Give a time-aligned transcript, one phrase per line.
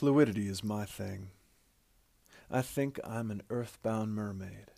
[0.00, 1.28] Fluidity is my thing.
[2.50, 4.70] I think I'm an earthbound mermaid.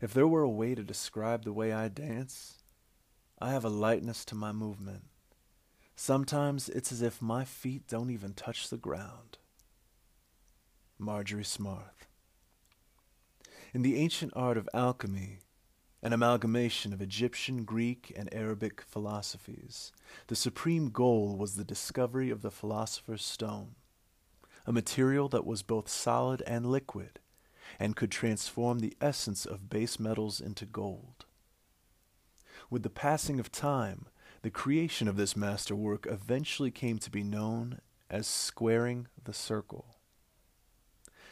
[0.00, 2.62] If there were a way to describe the way I dance,
[3.38, 5.02] I have a lightness to my movement.
[5.94, 9.36] Sometimes it's as if my feet don't even touch the ground.
[10.98, 12.06] Marjorie Smarth.
[13.74, 15.40] In the ancient art of alchemy,
[16.02, 19.92] an amalgamation of Egyptian, Greek, and Arabic philosophies,
[20.28, 23.74] the supreme goal was the discovery of the philosopher's stone
[24.66, 27.18] a material that was both solid and liquid,
[27.78, 31.24] and could transform the essence of base metals into gold.
[32.68, 34.06] With the passing of time,
[34.42, 39.96] the creation of this masterwork eventually came to be known as squaring the circle.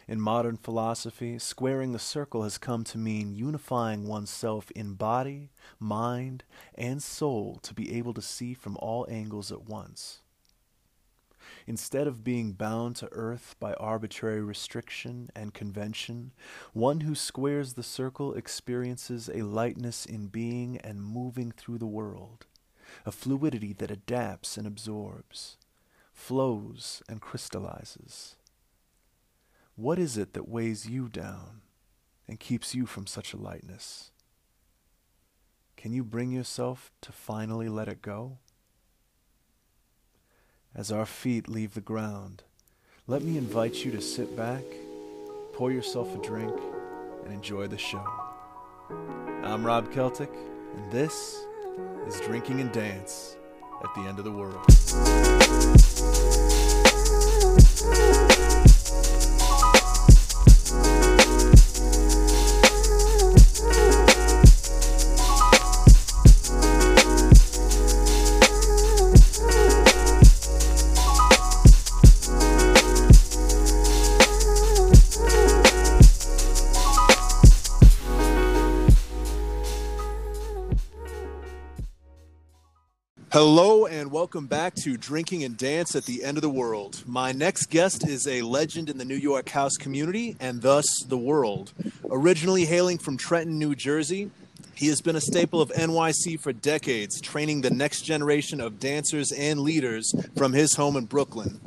[0.07, 6.45] In modern philosophy, squaring the circle has come to mean unifying oneself in body, mind,
[6.75, 10.21] and soul to be able to see from all angles at once.
[11.69, 16.33] Instead of being bound to earth by arbitrary restriction and convention,
[16.73, 22.47] one who squares the circle experiences a lightness in being and moving through the world,
[23.05, 25.59] a fluidity that adapts and absorbs,
[26.11, 28.37] flows and crystallizes.
[29.77, 31.61] What is it that weighs you down
[32.27, 34.11] and keeps you from such a lightness?
[35.77, 38.39] Can you bring yourself to finally let it go?
[40.75, 42.43] As our feet leave the ground,
[43.07, 44.63] let me invite you to sit back,
[45.53, 46.55] pour yourself a drink,
[47.25, 48.05] and enjoy the show.
[49.43, 50.31] I'm Rob Celtic,
[50.77, 51.37] and this
[52.07, 53.37] is Drinking and Dance
[53.83, 54.65] at the End of the World.
[84.09, 87.03] And welcome back to Drinking and Dance at the End of the World.
[87.07, 91.19] My next guest is a legend in the New York house community and thus the
[91.19, 91.75] world.
[92.11, 94.31] Originally hailing from Trenton, New Jersey,
[94.75, 99.31] he has been a staple of NYC for decades, training the next generation of dancers
[99.31, 101.61] and leaders from his home in Brooklyn.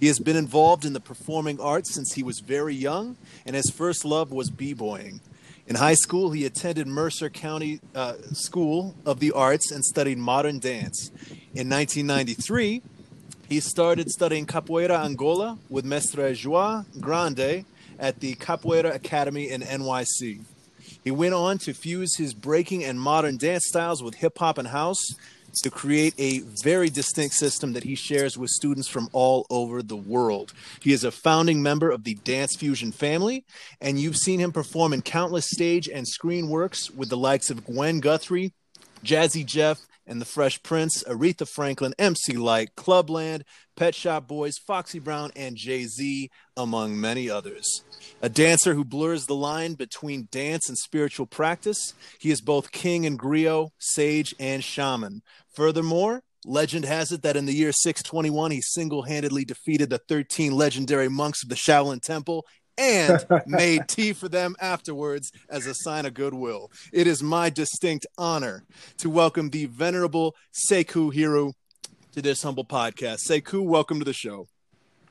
[0.00, 3.16] He has been involved in the performing arts since he was very young,
[3.46, 5.20] and his first love was b-boying.
[5.66, 10.58] In high school, he attended Mercer County uh, School of the Arts and studied modern
[10.58, 11.10] dance.
[11.54, 12.82] In 1993,
[13.48, 17.64] he started studying Capoeira Angola with Mestre João Grande
[17.98, 20.44] at the Capoeira Academy in NYC.
[21.02, 24.68] He went on to fuse his breaking and modern dance styles with hip hop and
[24.68, 25.14] house
[25.60, 29.96] to create a very distinct system that he shares with students from all over the
[29.96, 30.52] world.
[30.80, 33.44] He is a founding member of the Dance Fusion family,
[33.80, 37.64] and you've seen him perform in countless stage and screen works with the likes of
[37.64, 38.52] Gwen Guthrie,
[39.04, 43.44] Jazzy Jeff, and the Fresh Prince, Aretha Franklin, MC Lyte, Clubland,
[43.76, 47.82] Pet Shop Boys, Foxy Brown, and Jay Z, among many others.
[48.22, 53.06] A dancer who blurs the line between dance and spiritual practice, he is both king
[53.06, 55.22] and griot, sage and shaman.
[55.54, 60.52] Furthermore, legend has it that in the year 621, he single handedly defeated the 13
[60.52, 62.44] legendary monks of the Shaolin Temple
[62.78, 66.70] and made tea for them afterwards as a sign of goodwill.
[66.92, 68.64] It is my distinct honor
[68.98, 71.52] to welcome the venerable Sekou Heru
[72.12, 73.18] to this humble podcast.
[73.28, 74.48] Sekou, welcome to the show.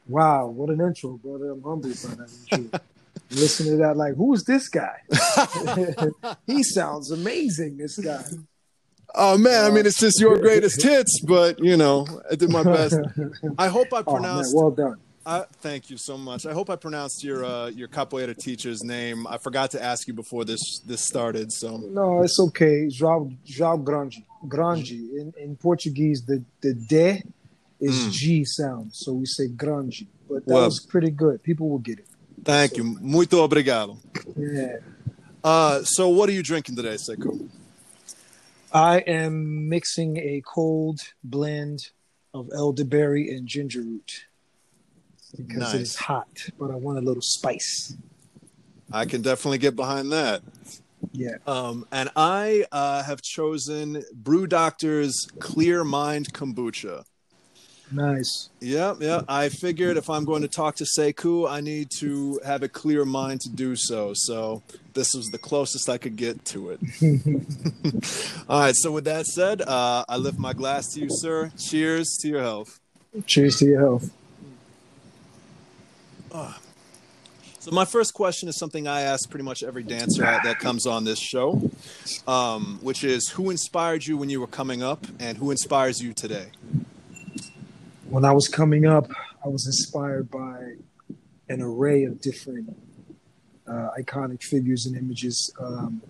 [0.07, 1.51] Wow, what an intro, brother.
[1.51, 2.79] I'm humbled by that intro.
[3.31, 4.95] Listen to that, like, who's this guy?
[6.47, 8.23] he sounds amazing, this guy.
[9.15, 12.63] Oh man, I mean it's just your greatest hits, but you know, I did my
[12.63, 12.97] best.
[13.59, 14.53] I hope I pronounced.
[14.55, 14.99] Oh, man, well done.
[15.25, 16.45] Uh, thank you so much.
[16.45, 19.25] I hope I pronounced your uh, your capoeira teacher's name.
[19.27, 21.51] I forgot to ask you before this this started.
[21.51, 22.87] So no, it's okay.
[22.87, 24.23] João João Grande.
[24.45, 27.23] Grande in, in Portuguese, the the de
[27.79, 28.11] is mm.
[28.11, 30.07] G sound, so we say grande.
[30.29, 31.41] But that well, was pretty good.
[31.41, 32.07] People will get it.
[32.43, 32.77] Thank so.
[32.77, 32.83] you.
[32.83, 33.97] Muito obrigado.
[34.35, 34.77] Yeah.
[35.41, 37.49] Uh, so what are you drinking today, Sekou?
[38.73, 41.91] I am mixing a cold blend
[42.33, 44.25] of elderberry and ginger root
[45.35, 45.73] because nice.
[45.73, 46.27] it is hot,
[46.59, 47.95] but I want a little spice.
[48.91, 50.41] I can definitely get behind that.
[51.11, 51.35] Yeah.
[51.47, 57.03] Um, and I uh, have chosen Brew Doctor's Clear Mind Kombucha.
[57.91, 58.49] Nice.
[58.59, 59.21] Yeah, yeah.
[59.27, 63.05] I figured if I'm going to talk to Sekou, I need to have a clear
[63.05, 64.13] mind to do so.
[64.15, 64.63] So
[64.93, 66.79] this was the closest I could get to it.
[68.49, 68.75] All right.
[68.75, 71.51] So with that said, uh, I lift my glass to you, sir.
[71.57, 72.79] Cheers to your health.
[73.27, 74.09] Cheers to your health.
[76.33, 76.51] Uh,
[77.59, 81.03] so my first question is something I ask pretty much every dancer that comes on
[81.03, 81.69] this show,
[82.27, 86.11] um, which is who inspired you when you were coming up, and who inspires you
[86.11, 86.47] today?
[88.09, 89.11] When I was coming up,
[89.45, 90.73] I was inspired by
[91.47, 92.75] an array of different
[93.67, 95.53] uh, iconic figures and images.
[95.59, 96.01] Um,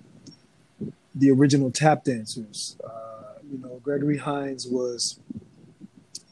[1.14, 5.20] the original tap dancers, uh, you know, Gregory Hines was,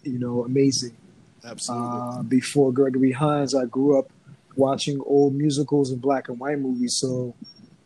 [0.04, 0.96] you know, amazing.
[1.44, 1.88] Absolutely.
[1.88, 4.12] Uh, before Gregory Hines, I grew up
[4.56, 6.98] watching old musicals and black and white movies.
[6.98, 7.34] So,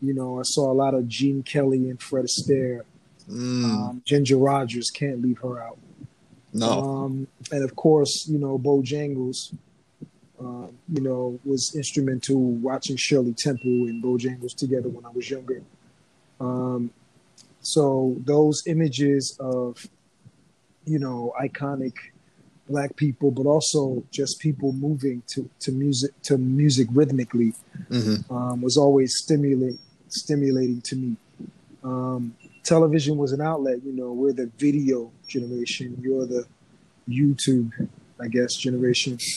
[0.02, 2.82] you know, I saw a lot of Gene Kelly and Fred Astaire.
[3.30, 3.66] Mm.
[3.66, 5.78] Um, Ginger Rogers can't leave her out.
[6.54, 6.70] No.
[6.70, 9.54] Um, and of course, you know, Bojangles,
[10.40, 15.62] uh, you know, was instrumental watching Shirley Temple and Bojangles together when I was younger.
[16.40, 16.92] Um,
[17.62, 19.88] so those images of,
[20.86, 21.94] you know, iconic
[22.68, 27.54] black people, but also just people moving to, to music to music rhythmically
[27.90, 28.34] mm-hmm.
[28.34, 29.80] um, was always stimulating
[30.10, 31.16] stimulating to me.
[31.84, 33.84] Um, television was an outlet.
[33.84, 35.98] You know, we're the video generation.
[36.02, 36.46] You're the
[37.08, 37.72] YouTube,
[38.20, 39.20] I guess, generation.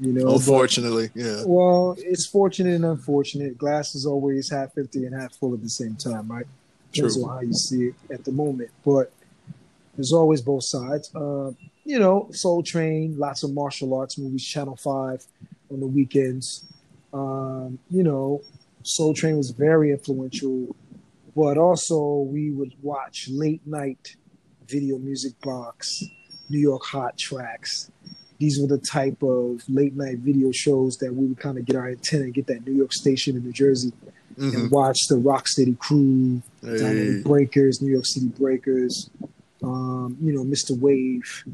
[0.00, 1.42] You know, unfortunately, but, yeah.
[1.44, 3.58] Well, it's fortunate and unfortunate.
[3.58, 6.46] Glass is always half empty and half full at the same time, right?
[6.92, 7.24] Depends True.
[7.24, 9.12] on how you see it at the moment, but
[9.98, 11.12] there's always both sides.
[11.12, 11.50] Uh,
[11.84, 15.26] you know, Soul Train, lots of martial arts movies, Channel 5
[15.72, 16.72] on the weekends.
[17.12, 18.40] Um, you know,
[18.84, 20.76] Soul Train was very influential,
[21.34, 24.14] but also we would watch late night
[24.68, 26.04] video music box,
[26.48, 27.90] New York Hot Tracks.
[28.38, 31.74] These were the type of late night video shows that we would kind of get
[31.74, 33.92] our antenna and get that New York station in New Jersey
[34.38, 34.56] mm-hmm.
[34.56, 37.20] and watch the Rock Steady crew, hey.
[37.24, 39.10] Breakers, New York City Breakers,
[39.62, 40.78] um, you know, Mr.
[40.78, 41.44] Wave,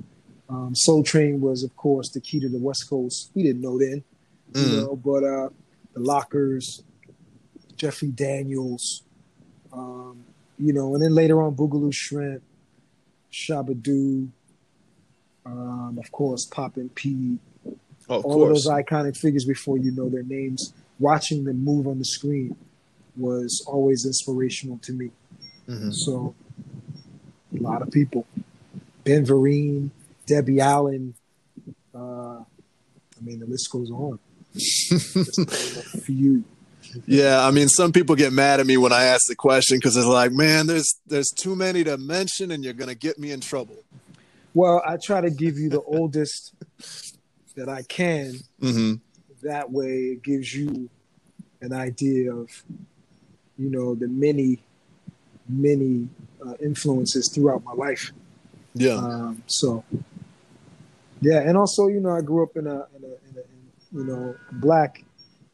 [0.48, 3.30] um, Soul Train was, of course, the key to the West Coast.
[3.34, 4.04] We didn't know then,
[4.52, 4.70] mm.
[4.70, 5.48] you know, but uh,
[5.94, 6.82] the Lockers,
[7.76, 9.02] Jeffrey Daniels,
[9.72, 10.24] um,
[10.58, 12.42] you know, and then later on Boogaloo Shrimp,
[13.32, 14.30] Shabba-Doo,
[15.46, 18.66] um, of course, Poppin' Pete, oh, of all course.
[18.66, 20.72] of those iconic figures before you know their names.
[20.98, 22.56] Watching them move on the screen
[23.16, 25.10] was always inspirational to me.
[25.68, 25.90] Mm-hmm.
[25.90, 26.34] So,
[27.54, 28.26] a lot of people.
[29.04, 29.90] Ben Vereen,
[30.26, 31.14] Debbie Allen.
[31.94, 34.18] Uh, I mean, the list goes on.
[34.54, 36.44] a few.
[37.06, 39.96] Yeah, I mean, some people get mad at me when I ask the question because
[39.96, 43.40] it's like, man, there's there's too many to mention, and you're gonna get me in
[43.40, 43.76] trouble.
[44.52, 46.54] Well, I try to give you the oldest
[47.56, 48.34] that I can.
[48.60, 48.94] Mm-hmm.
[49.42, 50.88] That way, it gives you
[51.60, 52.48] an idea of,
[53.58, 54.62] you know, the many,
[55.48, 56.08] many
[56.46, 58.12] uh, influences throughout my life.
[58.74, 58.96] Yeah.
[58.96, 59.84] Um, so
[61.20, 63.98] yeah, and also, you know, I grew up in a, in a, in a in,
[63.98, 65.04] you know, black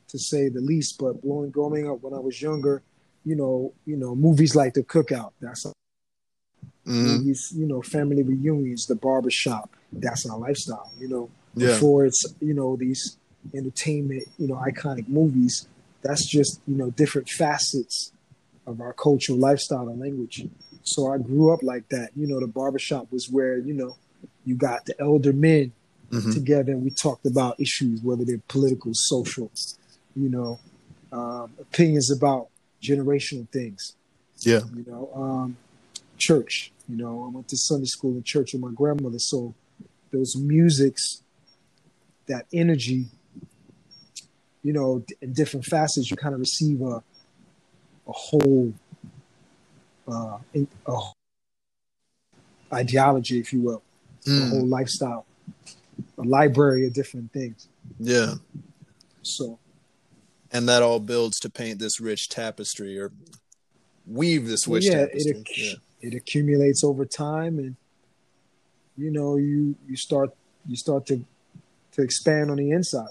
[0.08, 2.82] to say the least, but blowing, growing up when I was younger,
[3.24, 6.92] you know, you know, movies like The Cookout, that's a, mm-hmm.
[6.92, 11.30] movies, you know, family reunions, The Barbershop, that's our lifestyle, you know.
[11.54, 11.68] Yeah.
[11.68, 13.18] Before it's, you know, these
[13.54, 15.68] entertainment, you know, iconic movies,
[16.02, 18.12] that's just, you know, different facets
[18.66, 20.46] of our cultural lifestyle and language.
[20.94, 22.10] So I grew up like that.
[22.16, 23.96] You know, the barbershop was where, you know,
[24.44, 25.72] you got the elder men
[26.10, 26.32] mm-hmm.
[26.32, 29.50] together and we talked about issues, whether they're political, social,
[30.16, 30.58] you know,
[31.12, 32.48] um, opinions about
[32.82, 33.94] generational things.
[34.38, 34.60] Yeah.
[34.74, 35.56] You know, um,
[36.18, 39.18] church, you know, I went to Sunday school and church with my grandmother.
[39.18, 39.54] So
[40.10, 41.22] those musics,
[42.26, 43.06] that energy,
[44.62, 47.02] you know, in different facets, you kind of receive a,
[48.06, 48.72] a whole,
[50.10, 50.38] uh,
[50.86, 51.00] a
[52.72, 53.82] ideology, if you will
[54.26, 54.50] mm.
[54.50, 55.26] whole lifestyle,
[56.18, 57.68] a library of different things.
[57.98, 58.34] Yeah.
[59.22, 59.58] So.
[60.52, 63.12] And that all builds to paint this rich tapestry or
[64.06, 65.44] weave this rich yeah, tapestry.
[65.46, 67.76] It, yeah, it accumulates over time, and
[68.96, 70.30] you know, you you start
[70.66, 71.24] you start to
[71.92, 73.10] to expand on the inside.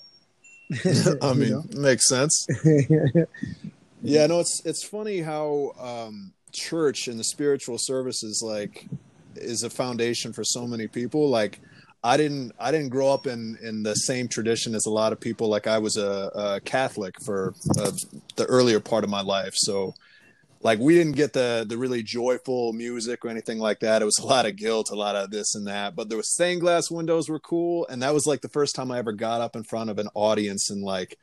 [1.21, 2.45] I mean, makes sense.
[4.01, 8.87] yeah, no, it's it's funny how um, church and the spiritual services like
[9.35, 11.29] is a foundation for so many people.
[11.29, 11.59] Like
[12.03, 15.19] I didn't I didn't grow up in in the same tradition as a lot of
[15.19, 15.49] people.
[15.49, 17.91] Like I was a, a Catholic for uh,
[18.35, 19.93] the earlier part of my life, so
[20.61, 24.01] like we didn't get the the really joyful music or anything like that.
[24.01, 25.95] It was a lot of guilt, a lot of this and that.
[25.95, 28.99] But the stained glass windows were cool, and that was like the first time I
[28.99, 31.17] ever got up in front of an audience and like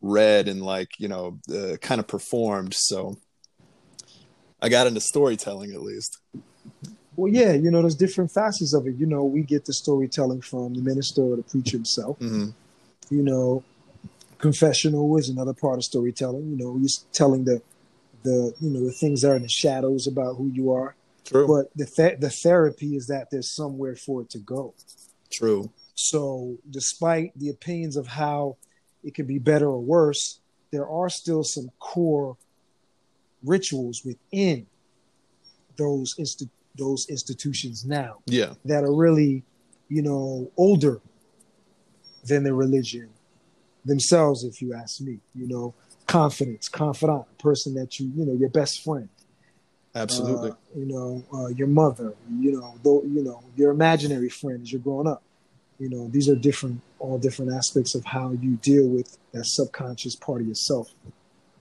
[0.00, 2.74] read and like you know uh, kind of performed.
[2.74, 3.18] So
[4.62, 6.18] I got into storytelling at least.
[7.16, 8.94] Well, yeah, you know, there's different facets of it.
[8.94, 12.18] You know, we get the storytelling from the minister or the preacher himself.
[12.20, 12.50] Mm-hmm.
[13.10, 13.64] You know,
[14.38, 16.50] confessional is another part of storytelling.
[16.50, 17.60] You know, you're telling the
[18.22, 20.94] the you know the things that are in the shadows about who you are.
[21.24, 21.46] True.
[21.46, 24.74] But the th- the therapy is that there's somewhere for it to go.
[25.30, 25.70] True.
[25.94, 28.56] So, despite the opinions of how
[29.04, 30.40] it could be better or worse,
[30.70, 32.36] there are still some core
[33.44, 34.66] rituals within
[35.76, 38.54] those insti- those institutions now Yeah.
[38.64, 39.42] that are really,
[39.88, 41.00] you know, older
[42.24, 43.10] than the religion
[43.84, 44.44] themselves.
[44.44, 45.74] If you ask me, you know,
[46.06, 49.08] confidence, confidant, person that you, you know, your best friend,
[49.94, 50.50] Absolutely.
[50.50, 54.72] uh, you know, uh, your mother, you know, though, you know, your imaginary friend as
[54.72, 55.22] you're growing up.
[55.78, 60.14] You know, these are different, all different aspects of how you deal with that subconscious
[60.14, 60.92] part of yourself.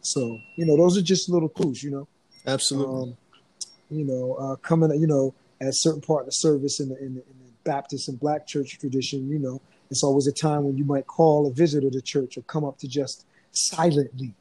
[0.02, 1.84] So, you know, those are just little clues.
[1.84, 2.08] You know,
[2.48, 3.12] Absolutely.
[3.12, 3.18] um,
[3.90, 6.98] you know, uh, coming, you know, at a certain part of the service in the,
[6.98, 10.64] in the, in the Baptist and Black church tradition, you know, it's always a time
[10.64, 14.34] when you might call a visitor to church or come up to just silently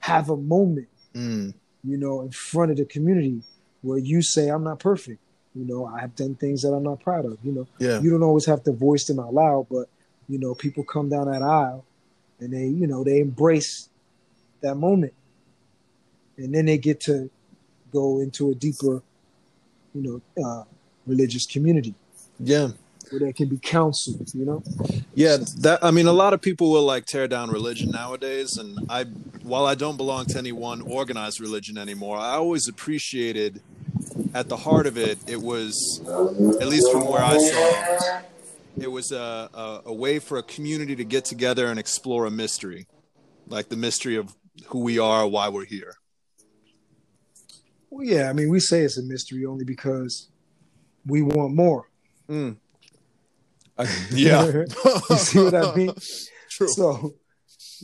[0.00, 1.52] have a moment Mm.
[1.84, 3.42] you know, in front of the community
[3.82, 5.20] where you say, I'm not perfect.
[5.54, 7.36] You know, I have done things that I'm not proud of.
[7.44, 8.00] You know, Yeah.
[8.00, 9.90] you don't always have to voice them out loud, but,
[10.26, 11.84] you know, people come down that aisle
[12.40, 13.90] and they, you know, they embrace
[14.62, 15.12] that moment.
[16.38, 17.30] And then they get to
[17.92, 19.02] go into a deeper,
[19.94, 20.64] you know, uh,
[21.06, 21.94] religious community
[22.40, 22.70] Yeah.
[23.10, 24.62] where they can be counseled, you know?
[25.14, 28.78] Yeah, that I mean, a lot of people will like tear down religion nowadays, and
[28.88, 29.04] I,
[29.42, 33.60] while I don't belong to any one organized religion anymore, I always appreciated,
[34.34, 36.00] at the heart of it, it was,
[36.60, 37.82] at least from where I saw,
[38.78, 42.24] it, it was a, a a way for a community to get together and explore
[42.24, 42.86] a mystery,
[43.46, 44.34] like the mystery of
[44.66, 45.94] who we are, why we're here.
[47.90, 50.28] Well, yeah, I mean, we say it's a mystery only because
[51.06, 51.90] we want more.
[52.28, 52.56] Mm.
[53.78, 54.44] I, yeah,
[55.10, 55.94] you see what I mean?
[56.48, 56.68] True.
[56.68, 57.14] So,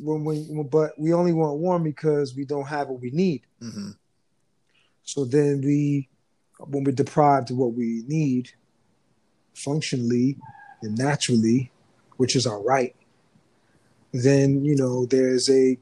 [0.01, 3.43] when we, but we only want one because we don't have what we need.
[3.61, 3.91] hmm
[5.05, 6.09] So then we,
[6.59, 8.51] when we're deprived of what we need,
[9.55, 10.37] functionally
[10.83, 11.71] and naturally,
[12.17, 12.95] which is our right,
[14.13, 15.79] then you know there's a,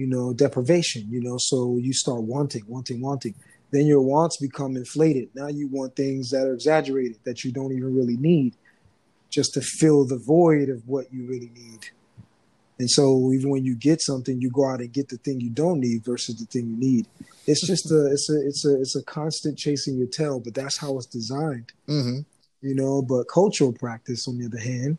[0.00, 1.06] you know, deprivation.
[1.10, 3.34] You know, so you start wanting, wanting, wanting.
[3.70, 5.28] Then your wants become inflated.
[5.34, 8.54] Now you want things that are exaggerated that you don't even really need,
[9.28, 11.80] just to fill the void of what you really need.
[12.78, 15.50] And so even when you get something, you go out and get the thing you
[15.50, 17.06] don't need versus the thing you need.
[17.46, 20.78] It's just a it's a it's a it's a constant chasing your tail, but that's
[20.78, 22.20] how it's designed, hmm
[22.62, 23.02] you know.
[23.02, 24.96] But cultural practice, on the other hand,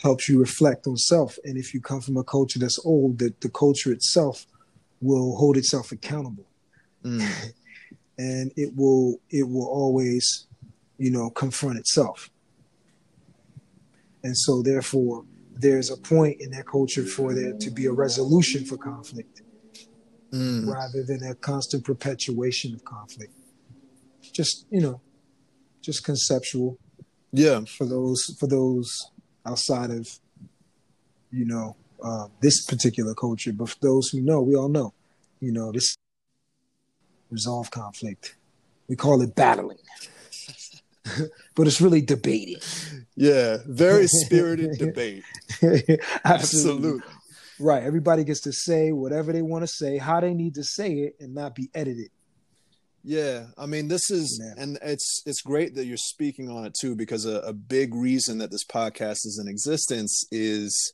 [0.00, 1.38] helps you reflect on self.
[1.44, 4.46] And if you come from a culture that's old, that the culture itself
[5.00, 6.44] will hold itself accountable,
[7.04, 7.52] Mm.
[8.18, 10.46] and it will it will always,
[10.98, 12.30] you know, confront itself.
[14.24, 15.24] And so, therefore,
[15.54, 19.42] there's a point in that culture for there to be a resolution for conflict
[20.32, 20.66] Mm.
[20.66, 23.32] rather than a constant perpetuation of conflict.
[24.32, 25.00] Just you know,
[25.80, 26.78] just conceptual
[27.32, 27.64] Yeah.
[27.64, 28.90] for those for those
[29.48, 30.08] outside of
[31.30, 34.92] you know uh, this particular culture, but for those who know, we all know,
[35.40, 35.96] you know, this
[37.30, 38.36] resolve conflict.
[38.88, 39.78] We call it battling,
[41.54, 42.60] but it's really debating.
[43.16, 43.58] Yeah.
[43.66, 45.24] Very spirited debate.
[45.62, 45.98] Absolutely.
[46.24, 47.00] Absolutely.
[47.60, 47.82] Right.
[47.82, 51.16] Everybody gets to say whatever they want to say, how they need to say it,
[51.20, 52.10] and not be edited.
[53.04, 56.94] Yeah, I mean, this is, and it's it's great that you're speaking on it too,
[56.94, 60.92] because a, a big reason that this podcast is in existence is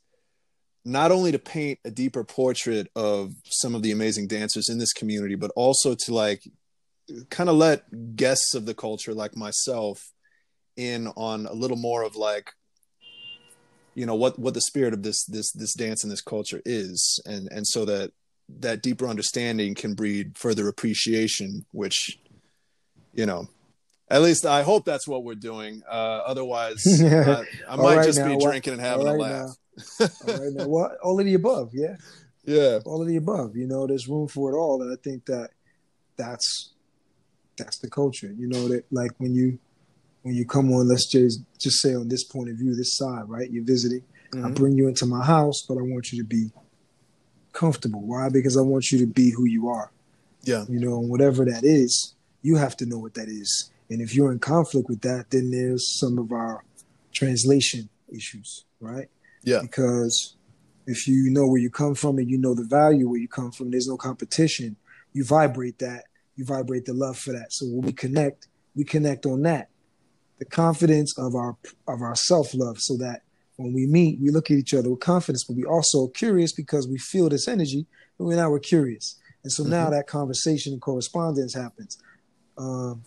[0.84, 4.92] not only to paint a deeper portrait of some of the amazing dancers in this
[4.92, 6.42] community, but also to like
[7.30, 9.98] kind of let guests of the culture like myself
[10.76, 12.50] in on a little more of like
[13.94, 17.20] you know what what the spirit of this this this dance and this culture is.
[17.26, 18.12] And and so that
[18.60, 22.18] that deeper understanding can breed further appreciation which
[23.14, 23.48] you know
[24.10, 28.18] at least i hope that's what we're doing uh otherwise uh, i might right just
[28.18, 29.50] now, be what- drinking and having all a right laugh
[30.00, 31.96] All right, now, what all of the above, yeah.
[32.44, 33.56] yeah all of the above.
[33.56, 35.50] You know, there's room for it all, and I think that
[36.16, 36.72] that's
[37.58, 38.32] that's the culture.
[38.38, 39.58] You know that like when you
[40.22, 43.24] when you come on, let's just just say on this point of view, this side,
[43.28, 43.50] right?
[43.50, 44.04] You're visiting.
[44.32, 44.54] I Mhm.
[44.54, 46.50] bring you into my house, but I want you to be
[47.54, 48.02] comfortable.
[48.02, 48.28] Why?
[48.28, 49.90] Because I want you to be who you are.
[50.42, 53.70] yeah You know, and whatever that is, you have to know what that is.
[53.88, 56.64] And if you're in conflict with that, then there's some of our
[57.12, 59.08] translation issues, right?
[59.42, 59.60] Yeah.
[59.62, 60.36] Because
[60.86, 63.50] if you know where you come from and you know the value where you come
[63.50, 64.76] from, there's no competition.
[65.12, 66.04] You vibrate that.
[66.36, 67.52] You vibrate the love for that.
[67.52, 69.68] So when we connect, we connect on that.
[70.38, 71.56] The confidence of our
[71.86, 73.22] of our self love, so that
[73.56, 76.88] when we meet, we look at each other with confidence, but we also curious because
[76.88, 77.86] we feel this energy,
[78.18, 79.16] and now we're curious.
[79.42, 79.72] And so mm-hmm.
[79.72, 81.98] now that conversation and correspondence happens.
[82.58, 83.02] Um,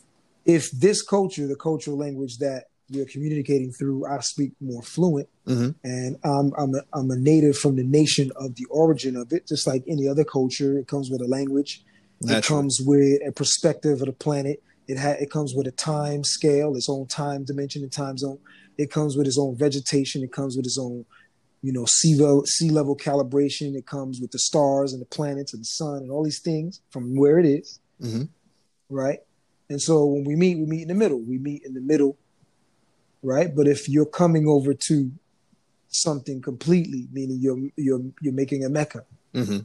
[0.46, 5.72] if this culture, the cultural language that we're communicating through, I speak more fluent, mm-hmm.
[5.84, 9.48] and I'm I'm a, I'm a native from the nation of the origin of it,
[9.48, 10.78] just like any other culture.
[10.78, 11.84] It comes with a language,
[12.22, 12.40] Naturally.
[12.40, 14.64] it comes with a perspective of the planet.
[14.88, 18.40] It ha- it comes with a time scale, its own time dimension and time zone.
[18.78, 20.24] It comes with its own vegetation.
[20.24, 21.06] It comes with its own,
[21.62, 23.76] you know, sea level, sea level calibration.
[23.76, 26.82] It comes with the stars and the planets and the sun and all these things
[26.90, 28.24] from where it is, mm-hmm.
[28.90, 29.20] right?
[29.70, 31.20] And so when we meet, we meet in the middle.
[31.20, 32.18] We meet in the middle,
[33.22, 33.54] right?
[33.54, 35.12] But if you're coming over to
[35.90, 39.60] something completely, meaning you're you're you're making a mecca, mm-hmm.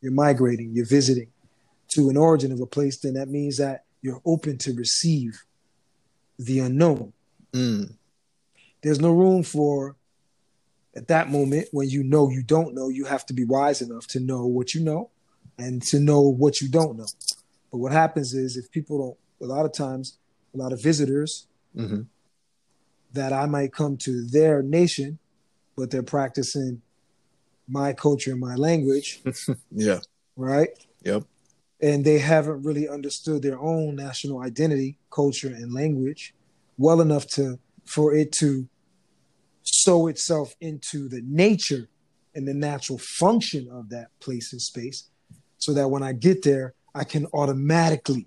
[0.00, 1.28] you're migrating, you're visiting
[1.88, 5.42] to an origin of a place, then that means that you're open to receive
[6.38, 7.12] the unknown.
[7.52, 7.94] Mm.
[8.82, 9.96] There's no room for
[10.94, 14.06] at that moment when you know you don't know, you have to be wise enough
[14.08, 15.10] to know what you know
[15.58, 17.06] and to know what you don't know.
[17.70, 18.98] But what happens is if people
[19.40, 20.18] don't, a lot of times,
[20.54, 21.46] a lot of visitors
[21.76, 22.02] mm-hmm.
[23.12, 25.18] that I might come to their nation,
[25.76, 26.82] but they're practicing
[27.68, 29.22] my culture and my language.
[29.70, 30.00] yeah.
[30.36, 30.70] Right?
[31.04, 31.24] Yep.
[31.80, 36.34] And they haven't really understood their own national identity, culture, and language
[36.78, 38.68] well enough to for it to
[39.62, 41.88] sow itself into the nature
[42.34, 45.08] and the natural function of that place and space
[45.58, 48.26] so that when I get there, I can automatically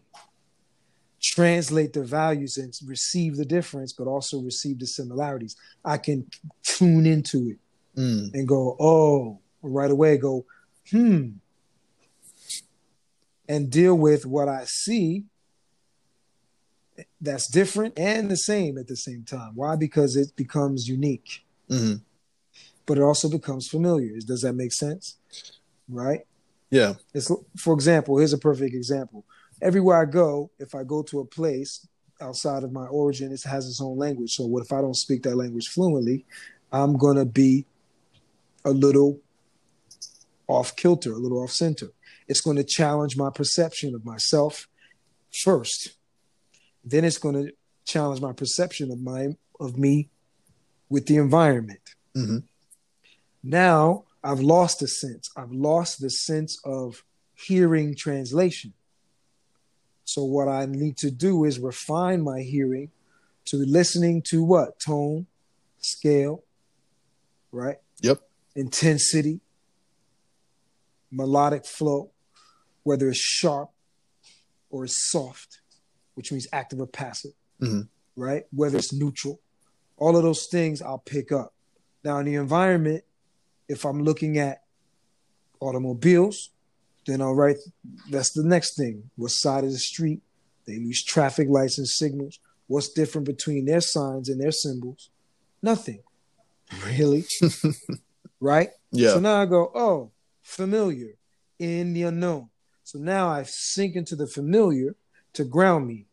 [1.21, 5.55] translate the values and receive the difference, but also receive the similarities.
[5.83, 6.27] I can
[6.63, 8.33] tune into it mm.
[8.33, 10.45] and go, oh, right away, go,
[10.91, 11.29] hmm,
[13.49, 15.25] and deal with what I see
[17.21, 19.51] that's different and the same at the same time.
[19.55, 19.75] Why?
[19.75, 21.95] Because it becomes unique, mm-hmm.
[22.85, 24.13] but it also becomes familiar.
[24.25, 25.17] Does that make sense?
[25.89, 26.21] Right?
[26.69, 26.93] Yeah.
[27.13, 28.17] It's for example.
[28.17, 29.25] Here's a perfect example.
[29.61, 31.87] Everywhere I go, if I go to a place
[32.21, 34.31] outside of my origin, it has its own language.
[34.31, 36.25] So what if I don't speak that language fluently?
[36.71, 37.65] I'm gonna be
[38.63, 39.19] a little
[40.47, 41.87] off kilter, a little off center.
[42.27, 44.67] It's going to challenge my perception of myself
[45.31, 45.95] first
[46.85, 47.51] then it's going to
[47.83, 50.09] challenge my perception of my of me
[50.89, 51.95] with the environment.
[52.15, 52.37] Mm-hmm.
[53.43, 55.29] Now I've lost the sense.
[55.35, 57.03] I've lost the sense of
[57.35, 58.73] hearing translation.
[60.03, 62.91] So what I need to do is refine my hearing
[63.45, 65.25] to listening to what tone,
[65.79, 66.43] scale,
[67.51, 67.77] right?
[68.01, 68.21] Yep.
[68.55, 69.41] Intensity,
[71.11, 72.11] melodic flow,
[72.83, 73.69] whether it's sharp
[74.69, 75.59] or it's soft
[76.15, 77.81] which means active or passive, mm-hmm.
[78.15, 78.43] right?
[78.51, 79.39] Whether it's neutral,
[79.97, 81.53] all of those things I'll pick up.
[82.03, 83.03] Now, in the environment,
[83.67, 84.63] if I'm looking at
[85.59, 86.51] automobiles,
[87.05, 87.57] then all right,
[88.09, 89.09] that's the next thing.
[89.15, 90.21] What side of the street?
[90.65, 92.39] They use traffic lights and signals.
[92.67, 95.09] What's different between their signs and their symbols?
[95.61, 96.01] Nothing,
[96.85, 97.25] really.
[98.39, 98.69] right?
[98.91, 99.13] Yeah.
[99.13, 101.13] So now I go, oh, familiar
[101.59, 102.49] in the unknown.
[102.83, 104.95] So now I sink into the familiar
[105.35, 106.05] to ground me.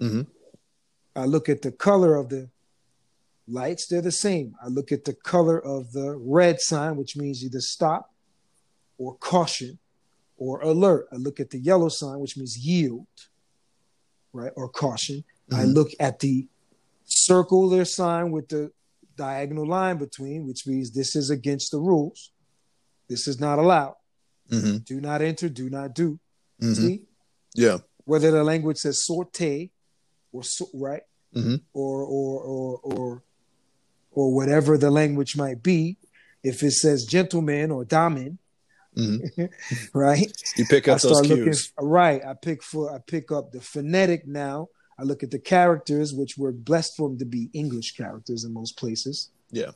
[0.00, 0.22] Mm-hmm.
[1.14, 2.48] I look at the color of the
[3.46, 4.54] lights, they're the same.
[4.62, 8.10] I look at the color of the red sign, which means either stop
[8.98, 9.78] or caution
[10.36, 11.08] or alert.
[11.12, 13.06] I look at the yellow sign, which means yield,
[14.32, 15.24] right, or caution.
[15.50, 15.60] Mm-hmm.
[15.60, 16.46] I look at the
[17.04, 18.70] circular sign with the
[19.16, 22.32] diagonal line between, which means this is against the rules.
[23.08, 23.96] This is not allowed.
[24.50, 24.78] Mm-hmm.
[24.78, 26.18] Do not enter, do not do.
[26.62, 26.72] Mm-hmm.
[26.74, 27.02] See?
[27.54, 29.70] Yeah whether the language says sorte
[30.32, 31.02] or so, right?
[31.34, 31.56] Mm-hmm.
[31.74, 33.22] or, or or or
[34.10, 35.96] or whatever the language might be
[36.42, 38.38] if it says gentleman or damen
[38.96, 39.44] mm-hmm.
[39.94, 40.32] right?
[40.56, 41.28] You pick up I those cues.
[41.28, 44.68] looking, right i pick for i pick up the phonetic now.
[44.98, 48.52] I look at the characters which were blessed for them to be english characters in
[48.52, 49.30] most places.
[49.52, 49.70] Yeah.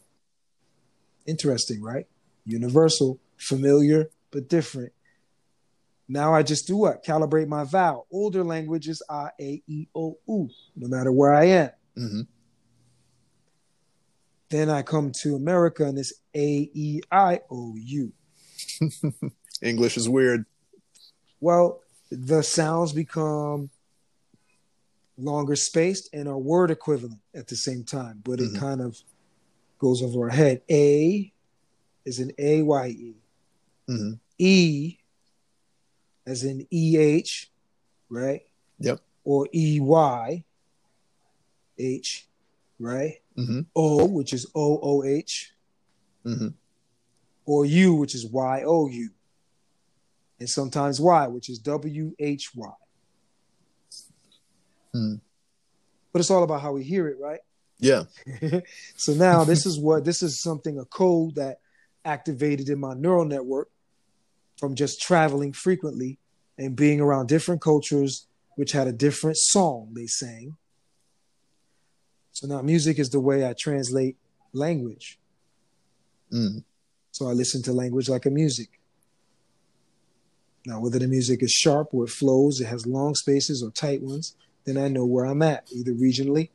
[1.24, 2.06] Interesting right?
[2.44, 4.92] Universal familiar but different
[6.08, 7.04] now I just do what?
[7.04, 8.06] Calibrate my vowel.
[8.10, 11.70] Older languages are A, E, O, U, no matter where I am.
[11.96, 12.20] Mm-hmm.
[14.50, 18.12] Then I come to America and it's A, E, I, O, U.
[19.62, 20.44] English is weird.
[21.40, 23.70] Well, the sounds become
[25.16, 28.56] longer spaced and are word equivalent at the same time, but mm-hmm.
[28.56, 28.98] it kind of
[29.78, 30.60] goes over our head.
[30.70, 31.32] A
[32.04, 33.14] is an A Y E.
[33.88, 34.12] Mm-hmm.
[34.38, 34.98] E
[36.26, 37.46] as in EH,
[38.08, 38.42] right?
[38.78, 39.00] Yep.
[39.24, 40.44] Or EY,
[41.78, 42.26] H,
[42.78, 43.14] right?
[43.36, 43.60] Mm-hmm.
[43.74, 45.52] O, which is O O H,
[46.24, 46.48] Mm-hmm.
[47.44, 49.10] or U, which is Y O U,
[50.40, 52.72] and sometimes Y, which is W H Y.
[54.92, 55.14] Hmm.
[56.12, 57.40] But it's all about how we hear it, right?
[57.78, 58.04] Yeah.
[58.96, 61.58] so now this is what this is something a code that
[62.04, 63.68] activated in my neural network
[64.58, 66.18] from just traveling frequently
[66.58, 70.56] and being around different cultures which had a different song they sang.
[72.32, 74.16] So now music is the way I translate
[74.52, 75.18] language.
[76.32, 76.64] Mm.
[77.12, 78.80] So I listen to language like a music.
[80.66, 84.02] Now, whether the music is sharp or it flows, it has long spaces or tight
[84.02, 86.50] ones, then I know where I'm at, either regionally.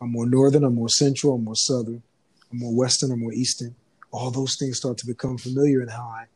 [0.00, 2.02] I'm more northern, I'm more central, I'm more southern,
[2.50, 3.74] I'm more western, I'm more eastern.
[4.12, 6.26] All those things start to become familiar in how I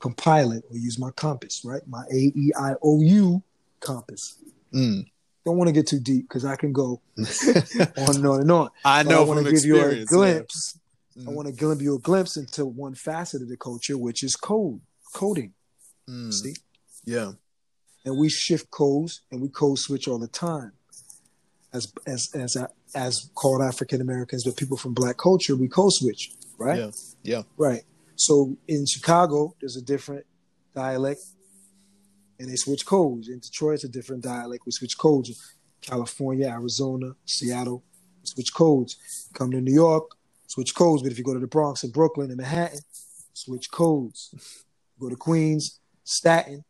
[0.00, 1.82] compile it or use my compass, right?
[1.86, 3.42] My A E I O U
[3.80, 4.36] compass.
[4.72, 5.06] Mm.
[5.44, 8.70] Don't want to get too deep because I can go on and on and on.
[8.84, 10.78] I know I want to give you a glimpse.
[11.16, 11.34] I Mm.
[11.34, 14.80] want to give you a glimpse into one facet of the culture, which is code,
[15.14, 15.52] coding.
[16.08, 16.32] Mm.
[16.32, 16.54] See,
[17.04, 17.32] Yeah.
[18.04, 20.72] and we shift codes and we code switch all the time.
[21.72, 22.56] As as as
[22.94, 26.78] as called African Americans, but people from Black culture, we code switch, right?
[26.78, 26.90] Yeah.
[27.24, 27.42] Yeah.
[27.56, 27.82] Right.
[28.18, 30.26] So in Chicago, there's a different
[30.74, 31.22] dialect,
[32.40, 33.28] and they switch codes.
[33.28, 34.64] In Detroit, it's a different dialect.
[34.66, 35.54] We switch codes.
[35.80, 37.84] California, Arizona, Seattle,
[38.24, 39.28] switch codes.
[39.34, 40.16] Come to New York,
[40.48, 41.02] switch codes.
[41.02, 42.80] But if you go to the Bronx and Brooklyn and Manhattan,
[43.32, 44.34] switch codes.
[44.98, 46.64] Go to Queens, Staten,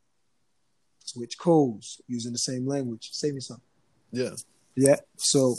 [1.02, 3.08] switch codes using the same language.
[3.12, 3.64] Save me something.
[4.12, 4.34] Yeah.
[4.76, 4.96] Yeah.
[5.16, 5.56] So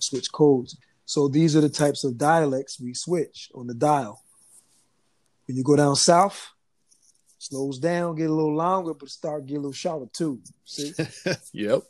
[0.00, 0.76] switch codes.
[1.06, 4.22] So these are the types of dialects we switch on the dial.
[5.46, 6.48] When you go down south,
[7.38, 10.40] slows down, get a little longer, but start get a little shorter too.
[10.64, 10.92] See?
[11.52, 11.82] Yep.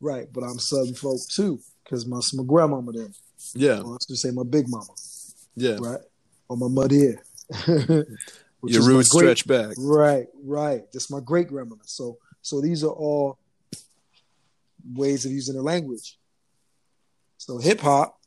[0.00, 0.26] right.
[0.32, 3.08] But I'm southern folk too, because my my grandmama there.
[3.54, 3.80] Yeah.
[3.80, 4.92] Or I should say my big mama,
[5.56, 5.78] Yeah.
[5.80, 6.00] right?
[6.48, 7.22] Or my mother
[8.60, 9.74] Which Your roots stretch back.
[9.78, 10.82] Right, right.
[10.92, 11.82] That's my great grandmother.
[11.86, 13.38] So so these are all
[14.94, 16.18] ways of using the language.
[17.38, 18.17] So hip hop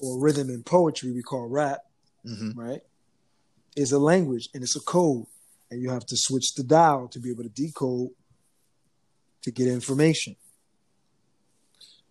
[0.00, 1.80] or rhythm and poetry we call rap,
[2.24, 2.80] hmm right?
[3.76, 5.26] Is a language and it's a code.
[5.70, 8.10] And you have to switch the dial to be able to decode
[9.42, 10.36] to get information.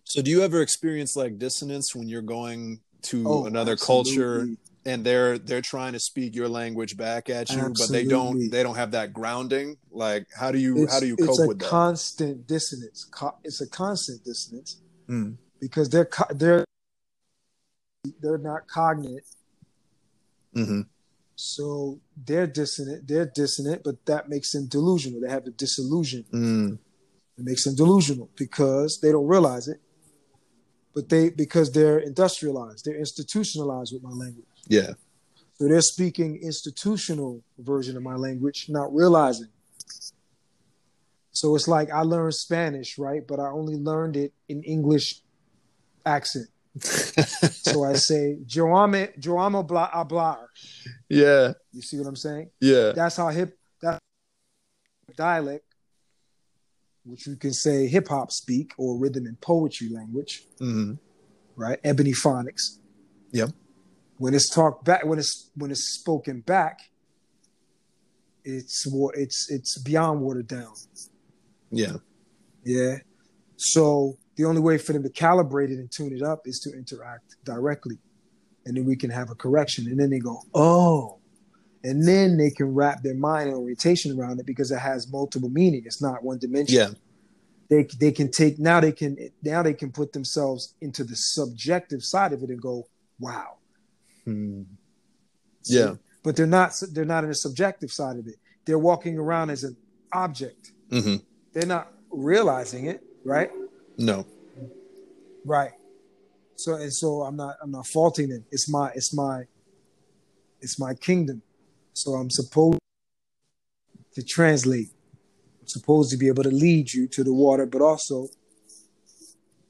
[0.04, 4.48] So, do you ever experience like dissonance when you're going to Oh, another culture
[4.84, 8.62] and they're they're trying to speak your language back at you, but they don't they
[8.62, 9.78] don't have that grounding?
[9.90, 11.68] Like, how do you It's, how do you cope with that?
[11.68, 13.08] constant dissonance.
[13.42, 15.36] It's a constant dissonance Mm.
[15.60, 16.64] because they're they're
[18.20, 19.24] they're not cognate
[20.56, 20.80] hmm
[21.36, 23.06] So they're dissonant.
[23.06, 25.20] They're dissonant, but that makes them delusional.
[25.20, 26.24] They have the disillusion.
[26.32, 26.78] Mm.
[27.38, 29.80] It makes them delusional because they don't realize it.
[30.94, 34.46] But they because they're industrialized, they're institutionalized with my language.
[34.66, 34.92] Yeah.
[35.58, 39.48] So they're speaking institutional version of my language, not realizing.
[41.32, 43.26] So it's like I learned Spanish, right?
[43.26, 45.20] But I only learned it in English
[46.06, 46.48] accent.
[46.78, 50.46] So I say, yo amo, yo amo bla- hablar.
[51.08, 51.52] yeah.
[51.72, 52.50] You see what I'm saying?
[52.60, 52.92] Yeah.
[52.92, 53.98] That's how hip that
[55.16, 55.64] dialect,
[57.04, 60.94] which you can say hip hop speak or rhythm and poetry language, hmm
[61.56, 61.78] right?
[61.84, 62.78] Ebony phonics.
[63.32, 63.50] Yep.
[64.18, 66.80] When it's talked back, when it's when it's spoken back,
[68.44, 70.72] it's wa- it's it's beyond watered down.
[71.70, 71.96] Yeah.
[72.64, 72.98] Yeah.
[73.56, 76.72] So the only way for them to calibrate it and tune it up is to
[76.72, 77.98] interact directly.
[78.66, 79.86] And then we can have a correction.
[79.86, 81.18] And then they go, oh.
[81.84, 85.48] And then they can wrap their mind and orientation around it because it has multiple
[85.48, 85.82] meaning.
[85.86, 86.76] It's not one dimension.
[86.76, 86.88] Yeah.
[87.68, 92.02] They they can take now they can now they can put themselves into the subjective
[92.02, 92.86] side of it and go,
[93.18, 93.56] wow.
[94.26, 94.66] Mm.
[95.62, 95.78] See?
[95.78, 95.94] Yeah.
[96.22, 98.36] But they're not they're not in the subjective side of it.
[98.64, 99.76] They're walking around as an
[100.12, 100.72] object.
[100.90, 101.16] hmm
[101.52, 103.50] They're not realizing it, right?
[103.98, 104.26] No.
[105.44, 105.72] Right.
[106.56, 108.44] So and so I'm not I'm not faulting them.
[108.50, 109.44] It's my it's my
[110.60, 111.42] it's my kingdom.
[111.92, 112.80] So I'm supposed
[114.14, 114.88] to translate.
[115.60, 118.28] I'm supposed to be able to lead you to the water, but also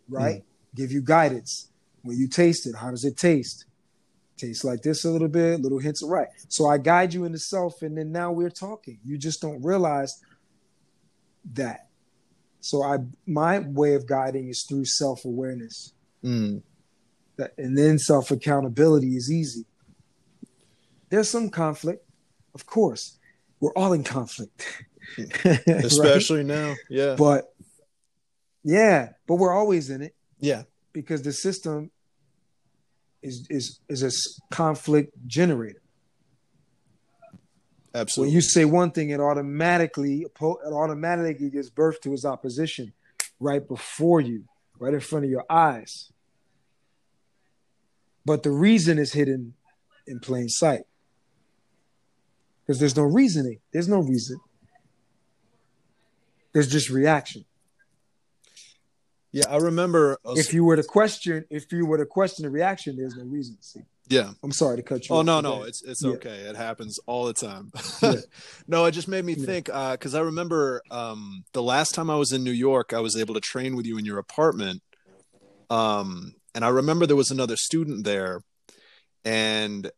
[0.08, 0.76] right, hmm.
[0.76, 1.68] give you guidance.
[2.02, 3.66] When you taste it, how does it taste?
[4.36, 6.28] Tastes like this a little bit, little hints of right.
[6.48, 8.98] So I guide you in the self, and then now we're talking.
[9.04, 10.22] You just don't realize
[11.54, 11.85] that.
[12.66, 15.92] So I my way of guiding is through self-awareness.
[16.24, 16.62] Mm.
[17.36, 19.66] That and then self-accountability is easy.
[21.08, 22.04] There's some conflict,
[22.54, 23.18] of course.
[23.60, 24.66] We're all in conflict.
[25.44, 25.62] Right?
[25.68, 26.74] Especially now.
[26.90, 27.14] Yeah.
[27.16, 27.54] But
[28.64, 30.64] yeah, but we're always in it yeah.
[30.92, 31.92] because the system
[33.22, 34.10] is is is a
[34.52, 35.80] conflict generator.
[37.96, 38.30] Absolutely.
[38.30, 42.92] When you say one thing, it automatically it automatically gives birth to its opposition
[43.40, 44.44] right before you,
[44.78, 46.12] right in front of your eyes.
[48.24, 49.54] But the reason is hidden
[50.06, 50.82] in plain sight.
[52.66, 53.60] Because there's no reasoning.
[53.72, 54.40] There's no reason.
[56.52, 57.44] There's just reaction.
[59.30, 60.18] Yeah, I remember.
[60.24, 63.56] If you were to question, if you were to question the reaction, there's no reason
[63.56, 63.82] to see.
[64.08, 65.16] Yeah, I'm sorry to cut you.
[65.16, 66.12] Oh no, no, it's it's yeah.
[66.12, 66.28] okay.
[66.28, 67.72] It happens all the time.
[68.02, 68.14] yeah.
[68.68, 69.46] No, it just made me yeah.
[69.46, 73.00] think because uh, I remember um, the last time I was in New York, I
[73.00, 74.82] was able to train with you in your apartment,
[75.70, 78.40] um, and I remember there was another student there,
[79.24, 79.90] and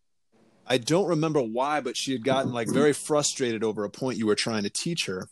[0.66, 4.26] I don't remember why, but she had gotten like very frustrated over a point you
[4.26, 5.28] were trying to teach her,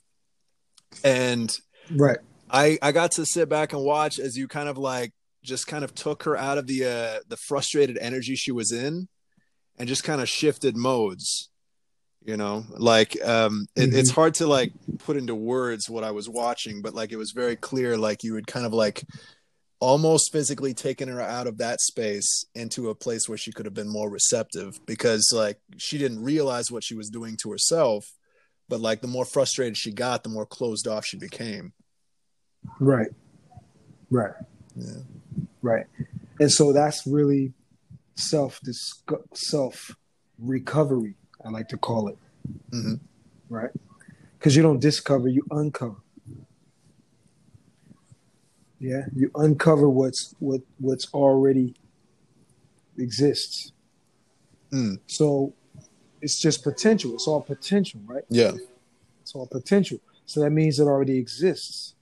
[1.03, 1.51] and
[1.91, 2.19] right
[2.51, 5.13] I I got to sit back and watch as you kind of like
[5.47, 9.09] just kind of took her out of the uh, the frustrated energy she was in,
[9.79, 11.51] and just kind of shifted modes.
[12.25, 13.99] You know, like um, it, mm-hmm.
[13.99, 17.31] it's hard to like put into words what I was watching, but like it was
[17.31, 17.97] very clear.
[17.97, 19.05] Like you would kind of like
[19.79, 23.75] almost physically taken her out of that space into a place where she could have
[23.75, 28.07] been more receptive because like she didn't realize what she was doing to herself
[28.71, 31.75] but like the more frustrated she got the more closed off she became
[32.81, 33.09] Right.
[34.11, 34.33] Right.
[34.77, 35.03] Yeah.
[35.63, 35.87] Right.
[36.39, 37.53] And so that's really
[38.15, 38.61] self
[39.35, 39.97] self
[40.39, 41.15] recovery.
[41.45, 42.19] I like to call it.
[42.71, 42.95] Mm-hmm.
[43.49, 43.71] Right.
[44.39, 45.97] Because you don't discover, you uncover.
[48.79, 51.75] Yeah, you uncover what's what what's already
[52.99, 53.73] exists.
[54.71, 54.99] Mm.
[55.07, 55.55] So
[56.21, 57.15] it's just potential.
[57.15, 58.25] It's all potential, right?
[58.29, 58.53] Yeah.
[59.23, 59.99] It's all potential.
[60.27, 61.95] So that means it already exists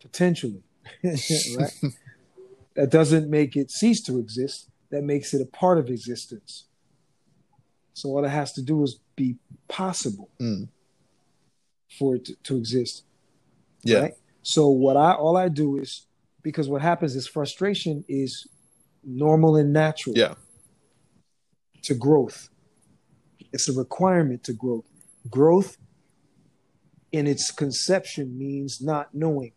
[0.00, 0.62] potentially,
[1.04, 1.72] right?
[2.76, 4.68] that doesn't make it cease to exist.
[4.90, 6.66] That makes it a part of existence.
[7.94, 9.36] So all it has to do is be
[9.68, 10.68] possible mm.
[11.98, 13.04] for it to, to exist.
[13.82, 14.00] Yeah.
[14.00, 14.14] Right?
[14.42, 16.06] So what I all I do is
[16.42, 18.46] because what happens is frustration is
[19.02, 20.16] normal and natural.
[20.16, 20.34] Yeah.
[21.84, 22.48] To growth.
[23.52, 24.84] It's a requirement to growth.
[25.30, 25.78] Growth
[27.12, 29.52] in its conception means not knowing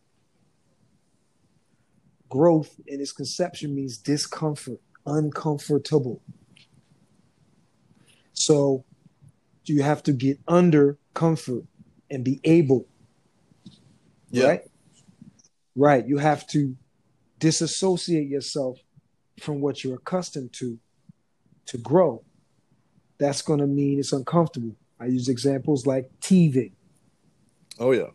[2.30, 6.22] growth in its conception means discomfort, uncomfortable.
[8.34, 8.86] So
[9.66, 11.64] you have to get under comfort
[12.10, 12.88] and be able.
[14.30, 14.48] Yeah.
[14.48, 14.62] Right?
[15.76, 16.08] Right.
[16.08, 16.76] You have to
[17.40, 18.80] disassociate yourself
[19.40, 20.80] from what you're accustomed to
[21.68, 22.24] to grow.
[23.20, 24.76] That's going to mean it's uncomfortable.
[25.00, 26.72] I use examples like teething.
[27.78, 28.08] Oh, yeah.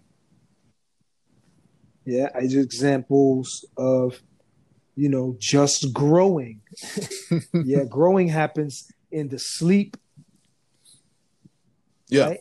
[2.05, 4.21] Yeah, I use examples of,
[4.95, 6.61] you know, just growing.
[7.55, 9.97] yeah, growing happens in the sleep.
[12.09, 12.29] Yeah.
[12.29, 12.41] Right?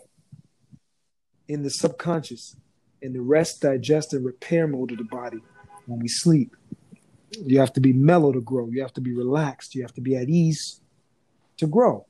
[1.48, 2.56] In the subconscious,
[3.02, 5.40] in the rest, digest, and repair mode of the body
[5.86, 6.56] when we sleep.
[7.42, 8.70] You have to be mellow to grow.
[8.70, 9.76] You have to be relaxed.
[9.76, 10.82] You have to be at ease
[11.58, 12.06] to grow.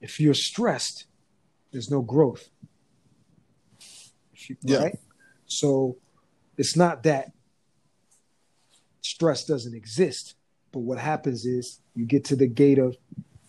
[0.00, 1.06] If you're stressed,
[1.72, 2.48] there's no growth.
[4.34, 4.78] You, yeah.
[4.78, 4.98] Right?
[5.48, 5.96] So
[6.56, 7.32] it's not that
[9.00, 10.36] stress doesn't exist,
[10.72, 12.96] but what happens is you get to the gate of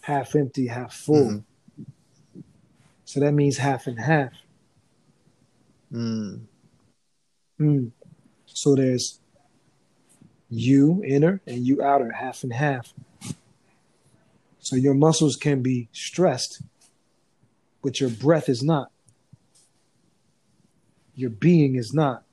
[0.01, 1.43] half empty, half full.
[1.77, 2.41] Mm-hmm.
[3.05, 4.31] So that means half and half.
[5.91, 6.41] Mm.
[7.59, 7.91] Mm.
[8.45, 9.19] So there's
[10.49, 12.93] you inner and you outer, half and half.
[14.59, 16.61] So your muscles can be stressed,
[17.81, 18.91] but your breath is not
[21.19, 22.23] your being is not.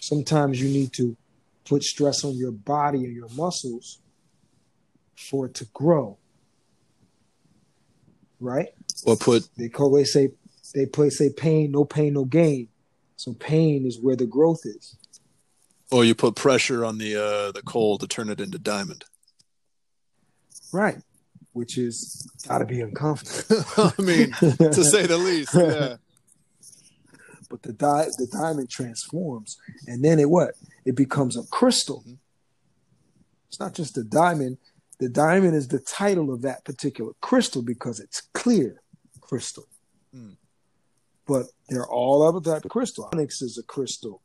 [0.00, 1.16] Sometimes you need to
[1.64, 3.98] put stress on your body and your muscles
[5.16, 6.18] for it to grow.
[8.40, 8.68] Right?
[9.04, 10.30] Or put they call they say
[10.74, 12.68] they play say pain, no pain, no gain.
[13.16, 14.96] So pain is where the growth is.
[15.90, 19.04] Or you put pressure on the uh the coal to turn it into diamond.
[20.72, 20.98] Right.
[21.52, 23.64] Which is gotta be uncomfortable.
[23.98, 25.54] I mean, to say the least.
[25.54, 25.96] Yeah
[27.52, 30.54] but the di- the diamond transforms, and then it what?
[30.86, 32.00] It becomes a crystal.
[32.00, 32.14] Mm-hmm.
[33.48, 34.56] It's not just a diamond.
[34.98, 38.80] The diamond is the title of that particular crystal because it's clear
[39.20, 39.66] crystal.
[40.16, 40.36] Mm.
[41.26, 43.10] But there are all other type of crystal.
[43.12, 44.22] Onyx is a crystal,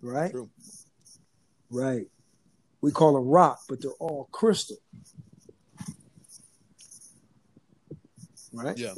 [0.00, 0.32] right?
[0.32, 0.50] True.
[1.70, 2.06] Right.
[2.80, 4.78] We call them rock, but they're all crystal.
[8.52, 8.76] Right?
[8.76, 8.94] Yeah.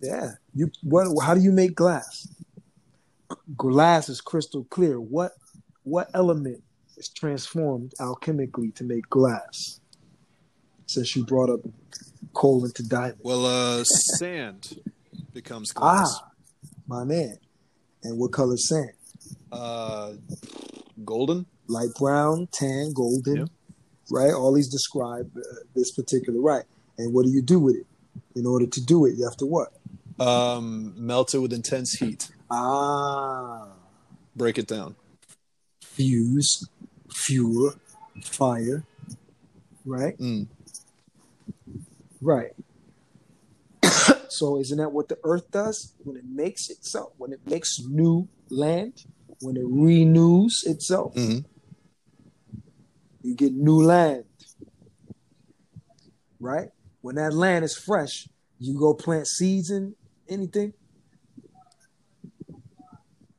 [0.00, 0.32] Yeah.
[0.54, 1.08] You what?
[1.22, 2.28] How do you make glass?
[3.56, 5.00] Glass is crystal clear.
[5.00, 5.32] What?
[5.86, 6.62] what element
[6.96, 9.80] is transformed alchemically to make glass?
[10.86, 11.60] Since you brought up
[12.34, 13.20] coal into diamond.
[13.22, 14.80] Well, uh, sand
[15.32, 16.20] becomes glass.
[16.22, 16.30] Ah,
[16.86, 17.38] my man.
[18.02, 18.92] And what color sand?
[19.50, 20.14] Uh,
[21.04, 21.46] golden.
[21.68, 23.36] Light brown, tan, golden.
[23.36, 23.48] Yep.
[24.10, 24.32] Right?
[24.32, 25.40] All these describe uh,
[25.74, 26.64] this particular right.
[26.98, 27.86] And what do you do with it?
[28.34, 29.72] In order to do it, you have to what?
[30.18, 32.28] Um, melted with intense heat.
[32.50, 33.68] Ah,
[34.34, 34.96] Break it down.
[35.82, 36.68] fuse,
[37.10, 37.72] fuel,
[38.22, 38.84] fire.
[39.84, 40.18] Right?
[40.18, 40.46] Mm.
[42.20, 42.52] Right.
[44.28, 48.28] so isn't that what the earth does when it makes itself, when it makes new
[48.50, 49.04] land,
[49.40, 51.14] when it renews itself?
[51.14, 51.44] Mhm.
[53.22, 54.24] You get new land.
[56.40, 56.70] Right?
[57.00, 59.94] When that land is fresh, you go plant seeds in
[60.28, 60.72] anything.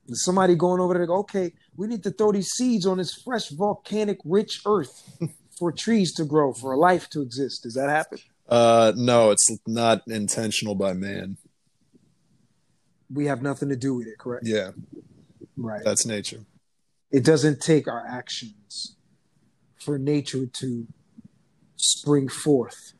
[0.08, 3.13] There's somebody going over there, go, okay, we need to throw these seeds on this
[3.13, 5.17] fresh, volcanic, rich earth
[5.60, 7.63] for trees to grow, for a life to exist.
[7.63, 8.19] Does that happen?
[8.47, 11.38] Uh, no, it's not intentional by man.
[13.13, 14.45] We have nothing to do with it, correct?
[14.47, 14.71] Yeah,
[15.58, 15.84] Right.
[15.84, 16.45] that's nature.
[17.12, 18.95] it doesn't take our actions
[19.76, 20.88] for nature to
[21.78, 22.93] spring forth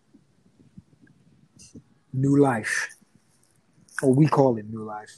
[2.13, 2.89] new life
[4.04, 5.12] or we call it new life.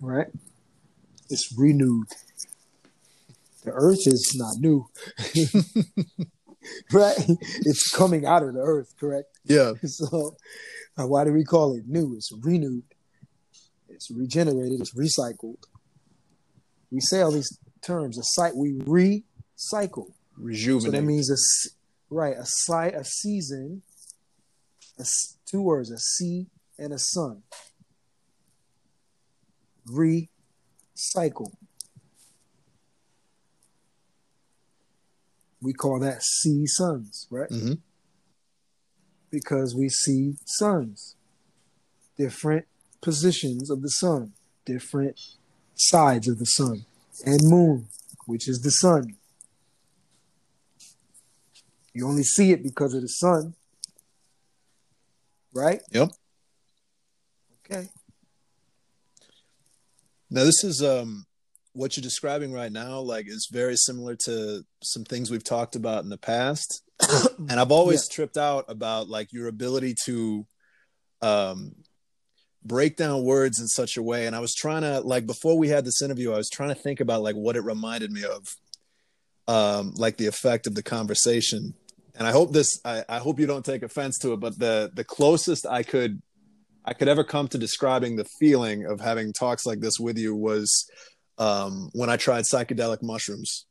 [0.00, 0.28] Right?
[1.28, 2.08] It's renewed.
[3.64, 4.86] The earth is not new.
[6.92, 7.16] Right?
[7.62, 9.38] It's coming out of the earth correct?
[9.44, 9.72] Yeah.
[9.84, 10.36] so
[10.98, 12.14] uh, why do we call it new?
[12.14, 12.84] It's renewed.
[13.88, 14.80] It's regenerated.
[14.80, 15.62] It's recycled.
[16.90, 20.12] We say all these terms a site we recycle.
[20.36, 20.82] Rejuvenate.
[20.82, 23.82] so that means a right a site a season
[24.98, 25.04] A,
[25.44, 26.46] two words a sea
[26.78, 27.42] and a sun
[29.86, 31.52] recycle.
[35.60, 37.48] We call that see suns right?
[37.48, 37.74] Hmm
[39.30, 41.16] because we see suns
[42.16, 42.66] different
[43.00, 44.32] positions of the sun.
[44.64, 45.18] Different
[45.74, 46.84] sides of the sun.
[47.24, 47.88] And moon
[48.26, 49.16] which is the sun.
[51.94, 53.54] You only see it because of the sun.
[55.54, 55.80] Right?
[55.90, 56.10] Yep.
[60.30, 61.24] Now this is um
[61.72, 66.02] what you're describing right now like is very similar to some things we've talked about
[66.02, 66.82] in the past.
[67.48, 70.46] and I've always tripped out about like your ability to
[71.22, 71.72] um
[72.64, 74.26] break down words in such a way.
[74.26, 76.74] And I was trying to like before we had this interview I was trying to
[76.74, 78.46] think about like what it reminded me of
[79.46, 81.74] um like the effect of the conversation.
[82.16, 84.90] And I hope this I, I hope you don't take offense to it but the
[84.92, 86.20] the closest I could
[86.88, 90.34] I could ever come to describing the feeling of having talks like this with you
[90.34, 90.90] was
[91.36, 93.66] um, when I tried psychedelic mushrooms.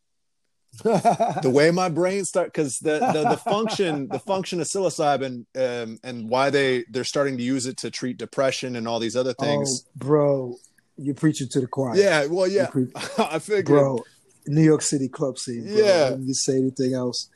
[0.83, 5.97] The way my brain start because the, the the function the function of psilocybin um,
[6.03, 9.33] and why they they're starting to use it to treat depression and all these other
[9.33, 9.85] things.
[9.87, 10.55] oh bro
[10.97, 13.65] you're preaching to the choir yeah, well, yeah, You I figured.
[13.65, 14.03] bro
[14.45, 15.73] new york city club scene bro.
[15.75, 16.15] Yeah.
[16.27, 17.29] just say anything else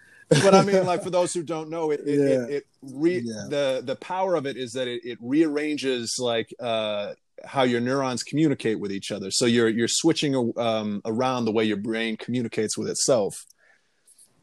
[0.43, 2.45] but I mean, like for those who don't know, it it, Yeah.
[2.45, 3.45] it, it re- Yeah.
[3.49, 7.13] the the power of it is that it, it rearranges like uh,
[7.45, 9.31] how your neurons communicate with each other.
[9.31, 13.45] So you're you're switching um, around the way your brain communicates with itself.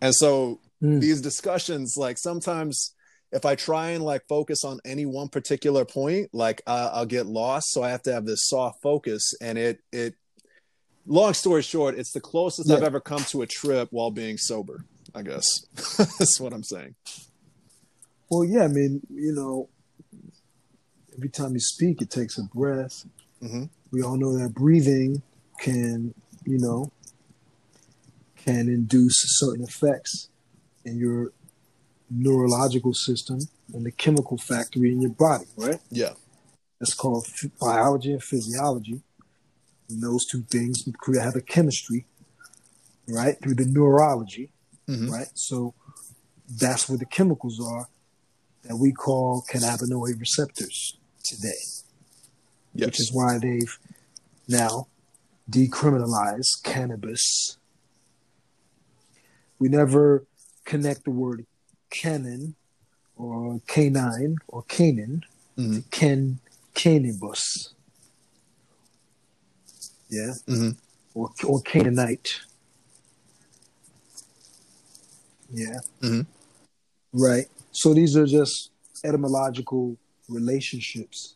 [0.00, 1.00] And so Hmm.
[1.00, 2.94] these discussions, like sometimes
[3.32, 7.26] if I try and like focus on any one particular point, like uh, I'll get
[7.26, 7.72] lost.
[7.72, 10.14] So I have to have this soft focus, and it it.
[11.10, 14.84] Long story short, it's the closest I've ever come to a trip while being sober.
[15.18, 16.94] I guess that's what I'm saying.
[18.30, 19.68] Well, yeah, I mean, you know,
[21.16, 23.04] every time you speak, it takes a breath.
[23.42, 23.68] Mhm.
[23.90, 25.22] We all know that breathing
[25.58, 26.92] can, you know,
[28.36, 30.28] can induce certain effects
[30.84, 31.32] in your
[32.10, 33.40] neurological system
[33.74, 35.80] and the chemical factory in your body, right?
[35.90, 36.12] Yeah.
[36.78, 37.26] That's called
[37.60, 39.02] biology and physiology.
[39.88, 42.06] And those two things create have a chemistry,
[43.08, 44.50] right, through the neurology
[44.88, 45.10] Mhm.
[45.10, 45.28] right?
[45.34, 45.74] So
[46.48, 47.88] that's where the chemicals are
[48.62, 51.60] that we call cannabinoid receptors today,
[52.74, 52.86] Yes.
[52.86, 53.78] which is why they've
[54.48, 54.88] now
[55.50, 57.58] decriminalized cannabis.
[59.58, 60.26] We never
[60.64, 61.46] connect the word
[61.90, 62.54] canon
[63.16, 65.24] or canine or Canaan
[65.56, 65.74] Mhm.
[65.82, 66.40] to Ken
[66.74, 67.70] Canibus.
[70.08, 70.34] Yeah.
[70.46, 70.76] Mhm.
[71.14, 72.40] Or or Canaanite.
[75.50, 75.80] Yeah.
[76.00, 76.26] Mhm.
[77.12, 77.46] Right.
[77.72, 78.70] So these are just
[79.04, 79.96] etymological
[80.28, 81.34] relationships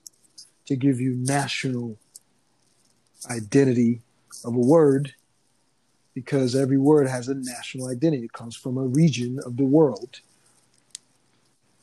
[0.66, 1.98] to give you national
[3.30, 4.02] identity
[4.44, 5.14] of a word
[6.14, 8.24] because every word has a national identity.
[8.24, 10.20] It comes from a region of the world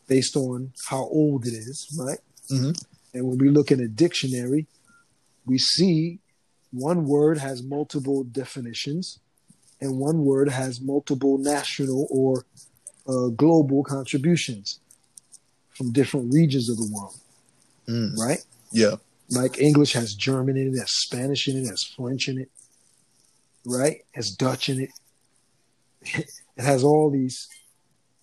[0.07, 2.19] based on how old it is, right?
[2.51, 2.71] Mm-hmm.
[3.13, 4.67] And when we look in a dictionary,
[5.45, 6.19] we see
[6.71, 9.19] one word has multiple definitions
[9.81, 12.45] and one word has multiple national or
[13.07, 14.79] uh, global contributions
[15.69, 17.15] from different regions of the world,
[17.87, 18.17] Mm.
[18.17, 18.43] right?
[18.71, 18.95] Yeah.
[19.31, 22.49] Like English has German in it, has Spanish in it, has French in it,
[23.65, 24.03] right?
[24.13, 24.89] Has Dutch in it.
[26.03, 27.47] it has all these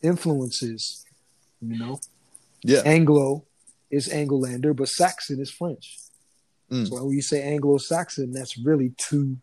[0.03, 1.05] influences,
[1.61, 2.01] you know.
[2.63, 2.83] Yeah.
[2.85, 3.45] Anglo
[3.91, 5.99] is Anglolander, but Saxon is French.
[6.71, 6.89] Mm.
[6.89, 9.39] So when you say Anglo-Saxon, that's really two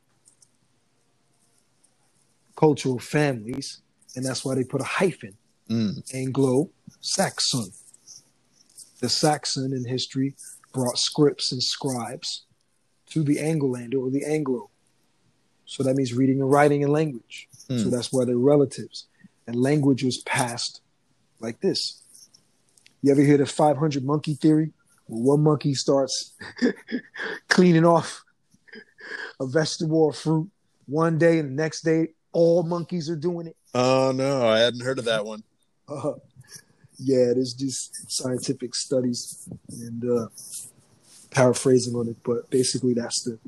[2.55, 3.81] cultural families,
[4.15, 5.37] and that's why they put a hyphen.
[5.69, 6.03] Mm.
[6.13, 7.71] Anglo-Saxon.
[8.99, 10.35] The Saxon in history
[10.73, 12.45] brought scripts and scribes
[13.07, 14.69] to the Anglolander or the Anglo.
[15.65, 17.47] So that means reading and writing and language.
[17.67, 17.91] So Mm.
[17.91, 19.07] that's why they're relatives.
[19.47, 20.81] And language was passed
[21.39, 22.01] like this.
[23.01, 24.73] You ever hear the 500 monkey theory?
[25.07, 26.33] Where one monkey starts
[27.49, 28.23] cleaning off
[29.39, 30.49] a vegetable or fruit
[30.85, 33.55] one day, and the next day, all monkeys are doing it.
[33.73, 35.43] Oh no, I hadn't heard of that one.
[35.87, 36.13] Uh,
[36.99, 40.27] yeah, there's these scientific studies and uh,
[41.31, 43.39] paraphrasing on it, but basically that's the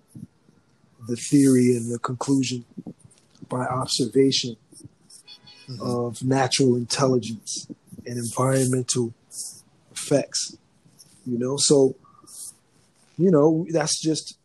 [1.07, 2.65] the theory and the conclusion
[3.49, 4.57] by observation
[5.67, 5.79] Mhm.
[5.81, 7.67] of natural intelligence
[8.05, 9.13] and environmental
[9.91, 10.57] effects.
[11.25, 11.95] You know, so
[13.17, 14.37] you know that's just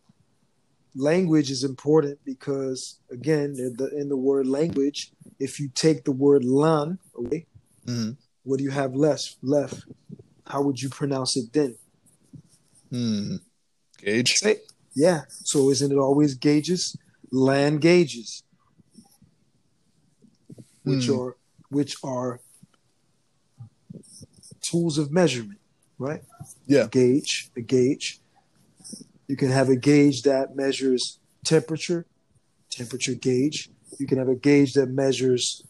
[0.95, 6.11] language is important because again, in the, in the word language, if you take the
[6.11, 7.45] word lan away,
[7.85, 8.17] Mhm.
[8.43, 9.37] what do you have left?
[9.41, 9.85] Left.
[10.45, 11.75] How would you pronounce it then?
[12.89, 13.35] Hmm.
[14.25, 14.57] Say,
[14.95, 15.21] yeah.
[15.43, 16.95] So isn't it always gauges?
[17.31, 18.43] Land gauges,
[20.83, 21.19] which Hmm.
[21.19, 21.37] are
[21.69, 22.41] which are
[24.61, 25.59] tools of measurement,
[25.97, 26.23] right?
[26.67, 26.87] Yeah.
[26.91, 28.20] Gauge, a gauge.
[29.31, 32.05] You can have a gauge that measures temperature,
[32.69, 33.69] temperature gauge.
[33.97, 35.63] You can have a gauge that measures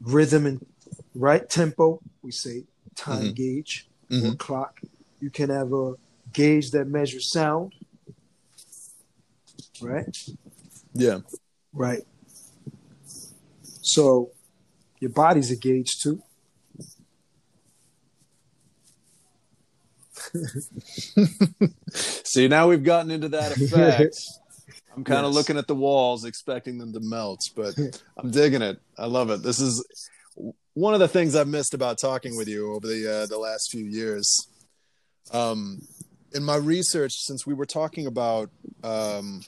[0.00, 0.66] rhythm and
[1.14, 2.00] right tempo.
[2.22, 2.64] We say
[2.96, 3.34] time Mhm.
[3.36, 4.38] gauge or Mhm.
[4.38, 4.80] clock.
[5.20, 5.94] You can have a
[6.32, 7.76] gauge that measures sound.
[9.80, 10.12] Right?
[10.92, 11.20] Yeah.
[11.72, 12.04] Right.
[13.62, 14.32] So
[14.98, 16.20] your body's a gauge too.
[21.94, 24.14] See, now we've gotten into that effect.
[24.96, 25.34] I'm kind of Yes.
[25.34, 27.74] looking at the walls, expecting them to melt, but
[28.16, 28.80] I'm digging it.
[28.98, 29.42] I love it.
[29.42, 29.84] This is
[30.74, 33.70] one of the things I've missed about talking with you over the uh, the last
[33.70, 34.48] few years.
[35.32, 35.80] Um,
[36.34, 38.50] in my research, since we were talking about
[38.82, 39.40] um,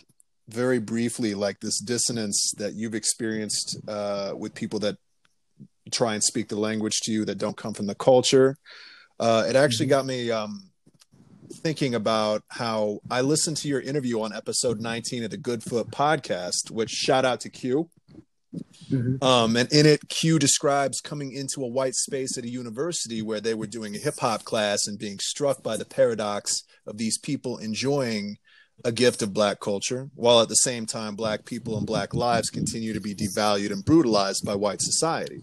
[0.49, 4.97] very briefly, like this dissonance that you've experienced uh, with people that
[5.91, 8.57] try and speak the language to you that don't come from the culture,
[9.19, 10.70] uh, it actually got me um,
[11.53, 15.91] thinking about how I listened to your interview on episode 19 of the Good Foot
[15.91, 17.91] podcast, which shout out to Q.
[19.23, 23.41] Um, and in it, Q describes coming into a white space at a university where
[23.41, 27.17] they were doing a hip hop class and being struck by the paradox of these
[27.17, 28.39] people enjoying
[28.85, 32.51] a gift of black culture, while at the same time, black people and black lives
[32.51, 35.41] continue to be devalued and brutalized by white society.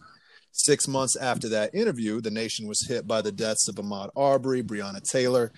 [0.58, 4.64] Six months after that interview, the nation was hit by the deaths of Ahmaud Arbery,
[4.64, 5.52] Breonna Taylor,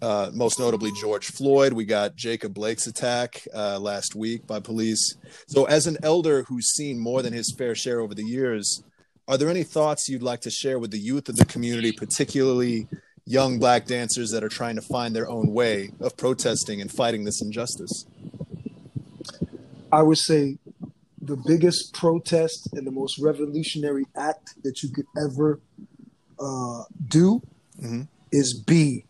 [0.00, 1.72] uh, most notably George Floyd.
[1.72, 5.16] We got Jacob Blake's attack uh, last week by police.
[5.48, 8.84] So, as an elder who's seen more than his fair share over the years,
[9.26, 12.86] are there any thoughts you'd like to share with the youth of the community, particularly
[13.26, 17.24] young black dancers that are trying to find their own way of protesting and fighting
[17.24, 18.06] this injustice?
[19.92, 20.56] I would say
[21.20, 25.60] the biggest protest and the most revolutionary act that you could ever
[26.38, 27.42] uh, do
[27.78, 28.08] Mhm.
[28.32, 29.04] is be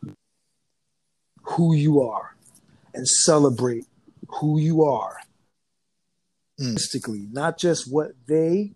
[1.42, 2.36] who you are
[2.94, 3.86] and celebrate
[4.40, 5.18] who you are.
[6.60, 7.32] Mm.
[7.32, 8.74] Not just what they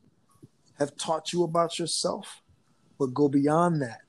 [0.78, 2.40] have taught you about yourself,
[2.98, 4.00] but go beyond that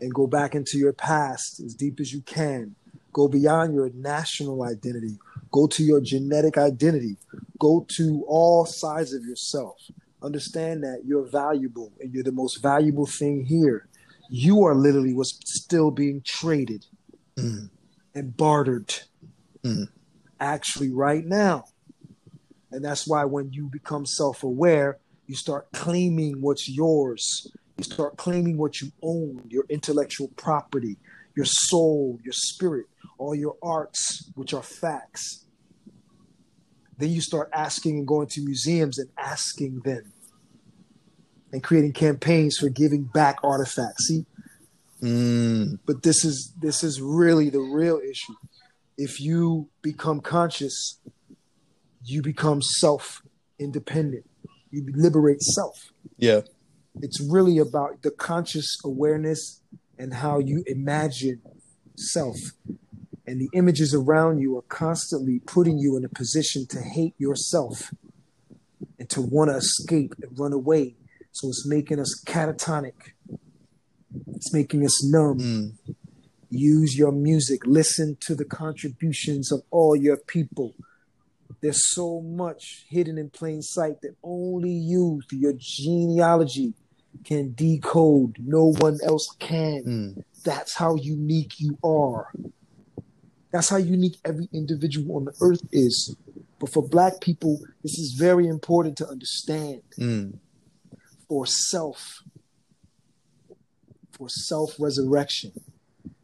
[0.00, 2.74] and go back into your past as deep as you can.
[3.12, 5.18] Go beyond your national identity.
[5.50, 7.16] Go to your genetic identity.
[7.58, 9.76] Go to all sides of yourself.
[10.22, 13.88] Understand that you're valuable and you're the most valuable thing here.
[14.30, 16.86] You are literally what's still being traded
[17.36, 17.70] Mm.
[18.14, 18.94] and bartered
[19.62, 19.88] Mm.
[20.40, 21.66] actually right now.
[22.72, 27.46] And that's why when you become self aware, you start claiming what's yours.
[27.78, 30.98] You start claiming what you own your intellectual property,
[31.36, 32.86] your soul, your spirit,
[33.18, 35.45] all your arts, which are facts.
[36.98, 40.12] Then you start asking and going to museums and asking them
[41.52, 44.06] and creating campaigns for giving back artifacts.
[44.08, 44.26] See,
[45.02, 45.78] Mm.
[45.84, 48.32] but this is this is really the real issue.
[48.96, 50.98] If you become conscious,
[52.02, 53.22] you become self
[53.58, 54.24] independent.
[54.70, 55.92] You liberate self.
[56.16, 56.40] Yeah.
[57.02, 59.60] It's really about the conscious awareness
[59.98, 61.42] and how you imagine
[61.96, 62.38] self.
[63.26, 67.92] And the images around you are constantly putting you in a position to hate yourself
[68.98, 70.94] and to want to escape and run away.
[71.32, 73.12] So it's making us catatonic.
[74.34, 75.38] It's making us numb.
[75.38, 75.94] Mm.
[76.50, 77.66] Use your music.
[77.66, 80.74] Listen to the contributions of all your people.
[81.60, 86.74] There's so much hidden in plain sight that only you, through your genealogy,
[87.24, 88.36] can decode.
[88.38, 89.82] No one else can.
[89.84, 90.22] Mm.
[90.44, 92.30] That's how unique you are.
[93.56, 96.14] That's how unique every individual on the earth is.
[96.58, 100.38] But for black people, this is very important to understand Mm.
[101.26, 102.22] for self,
[104.12, 105.52] for self resurrection.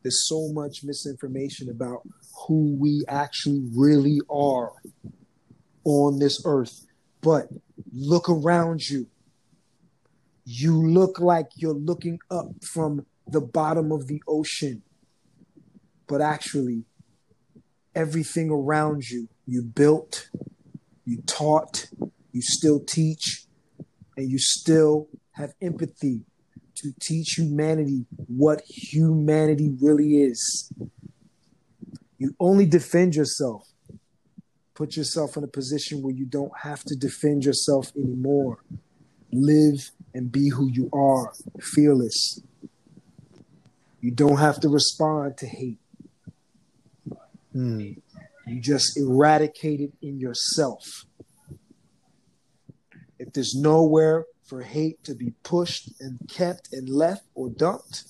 [0.02, 2.06] There's so much misinformation about
[2.46, 4.72] who we actually really are
[5.84, 6.84] on this earth.
[7.22, 7.48] But
[7.94, 9.06] look around you.
[10.44, 14.82] You look like you're looking up from the bottom of the ocean.
[16.06, 16.84] But actually,
[17.94, 20.28] everything around you, you built,
[21.04, 21.88] you taught,
[22.32, 23.46] you still teach,
[24.16, 26.22] and you still have empathy
[26.76, 30.72] to teach humanity what humanity really is.
[32.18, 33.68] You only defend yourself.
[34.74, 38.58] Put yourself in a position where you don't have to defend yourself anymore.
[39.32, 42.40] Live and be who you are, fearless.
[44.00, 45.78] You don't have to respond to hate.
[47.54, 48.00] Mm.
[48.46, 51.04] You just eradicate it in yourself.
[53.18, 58.04] If there's nowhere for hate to be pushed and kept and left or dumped,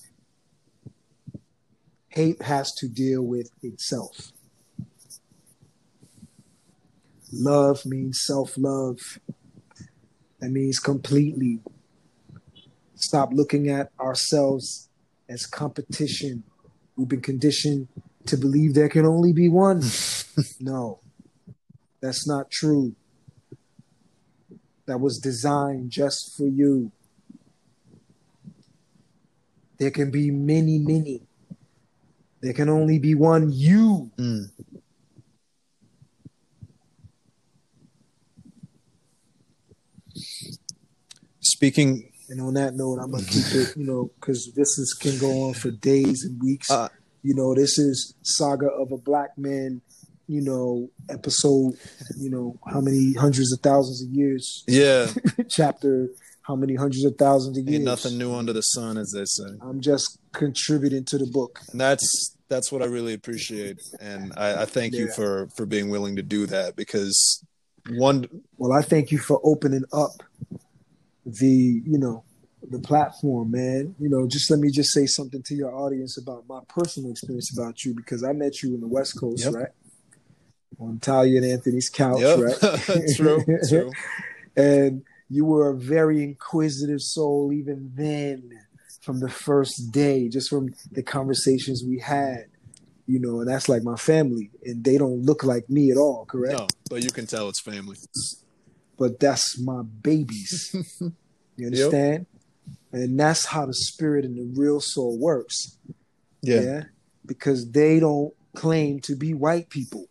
[2.09, 4.33] hate has to deal with itself.
[7.33, 9.19] Love means self love.
[10.41, 11.61] That means completely
[12.95, 14.89] stop looking at ourselves
[15.29, 16.43] as competition.
[16.97, 17.89] We've been conditioned
[18.27, 19.83] to believe there can only be one.
[20.61, 21.01] no,
[22.01, 22.95] that's not true.
[24.87, 26.93] That was designed just for you.
[29.79, 31.23] There can be many, many.
[32.41, 34.11] There can only be one you.
[34.19, 34.51] Mm.
[41.41, 45.19] Speaking, And on that note, I'm gonna keep it, you know, because this is can
[45.19, 46.71] go on for days and weeks.
[46.71, 46.89] Uh,
[47.23, 49.81] you know, this is saga of a black man.
[50.29, 51.75] You know, episode.
[52.17, 54.65] You know, how many hundreds of thousands of years?
[54.67, 55.09] yeah,
[55.51, 56.09] Chapter.
[56.43, 57.77] How many hundreds of thousands of years?
[57.77, 61.61] ain't nothing new under the sun, as they say, I'm just contributing to the book.
[61.71, 65.89] and that's that's what I really appreciate, and I, I thank you for for being
[65.91, 67.45] willing to do that because
[67.91, 70.23] one, Well, I thank you for opening up
[71.27, 72.25] the, you know,
[72.71, 73.95] the platform, man.
[73.99, 77.57] You know, just let me just say something to your audience about my personal experience
[77.57, 79.55] about you because I met you in the West Coast, Yep.
[79.55, 79.69] right?
[80.79, 82.79] On Talia and Anthony's couch, yep, right?
[83.17, 83.91] true, true,
[84.57, 88.51] and you were a very inquisitive soul even then
[89.01, 92.45] from the first day just from the conversations we had
[93.07, 96.25] you know and that's like my family and they don't look like me at all
[96.27, 97.97] correct no, but you can tell it's family.
[98.99, 100.75] but that's my babies
[101.57, 102.27] you understand
[102.93, 105.77] and that's how the spirit and the real soul works.
[106.43, 106.85] Yeah,
[107.25, 110.07] because they don't claim to be white people.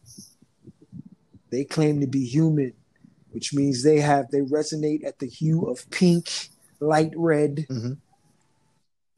[1.49, 2.73] They claim to be human
[3.31, 7.65] which means they have they resonate at the hue of pink light red.
[7.69, 7.97] Mhm.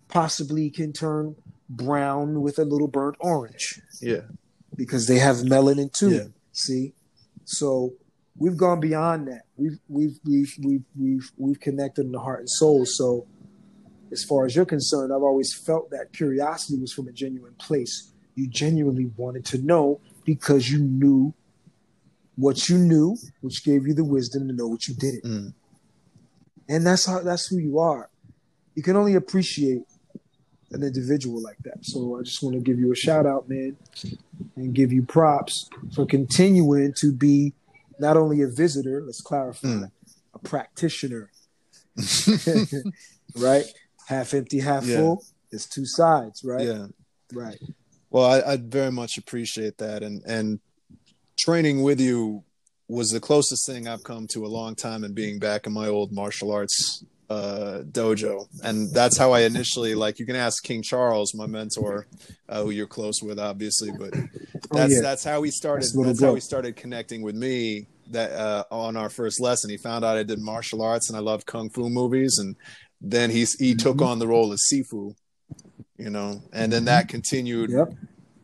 [0.07, 1.36] possibly can turn
[1.68, 3.82] brown with a little burnt orange.
[3.99, 4.22] Yeah,
[4.76, 6.11] because they have melanin too.
[6.11, 6.28] Yeah.
[6.51, 6.93] see?
[7.45, 7.93] So
[8.38, 9.45] we've gone beyond that.
[9.57, 12.86] We've we've we've we've we've, we've connected in the heart and soul.
[12.86, 13.26] So
[14.14, 17.95] as far as you're concerned i've always felt that curiosity was from a genuine place.
[18.36, 21.34] You genuinely wanted to know because you knew
[22.36, 25.24] what you knew which gave you the wisdom to know what you didn't.
[25.24, 25.53] Mm.
[26.74, 28.09] and that's how that's who you are.
[28.76, 29.84] You can only appreciate
[30.72, 31.80] an individual like that.
[31.91, 33.78] So i just want to give you a shout out man
[34.55, 37.53] and give you props for continuing to be
[37.99, 39.91] not only a visitor let's clarify Mm.
[40.34, 41.30] a practitioner.
[43.36, 43.66] Right
[44.08, 44.97] half empty half Yeah.
[44.97, 46.88] full it's two sides right yeah.
[47.32, 47.60] right
[48.10, 50.60] Well, I, I very much appreciate that, and and
[51.38, 52.43] training with you
[52.88, 55.88] was the closest thing I've come to a long time in being back in my
[55.88, 60.20] old martial arts uh, dojo, and that's how I initially like.
[60.20, 62.06] You can ask King Charles, my mentor,
[62.47, 65.01] uh, who you're close with, obviously, but that's oh, yeah.
[65.01, 65.86] that's how he started.
[65.86, 67.88] That's, that's how he started connecting with me.
[68.12, 71.22] That uh, on our first lesson, he found out I did martial arts and I
[71.22, 72.56] loved kung fu movies, and
[73.04, 73.78] then he he mm-hmm.
[73.78, 75.14] took on the role of Sifu,
[75.97, 77.93] you know, and then that continued yep.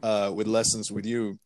[0.04, 1.40] uh, with lessons with you.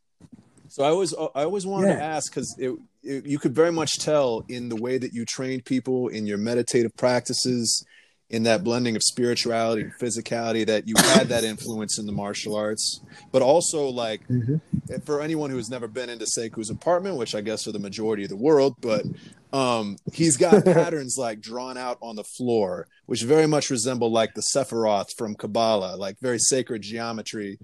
[0.68, 1.98] So I always I always wanted yeah.
[1.98, 5.24] to ask because it, it, you could very much tell in the way that you
[5.24, 7.86] trained people in your meditative practices,
[8.34, 12.56] in that blending of spirituality and physicality that you had that influence in the martial
[12.56, 13.00] arts,
[13.32, 14.58] but also like mm-hmm.
[15.06, 18.24] for anyone who has never been into Sekou's apartment, which I guess for the majority
[18.24, 19.06] of the world, but
[19.54, 24.34] um, he's got patterns like drawn out on the floor, which very much resemble like
[24.34, 27.60] the Sephiroth from Kabbalah, like very sacred geometry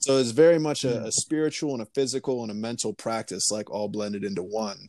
[0.00, 3.70] so it's very much a, a, spiritual and a physical and a mental practice, like
[3.70, 4.88] all blended into one.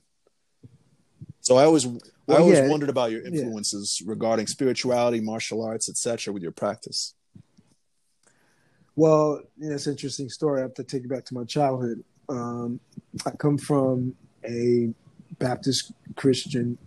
[1.42, 4.10] So I always, well, I always yeah, wondered about your influences yeah.
[4.10, 7.14] regarding spirituality, martial arts, etc., with your practice.
[8.96, 10.60] Well, yeah, it's an interesting story.
[10.60, 12.04] I have to take you back to my childhood.
[12.30, 12.80] Um,
[13.26, 14.16] I come from
[14.48, 14.94] a
[15.40, 16.78] Baptist Christian,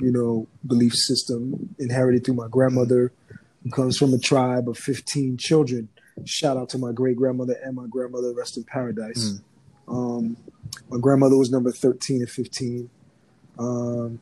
[0.00, 3.12] you know, belief system inherited through my grandmother,
[3.62, 5.88] who comes from a tribe of 15 children
[6.24, 9.40] Shout out to my great grandmother and my grandmother, rest in paradise.
[9.88, 9.92] Mm.
[9.92, 10.36] Um,
[10.88, 12.90] my grandmother was number 13 and 15.
[13.60, 14.20] Um,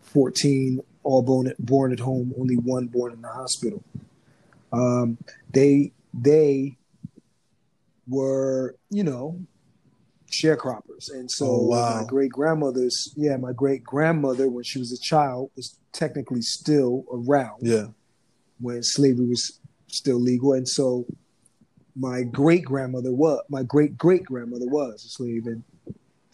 [0.00, 3.82] 14, all born at, born at home, only one born in the hospital.
[4.72, 5.18] Um,
[5.52, 6.76] they they
[8.06, 9.38] were, you know,
[10.30, 11.10] sharecroppers.
[11.12, 12.00] And so oh, wow.
[12.00, 17.04] my great grandmother's, yeah, my great grandmother, when she was a child, was technically still
[17.12, 17.60] around.
[17.62, 17.86] Yeah.
[18.60, 20.54] When slavery was still legal.
[20.54, 21.06] And so
[21.98, 25.62] my great grandmother was my great great grandmother was a slave and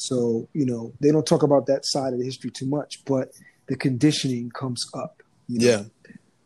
[0.05, 3.31] so you know they don't talk about that side of the history too much but
[3.69, 5.67] the conditioning comes up you know?
[5.67, 5.83] yeah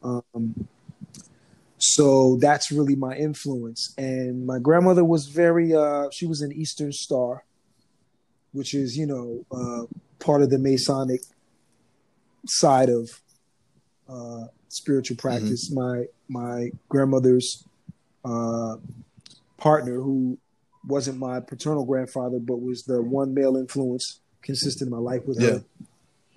[0.03, 0.69] um,
[1.79, 6.93] so that's really my influence and my grandmother was very uh, she was an eastern
[6.93, 7.45] star
[8.53, 9.85] which is you know uh,
[10.19, 11.21] part of the masonic
[12.47, 13.11] side of
[14.09, 15.81] uh, spiritual practice mm-hmm.
[15.81, 17.65] my my grandmother's
[18.25, 18.77] uh,
[19.57, 20.39] partner who
[20.89, 25.41] wasn't my paternal grandfather, but was the one male influence consistent in my life with
[25.41, 25.51] yeah.
[25.51, 25.65] her.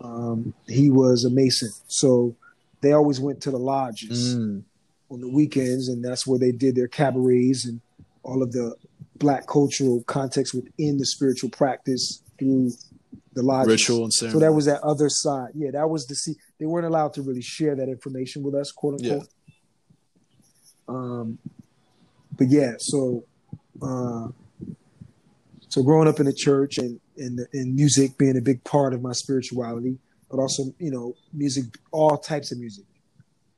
[0.02, 2.36] Um, he was a Mason, so
[2.82, 4.64] they always went to the lodges mm.
[5.10, 7.82] on the weekends, and that's where they did their cabarets and
[8.24, 8.76] all of the
[9.16, 12.72] black cultural context within the spiritual practice through
[13.34, 13.72] the lodges.
[13.72, 14.40] Ritual and ceremony.
[14.40, 15.52] So that was that other side.
[15.56, 16.36] Yeah, that was the see.
[16.60, 19.28] They weren't allowed to really share that information with us, quote unquote.
[19.48, 19.56] Yeah.
[20.88, 21.38] Um,
[22.38, 23.24] but yeah, so
[23.82, 24.30] uh,
[25.72, 29.02] so growing up in the church and and and music being a big part of
[29.02, 29.98] my spirituality,
[30.30, 32.84] but also you know music, all types of music.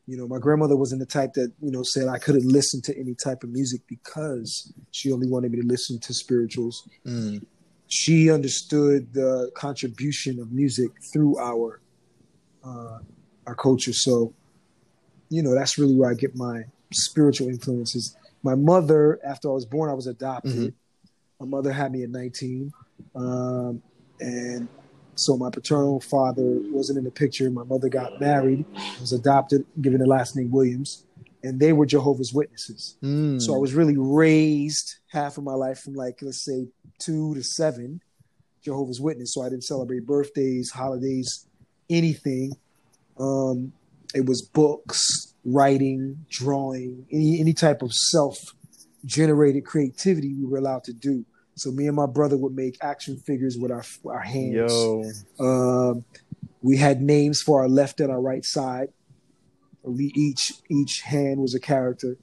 [0.05, 2.99] You know, my grandmother wasn't the type that you know said I couldn't listen to
[2.99, 6.87] any type of music because she only wanted me to listen to spirituals.
[7.03, 7.43] Mm.
[7.87, 11.81] She understood the contribution of music through our
[12.63, 12.99] uh,
[13.47, 13.93] our culture.
[13.93, 14.35] So,
[15.29, 19.65] you know, that's really where I get my spiritual influences my mother, after I was
[19.65, 20.51] born, I was adopted.
[20.51, 20.67] Mm-hmm.
[21.43, 22.71] My mother had me at 19.
[23.15, 23.81] Um,
[24.21, 24.69] and
[25.15, 27.49] so my paternal father wasn't in the picture.
[27.49, 28.65] My mother got married,
[29.01, 31.05] was adopted, given the last name Williams,
[31.43, 32.95] and they were Jehovah's Witnesses.
[33.03, 33.41] Mm.
[33.41, 36.67] So I was really raised half of my life from like let's say
[36.97, 37.99] two to seven,
[38.63, 39.33] Jehovah's Witness.
[39.33, 41.45] So I didn't celebrate birthdays, holidays,
[41.89, 42.53] anything.
[43.19, 43.73] Um,
[44.15, 48.39] it was books, writing, drawing, any any type of self
[49.05, 51.25] generated creativity we were allowed to do.
[51.55, 54.53] So me and my brother would make action figures with our our hands.
[54.53, 55.03] Yo.
[55.39, 56.05] Um,
[56.61, 58.89] we had names for our left and our right side.
[59.83, 62.17] We each each hand was a character.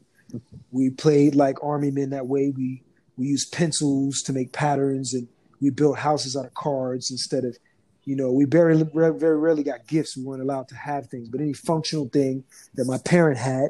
[0.71, 2.53] We played like army men that way.
[2.57, 2.83] We
[3.17, 5.29] we used pencils to make patterns and
[5.61, 7.57] we built houses out of cards instead of
[8.05, 10.17] you know, we very very rarely got gifts.
[10.17, 13.69] We weren't allowed to have things, but any functional thing that my parent had,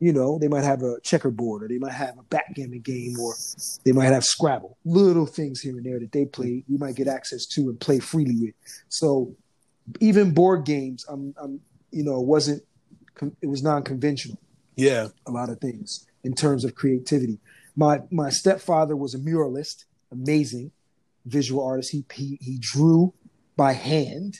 [0.00, 3.34] you know, they might have a checkerboard or they might have a backgammon game or
[3.84, 4.76] they might have Scrabble.
[4.84, 7.98] Little things here and there that they play, you might get access to and play
[7.98, 8.54] freely with.
[8.88, 9.34] So
[10.00, 12.62] even board games, I'm, I'm you know, it wasn't
[13.42, 14.38] it was non-conventional.
[14.76, 17.40] Yeah, a lot of things in terms of creativity.
[17.74, 20.70] My my stepfather was a muralist, amazing
[21.26, 21.90] visual artist.
[21.90, 23.12] He he, he drew
[23.56, 24.38] by hand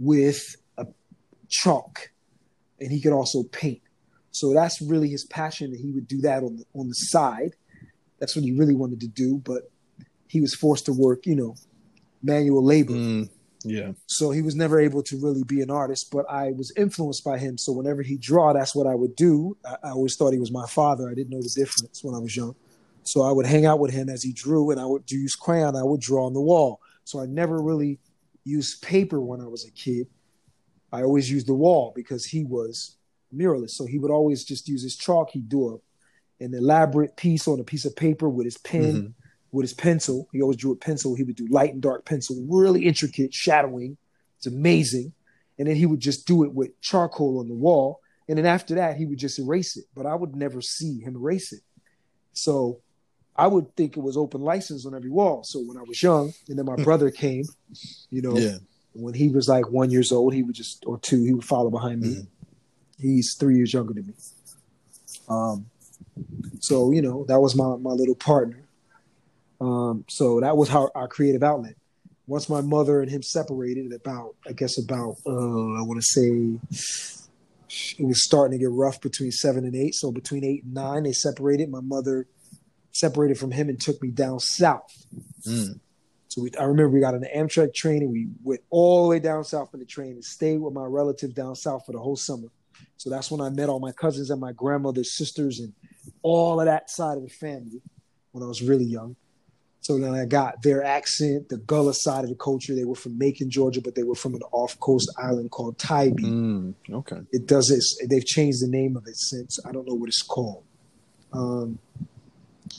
[0.00, 0.86] with a
[1.48, 2.10] chalk,
[2.80, 3.80] and he could also paint.
[4.38, 7.56] So that's really his passion, that he would do that on the on the side.
[8.18, 9.70] That's what he really wanted to do, but
[10.28, 11.56] he was forced to work, you know,
[12.22, 12.92] manual labor.
[12.92, 13.30] Mm,
[13.64, 13.92] yeah.
[14.06, 17.38] So he was never able to really be an artist, but I was influenced by
[17.38, 17.58] him.
[17.58, 19.56] So whenever he draw, that's what I would do.
[19.64, 21.08] I, I always thought he was my father.
[21.08, 22.54] I didn't know the difference when I was young.
[23.02, 25.74] So I would hang out with him as he drew, and I would use crayon.
[25.74, 26.80] I would draw on the wall.
[27.04, 27.98] So I never really
[28.44, 30.06] used paper when I was a kid.
[30.92, 32.97] I always used the wall because he was
[33.34, 33.76] muralist.
[33.76, 35.30] So he would always just use his chalk.
[35.30, 35.74] He'd do
[36.40, 39.06] a, an elaborate piece on a piece of paper with his pen, mm-hmm.
[39.52, 40.28] with his pencil.
[40.32, 41.14] He always drew a pencil.
[41.14, 43.96] He would do light and dark pencil, really intricate shadowing.
[44.36, 45.12] It's amazing.
[45.58, 48.00] And then he would just do it with charcoal on the wall.
[48.28, 49.86] And then after that, he would just erase it.
[49.94, 51.62] But I would never see him erase it.
[52.32, 52.80] So
[53.34, 55.44] I would think it was open license on every wall.
[55.44, 57.44] So when I was young, and then my brother came,
[58.10, 58.58] you know, yeah.
[58.92, 61.70] when he was like one years old, he would just or two, he would follow
[61.70, 62.08] behind me.
[62.08, 62.37] Mm-hmm.
[63.00, 64.14] He's three years younger than me.
[65.28, 65.66] Um,
[66.60, 68.62] so you know that was my my little partner.
[69.60, 71.74] Um, so that was how our creative outlet.
[72.26, 76.58] Once my mother and him separated, about I guess about uh, I want to say
[77.98, 79.94] it was starting to get rough between seven and eight.
[79.94, 81.70] So between eight and nine, they separated.
[81.70, 82.26] My mother
[82.92, 85.06] separated from him and took me down south.
[85.46, 85.80] Mm.
[86.28, 89.08] So we, I remember we got on the Amtrak train and we went all the
[89.08, 91.98] way down south in the train and stayed with my relative down south for the
[91.98, 92.48] whole summer.
[92.96, 95.72] So that's when I met all my cousins and my grandmother's sisters and
[96.22, 97.80] all of that side of the family
[98.32, 99.16] when I was really young.
[99.80, 102.74] So then I got their accent, the Gullah side of the culture.
[102.74, 106.24] They were from Macon, Georgia, but they were from an off-coast island called Tybee.
[106.24, 107.20] Mm, okay.
[107.32, 108.08] It does it.
[108.10, 109.58] They've changed the name of it since.
[109.64, 110.64] I don't know what it's called.
[111.32, 111.78] Um,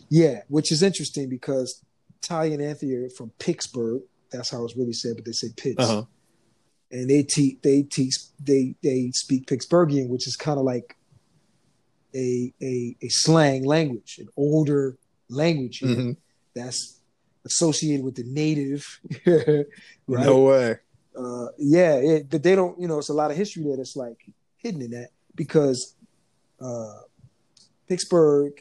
[0.10, 1.82] yeah, which is interesting because
[2.22, 4.02] Talia and Anthony are from Pittsburgh.
[4.32, 5.80] That's how it's really said, but they say Pitts.
[5.80, 6.04] Uh-huh.
[6.92, 10.96] And they teach they teach they they speak Pittsburghian, which is kind of like
[12.16, 14.98] a, a a slang language, an older
[15.30, 16.12] language mm-hmm.
[16.56, 17.00] that's
[17.46, 19.00] associated with the native.
[20.08, 20.26] right?
[20.26, 20.78] No way.
[21.16, 22.80] Uh, yeah, it, but they don't.
[22.80, 24.18] You know, it's a lot of history there that's like
[24.58, 25.96] hidden in that because
[26.60, 27.02] uh,
[27.88, 28.54] Pittsburgh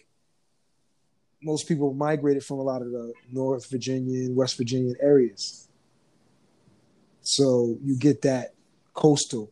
[1.43, 5.68] most people migrated from a lot of the North Virginian, West Virginian areas.
[7.29, 8.55] So you get that
[8.95, 9.51] coastal.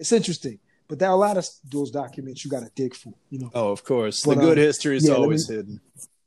[0.00, 0.58] It's interesting,
[0.88, 3.14] but there are a lot of those documents you got to dig for.
[3.30, 3.50] You know.
[3.54, 4.24] Oh, of course.
[4.24, 5.80] But, the good um, history is yeah, always me, hidden.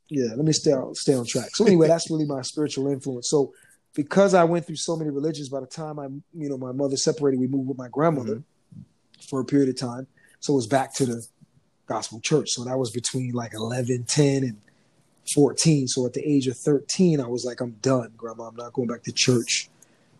[0.08, 1.54] Yeah, let me stay on, stay on track.
[1.54, 3.28] So anyway, that's really my spiritual influence.
[3.28, 3.52] So
[3.94, 6.96] because I went through so many religions, by the time I, you know, my mother
[6.96, 8.80] separated, we moved with my grandmother mm-hmm.
[9.28, 10.06] for a period of time.
[10.40, 11.26] So it was back to the
[11.86, 12.50] gospel church.
[12.50, 14.56] So that was between like 11, 10, and
[15.34, 15.88] 14.
[15.88, 18.44] So at the age of 13, I was like, I'm done, grandma.
[18.44, 19.68] I'm not going back to church.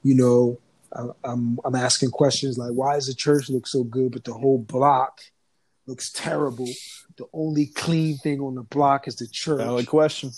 [0.03, 0.59] You know,
[0.97, 4.33] I, I'm I'm asking questions like, why does the church look so good, but the
[4.33, 5.21] whole block
[5.87, 6.69] looks terrible?
[7.17, 9.59] The only clean thing on the block is the church.
[9.59, 10.31] Valid question.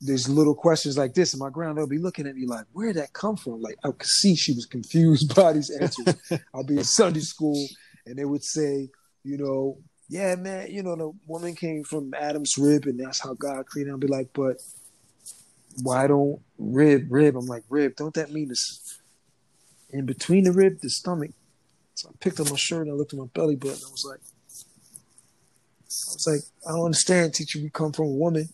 [0.00, 2.96] There's little questions like this, and my grandma will be looking at me like, "Where'd
[2.96, 6.40] that come from?" Like I could see she was confused by these answers.
[6.54, 7.66] I'll be in Sunday school,
[8.06, 8.88] and they would say,
[9.24, 13.34] you know, yeah, man, you know, the woman came from Adam's rib and that's how
[13.34, 13.90] God created.
[13.90, 14.56] I'll be like, but
[15.82, 17.36] why don't rib, rib?
[17.36, 18.97] I'm like, rib, don't that mean this
[19.90, 21.30] in between the rib, the stomach?
[21.94, 23.78] So I picked up my shirt and I looked at my belly button.
[23.86, 27.58] I was like, I was like, I don't understand, teacher.
[27.60, 28.48] We come from a woman.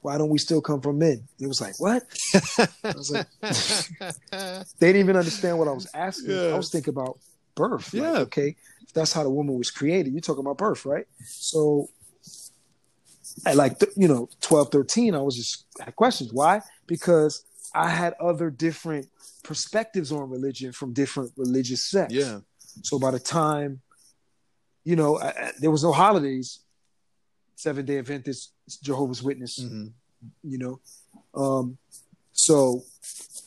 [0.00, 1.26] Why don't we still come from men?
[1.40, 2.04] It was like, what?
[2.84, 3.26] I was like,
[4.78, 6.30] they didn't even understand what I was asking.
[6.30, 6.54] Yeah.
[6.54, 7.18] I was thinking about
[7.56, 7.92] birth.
[7.92, 8.12] Yeah.
[8.12, 8.56] Like, okay
[8.94, 10.12] that's how the woman was created.
[10.12, 11.06] You're talking about birth, right?
[11.24, 11.88] So
[13.46, 16.32] at like, you know, 12, 13, I was just had questions.
[16.32, 16.60] Why?
[16.86, 17.44] Because
[17.74, 19.08] I had other different
[19.48, 22.12] perspectives on religion from different religious sects.
[22.12, 22.40] Yeah.
[22.82, 23.80] So by the time,
[24.84, 26.60] you know, I, I, there was no holidays,
[27.56, 29.86] Seven Day Adventist, Jehovah's Witness, mm-hmm.
[30.42, 30.80] you know.
[31.34, 31.78] Um,
[32.32, 32.84] so,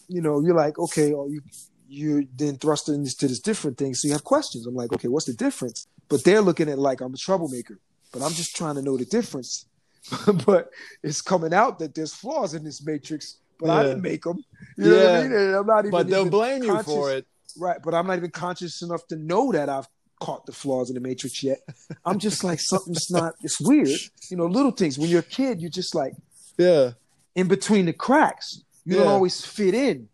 [0.07, 1.41] you know, you're like, okay, oh, you
[1.87, 3.93] you then thrust into this different thing.
[3.93, 4.65] So you have questions.
[4.65, 5.87] I'm like, okay, what's the difference?
[6.09, 7.77] But they're looking at like I'm a troublemaker,
[8.11, 9.65] but I'm just trying to know the difference.
[10.45, 10.71] but
[11.03, 13.75] it's coming out that there's flaws in this matrix, but yeah.
[13.75, 14.43] I didn't make them.
[14.77, 15.11] You yeah.
[15.11, 15.31] I mean?
[15.33, 15.91] And I'm not even.
[15.91, 17.77] But they'll even blame conscious, you for it, right?
[17.81, 19.87] But I'm not even conscious enough to know that I've
[20.19, 21.59] caught the flaws in the matrix yet.
[22.05, 23.35] I'm just like something's not.
[23.41, 23.89] It's weird,
[24.29, 24.47] you know.
[24.47, 24.97] Little things.
[24.97, 26.13] When you're a kid, you're just like,
[26.57, 26.91] yeah,
[27.35, 28.63] in between the cracks.
[28.83, 29.03] You yeah.
[29.03, 30.09] don't always fit in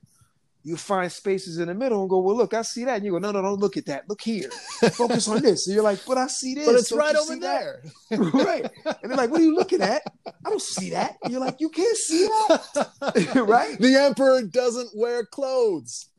[0.68, 2.98] you find spaces in the middle and go, well, look, I see that.
[2.98, 4.10] And you go, no, no, don't look at that.
[4.10, 4.50] Look here.
[4.92, 5.66] Focus on this.
[5.66, 6.66] And you're like, but I see this.
[6.66, 7.84] But it's don't right over there.
[8.12, 8.70] right.
[8.84, 10.02] And they're like, what are you looking at?
[10.26, 11.16] I don't see that.
[11.24, 13.46] And you're like, you can't see that.
[13.48, 13.80] right?
[13.80, 16.10] The emperor doesn't wear clothes.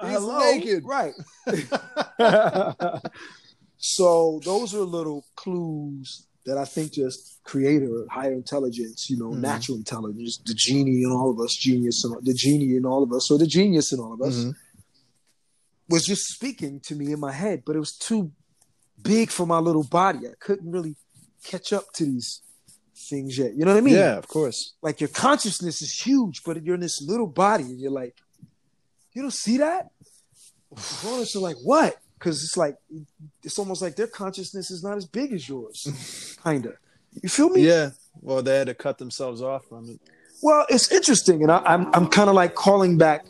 [0.00, 0.38] He's Hello?
[0.38, 0.84] naked.
[0.86, 1.12] Right.
[3.76, 9.42] so those are little clues that I think just creator, higher intelligence, you know, mm-hmm.
[9.42, 13.12] natural intelligence, the genie in all of us, genius, and the genie in all of
[13.12, 14.50] us, or the genius in all of us, mm-hmm.
[15.88, 18.32] was just speaking to me in my head, but it was too
[19.02, 20.26] big for my little body.
[20.26, 20.96] I couldn't really
[21.44, 22.40] catch up to these
[22.96, 23.54] things yet.
[23.54, 23.94] You know what I mean?
[23.94, 24.74] Yeah, of course.
[24.82, 28.16] Like your consciousness is huge, but you're in this little body, and you're like,
[29.12, 29.90] you don't see that.
[30.72, 31.96] Opponents are like, what?
[32.18, 32.76] Because it's like
[33.44, 36.74] it's almost like their consciousness is not as big as yours, kind of.
[37.22, 37.66] You feel me?
[37.66, 37.90] Yeah.
[38.20, 40.00] Well, they had to cut themselves off from it.
[40.42, 43.26] Well, it's interesting, and I, am I'm, I'm kind of like calling back,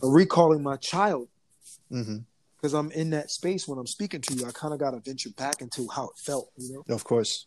[0.00, 1.28] or recalling my child,
[1.90, 2.76] because mm-hmm.
[2.76, 4.46] I'm in that space when I'm speaking to you.
[4.46, 6.94] I kind of got to venture back into how it felt, you know.
[6.94, 7.46] Of course.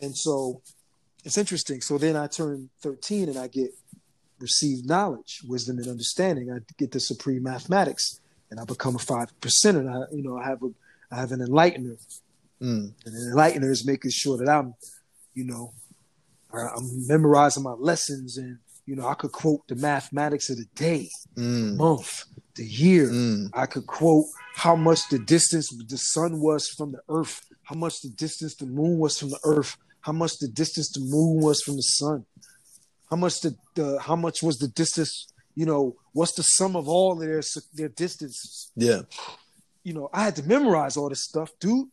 [0.00, 0.62] And so,
[1.24, 1.80] it's interesting.
[1.80, 3.70] So then I turn 13 and I get
[4.40, 6.50] received knowledge, wisdom, and understanding.
[6.50, 8.20] I get the supreme mathematics,
[8.52, 9.78] and I become a five percent.
[9.78, 10.68] And I, you know, I have a,
[11.10, 11.96] I have an enlightener,
[12.60, 12.92] mm.
[13.04, 14.74] and an enlightener is making sure that I'm,
[15.34, 15.72] you know,
[16.52, 21.08] I'm memorizing my lessons, and you know, I could quote the mathematics of the day,
[21.34, 21.76] mm.
[21.76, 22.24] month,
[22.54, 23.08] the year.
[23.08, 23.48] Mm.
[23.54, 28.02] I could quote how much the distance the sun was from the earth, how much
[28.02, 31.62] the distance the moon was from the earth, how much the distance the moon was
[31.62, 32.26] from the sun
[33.12, 36.88] how much the, the how much was the distance you know what's the sum of
[36.88, 37.42] all of their
[37.74, 38.70] their distances?
[38.76, 39.02] Yeah.
[39.84, 41.88] You know i had to memorize all this stuff dude.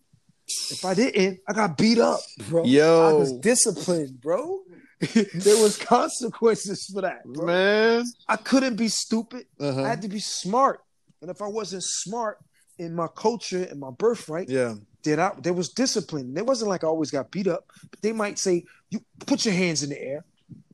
[0.71, 2.63] If i didn't i got beat up bro.
[2.63, 3.09] Yo.
[3.09, 4.59] I was disciplined bro.
[5.13, 7.45] There was consequences for that bro.
[7.45, 8.03] man.
[8.27, 9.45] I couldn't be stupid.
[9.59, 9.83] Uh-huh.
[9.83, 10.81] i had to be smart.
[11.21, 12.39] And if i wasn't smart
[12.79, 14.75] in my culture and my birthright yeah.
[15.03, 16.35] did I, there was discipline.
[16.35, 19.53] It wasn't like I always got beat up, but they might say, "You put your
[19.53, 20.23] hands in the air,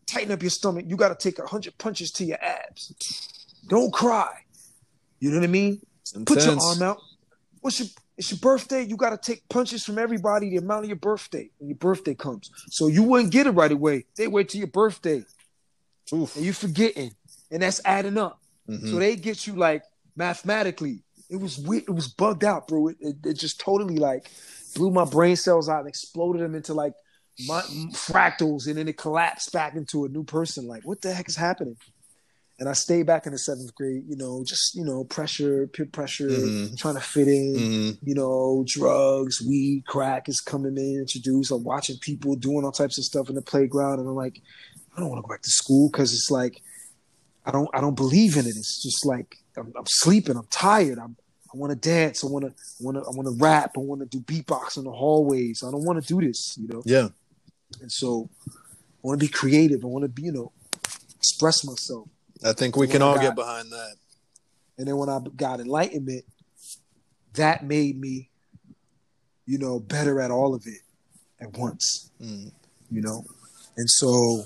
[0.08, 0.86] tighten up your stomach.
[0.88, 2.94] You got to take a hundred punches to your abs.
[3.68, 4.32] Don't cry.
[5.20, 5.82] You know what I mean?
[6.26, 7.02] Put your arm out.
[7.62, 8.84] What's your it's your birthday.
[8.84, 12.14] You got to take punches from everybody the amount of your birthday when your birthday
[12.14, 12.50] comes.
[12.70, 14.06] So you wouldn't get it right away.
[14.16, 15.26] They wait till your birthday.
[16.14, 16.36] Oof.
[16.36, 17.14] And you forgetting.
[17.52, 18.40] And that's adding up.
[18.70, 18.88] Mm-hmm.
[18.88, 19.84] So they get you like
[20.16, 21.04] mathematically.
[21.30, 21.84] It was weird.
[21.84, 22.88] It was bugged out, bro.
[22.90, 24.32] It, it, it just totally like
[24.76, 26.94] blew my brain cells out and exploded them into like
[27.48, 27.62] my,
[27.92, 30.68] fractals and then it collapsed back into a new person.
[30.68, 31.78] Like, what the heck is happening?
[32.58, 35.86] And I stayed back in the seventh grade, you know, just, you know, pressure, peer
[35.86, 36.76] pressure, mm-hmm.
[36.76, 38.08] trying to fit in, mm-hmm.
[38.08, 41.52] you know, drugs, weed, crack is coming in, introduced.
[41.52, 44.00] I'm watching people doing all types of stuff in the playground.
[44.00, 44.42] And I'm like,
[44.96, 46.62] I don't want to go back to school because it's like,
[47.46, 48.56] I don't, I don't believe in it.
[48.56, 50.38] It's just like, I'm, I'm sleeping.
[50.38, 50.98] I'm tired.
[50.98, 51.18] I'm,
[51.54, 52.24] I want to dance.
[52.24, 53.72] I want to, I want to, I want to rap.
[53.76, 55.62] I want to do beatbox in the hallways.
[55.62, 56.82] I don't want to do this, you know?
[56.86, 57.10] Yeah.
[57.82, 59.84] And so I want to be creative.
[59.84, 60.52] I want to be, you know,
[61.18, 62.08] express myself.
[62.44, 63.96] I think we can all got, get behind that.
[64.78, 66.26] And then when I got enlightenment,
[67.34, 68.30] that made me,
[69.46, 70.82] you know, better at all of it
[71.40, 72.12] at once.
[72.22, 72.52] Mm.
[72.92, 73.24] You know?
[73.78, 74.44] And so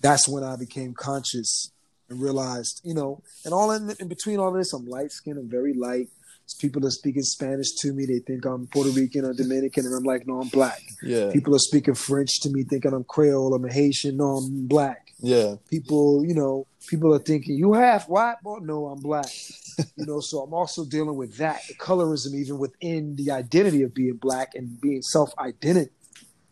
[0.00, 1.72] that's when I became conscious
[2.08, 5.38] and realized, you know, and all in, in between all of this, I'm light skinned,
[5.38, 6.08] I'm very light
[6.54, 10.04] people are speaking Spanish to me, they think I'm Puerto Rican or Dominican, and I'm
[10.04, 10.82] like, no, I'm black.
[11.02, 11.30] Yeah.
[11.32, 15.12] People are speaking French to me, thinking I'm Creole, I'm a Haitian, no, I'm black.
[15.20, 15.56] Yeah.
[15.68, 19.26] People, you know, people are thinking you half white, but no, I'm black.
[19.96, 23.94] you know, so I'm also dealing with that, the colorism, even within the identity of
[23.94, 25.90] being black and being self-identity,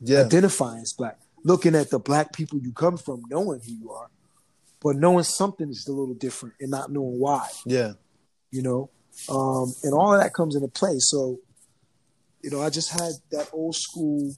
[0.00, 0.20] yeah.
[0.20, 1.18] identifying as black.
[1.44, 4.08] Looking at the black people you come from, knowing who you are,
[4.82, 7.48] but knowing something is a little different and not knowing why.
[7.64, 7.92] Yeah.
[8.50, 8.90] You know,
[9.28, 10.96] um, and all of that comes into play.
[10.98, 11.38] So,
[12.42, 14.34] you know, I just had that old school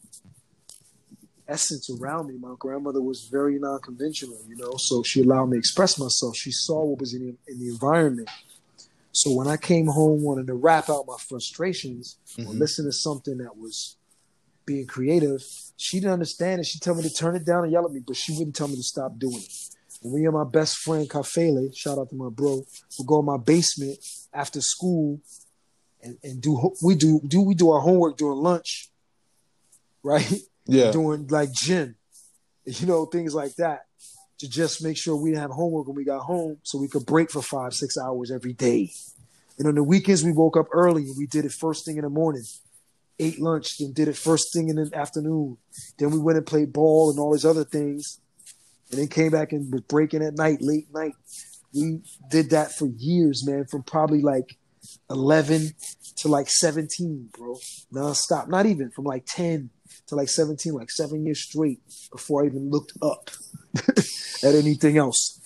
[1.46, 2.34] essence around me.
[2.38, 6.36] My grandmother was very non-conventional, you know, so she allowed me to express myself.
[6.36, 8.28] She saw what was in the, in the environment.
[9.12, 12.50] So when I came home wanting to rap out my frustrations mm-hmm.
[12.50, 13.96] or listen to something that was
[14.66, 15.42] being creative,
[15.76, 16.66] she didn't understand it.
[16.66, 18.68] She told me to turn it down and yell at me, but she wouldn't tell
[18.68, 19.76] me to stop doing it.
[20.05, 22.64] Me and my best friend Kafele, shout out to my bro,
[22.99, 23.99] would go in my basement
[24.32, 25.20] after school
[26.03, 28.90] and, and do we do do we do our homework during lunch,
[30.03, 30.32] right?
[30.70, 30.90] Yeah.
[30.90, 31.96] Doing like gym,
[32.66, 33.86] you know, things like that.
[34.40, 37.07] To just make sure we didn't have homework when we got home so we could
[37.07, 38.90] break for five, six hours every day.
[39.59, 42.03] And on the weekends we woke up early and we did it first thing in
[42.03, 42.42] the morning.
[43.18, 45.57] Ate lunch, then did it first thing in the afternoon.
[45.99, 48.20] Then we went and played ball and all these other things
[48.91, 51.14] and then came back and was breaking at night, late night.
[51.74, 54.57] We did that for years, man, from probably like
[55.11, 55.74] 11
[56.16, 57.57] to like 17, bro,
[57.93, 58.49] nonstop.
[58.49, 59.70] Not even from like 10
[60.09, 61.80] to like 17, like seven years straight
[62.11, 63.30] before I even looked up
[63.76, 65.41] at anything else.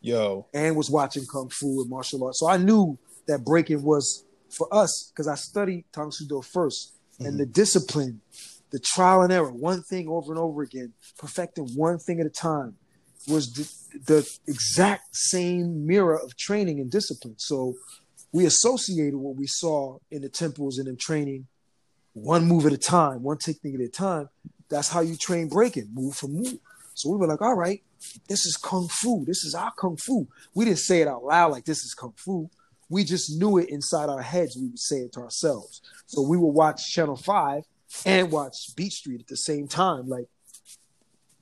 [0.00, 0.46] Yo.
[0.52, 2.40] And was watching Kung Fu and martial arts.
[2.40, 6.92] So I knew that breaking was for us because I studied Tang Soo Do first.
[7.14, 7.26] mm-hmm.
[7.26, 8.20] and the discipline,
[8.70, 12.30] the trial and error, one thing over and over again, perfecting one thing at a
[12.30, 12.76] time,
[13.28, 17.34] was the, the exact same mirror of training and discipline.
[17.38, 17.74] So
[18.32, 21.46] we associated what we saw in the temples and in training,
[22.12, 24.28] one move at a time, one technique at a time.
[24.68, 26.58] That's how you train breaking, move for move.
[26.94, 27.82] So we were like, all right,
[28.28, 29.24] this is kung fu.
[29.24, 30.28] This is our kung fu.
[30.54, 32.50] We didn't say it out loud like this is kung fu.
[32.88, 34.56] We just knew it inside our heads.
[34.56, 35.80] We would say it to ourselves.
[36.06, 37.64] So we would watch Channel 5
[38.04, 40.26] and watch Beat Street at the same time, like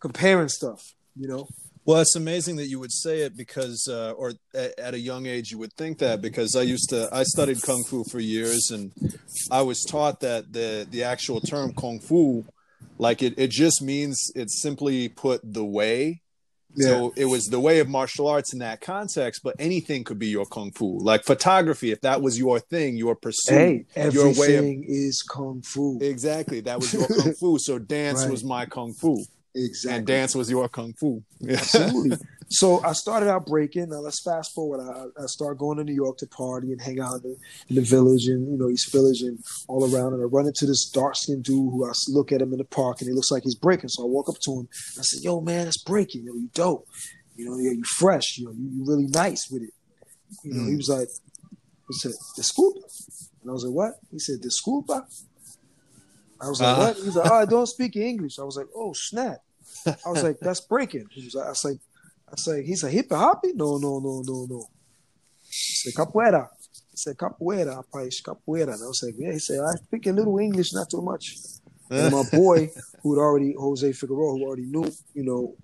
[0.01, 1.47] comparing stuff, you know?
[1.85, 5.25] Well, it's amazing that you would say it because, uh, or at, at, a young
[5.25, 8.71] age, you would think that because I used to, I studied kung fu for years,
[8.71, 8.93] and
[9.51, 12.45] I was taught that the the actual term kung fu,
[12.99, 16.21] like it, it just means it's simply put the way.
[16.75, 16.89] Yeah.
[16.89, 20.29] So it was the way of martial arts in that context, but anything could be
[20.29, 20.99] your kung fu.
[20.99, 25.23] Like photography, if that was your thing, your pursuit, hey, everything your way of, is
[25.23, 25.99] kung fu.
[26.01, 27.59] Exactly, that was your kung fu.
[27.59, 28.31] So dance right.
[28.31, 29.25] was my kung fu.
[29.55, 29.97] Exactly.
[29.97, 31.23] And dance was your kung fu.
[31.49, 32.19] Absolutely.
[32.51, 33.91] So I started out breaking.
[33.91, 34.81] Now let's fast forward.
[34.81, 37.37] I, I started going to New York to party and hang out in the,
[37.69, 39.39] in the, village and you know East Village and
[39.69, 40.15] all around.
[40.15, 42.65] And I run into this dark skinned dude who I look at him in the
[42.65, 43.91] park and he looks like he's breaking.
[43.91, 46.25] So I walk up to him and I said, "Yo, man, that's breaking.
[46.25, 46.89] Yo, you dope.
[47.37, 48.39] You know, you fresh.
[48.39, 49.75] You know, you, you really nice with it."
[50.43, 50.71] You know, mm.
[50.71, 51.09] he was like,
[51.89, 52.83] he said, "Disculpa,"
[53.43, 55.05] and I was like, "What?" He said, "Disculpa."
[56.41, 56.87] I was like, uh-huh.
[56.87, 59.43] "What?" He's like, "Oh, I don't speak English." I was like, "Oh, snap."
[59.87, 61.07] I was like, that's breaking.
[61.11, 61.79] He was like, I was like,
[62.33, 63.53] I say, he's a hip hoppy?
[63.55, 64.69] No, no, no, no, no.
[65.43, 66.49] He said, capoeira.
[66.91, 68.75] He said, capoeira, rapaz, capoeira.
[68.75, 69.33] And I was like, yeah.
[69.33, 71.37] He said, I speak a little English, not too much.
[71.91, 72.71] and my boy,
[73.03, 75.57] who had already, Jose Figueroa, who already knew, you know,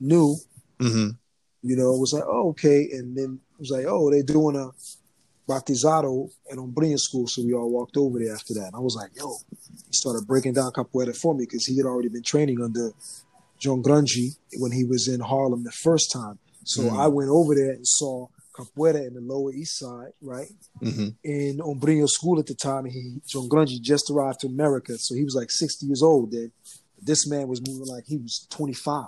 [0.00, 0.36] knew,
[0.78, 1.10] mm-hmm.
[1.62, 2.88] you know, was like, oh, okay.
[2.92, 4.70] And then he was like, oh, they're doing a
[5.50, 7.26] batizado at Umbria school.
[7.26, 8.66] So we all walked over there after that.
[8.66, 9.36] And I was like, yo,
[9.86, 12.92] he started breaking down capoeira for me because he had already been training under
[13.60, 16.38] João Grande when he was in Harlem the first time.
[16.64, 16.98] So mm.
[16.98, 20.50] I went over there and saw Capoeira in the Lower East Side, right?
[20.82, 21.08] Mm-hmm.
[21.24, 22.84] In Umbrio School at the time.
[22.86, 26.52] He João Grande just arrived to America, so he was like 60 years old then.
[27.02, 29.06] This man was moving like he was 25.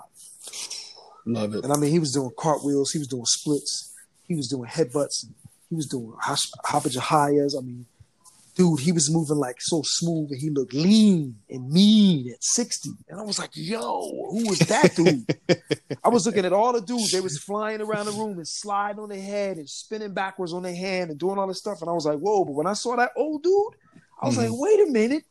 [1.25, 1.63] Love it.
[1.63, 3.93] And I mean, he was doing cartwheels, he was doing splits,
[4.27, 5.25] he was doing headbutts,
[5.69, 7.55] he was doing rabo de arraias.
[7.57, 7.85] I mean,
[8.55, 12.89] dude, he was moving like so smooth and he looked lean and mean at 60.
[13.09, 14.01] And I was like, yo,
[14.31, 15.25] who was that dude?
[16.03, 17.11] I was looking at all the dudes.
[17.11, 20.63] They was flying around the room and sliding on their head and spinning backwards on
[20.63, 21.81] their hand and doing all this stuff.
[21.81, 23.73] And I was like, whoa, but when I saw that old dude,
[24.21, 24.51] I was mm-hmm.
[24.51, 25.23] like, wait a minute.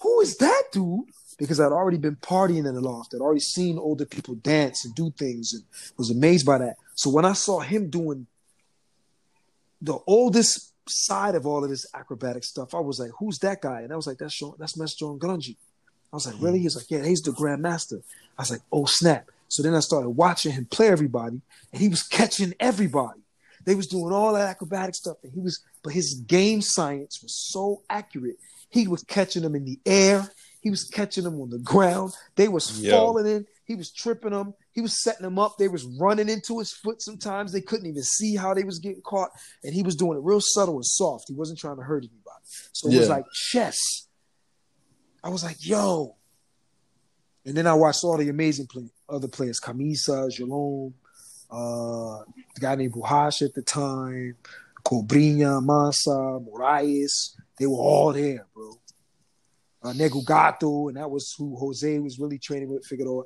[0.00, 1.04] Who is that dude?
[1.38, 3.14] Because I'd already been partying in the loft.
[3.14, 5.64] I'd already seen older people dance and do things and
[5.96, 6.76] was amazed by that.
[6.94, 8.26] So when I saw him doing
[9.80, 13.82] the oldest side of all of this acrobatic stuff, I was like, "Who's that guy?"
[13.82, 15.56] And I was like, "That's Sean, that's Master João Grande."
[16.12, 18.02] I was like, "Really?" He's like, "Yeah, he's the Grandmaster."
[18.38, 21.40] I was like, "Oh snap!" So then I started watching him play everybody,
[21.72, 23.20] and he was catching everybody.
[23.64, 27.34] They was doing all that acrobatic stuff, and he was, but his game science was
[27.34, 28.36] so accurate.
[28.68, 30.28] He was catching them in the air.
[30.60, 32.14] He was catching them on the ground.
[32.36, 32.90] They was Yo.
[32.90, 33.46] falling in.
[33.64, 34.54] He was tripping them.
[34.74, 35.56] He was setting them up.
[35.56, 37.52] They was running into his foot sometimes.
[37.52, 39.30] They couldn't even see how they was getting caught.
[39.62, 41.26] And he was doing it real subtle and soft.
[41.28, 42.44] He wasn't trying to hurt anybody.
[42.72, 43.00] So it yeah.
[43.00, 44.08] was like chess.
[45.22, 46.16] I was like, yo.
[47.46, 50.92] And then I watched all the amazing play, other players, Camisa, Jelon,
[51.50, 54.36] uh, the guy named Buhash at the time,
[54.84, 57.36] Cobrinha, Mansa, Moraes.
[57.58, 58.80] They were all there, bro.
[59.82, 63.24] Uh, Nego Gato, and that was who Jose was really training with Figueroa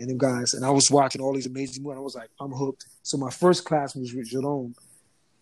[0.00, 0.54] and them guys.
[0.54, 1.98] And I was watching all these amazing movies.
[1.98, 2.86] I was like, I'm hooked.
[3.02, 4.74] So my first class was with Jerome,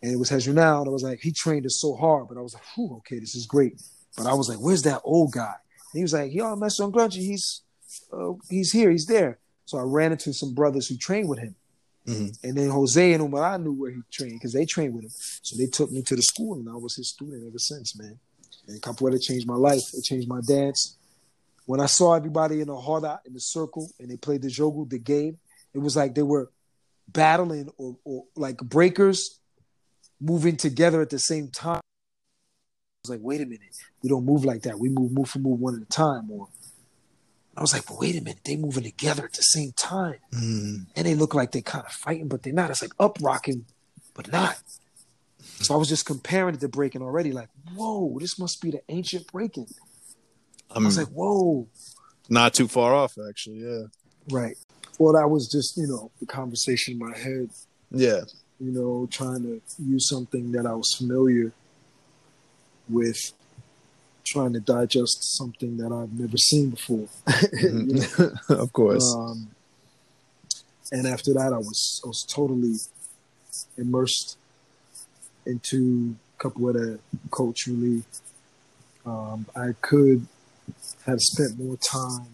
[0.02, 0.80] and it was Regional.
[0.80, 3.18] And I was like, he trained us so hard, but I was like, Whew, okay,
[3.18, 3.80] this is great.
[4.16, 5.54] But I was like, where's that old guy?
[5.92, 7.62] And he was like, yo, Master Grande, he's
[8.12, 9.38] uh, he's here, he's there.
[9.64, 11.54] So I ran into some brothers who trained with him.
[12.06, 12.48] Mm-hmm.
[12.48, 15.10] And then Jose and Umar, I knew where he trained because they trained with him.
[15.42, 18.18] So they took me to the school, and I was his student ever since, man.
[18.66, 19.94] And capoeira changed my life.
[19.94, 20.97] It changed my dance
[21.68, 24.88] when I saw everybody in a roda in the circle and they played the jogo,
[24.88, 25.36] the game,
[25.74, 26.50] it was like they were
[27.06, 29.38] battling or, or like breakers
[30.18, 31.76] moving together at the same time.
[31.76, 33.68] I was like, wait a minute,
[34.02, 34.78] we don't move like that.
[34.78, 36.30] We move move for move one at a time.
[36.30, 36.48] Or
[37.54, 40.86] I was like, but wait a minute, they moving together at the same time, mm.
[40.96, 42.70] and they look like they kind of fighting, but they're not.
[42.70, 43.66] It's like up rocking,
[44.14, 44.56] but not.
[45.60, 47.32] So I was just comparing it to breaking already.
[47.32, 49.66] Like, whoa, this must be the ancient breaking.
[50.74, 51.66] I was like, whoa.
[52.28, 53.58] Not too far off, actually.
[53.58, 53.84] Yeah.
[54.30, 54.56] Right.
[54.98, 57.50] Well, that was just, you know, the conversation in my head.
[57.90, 58.22] Yeah.
[58.60, 61.52] You know, trying to use something that I was familiar
[62.88, 63.32] with
[64.24, 67.08] trying to digest something that I've never seen before.
[67.28, 68.52] Mm-hmm.
[68.52, 69.14] of course.
[69.16, 69.48] Um,
[70.92, 72.76] and after that, I was I was totally
[73.76, 74.36] immersed
[75.46, 76.98] into capoeira
[77.30, 78.04] culturally.
[79.04, 80.26] Um, I could
[81.08, 82.28] have spent more time.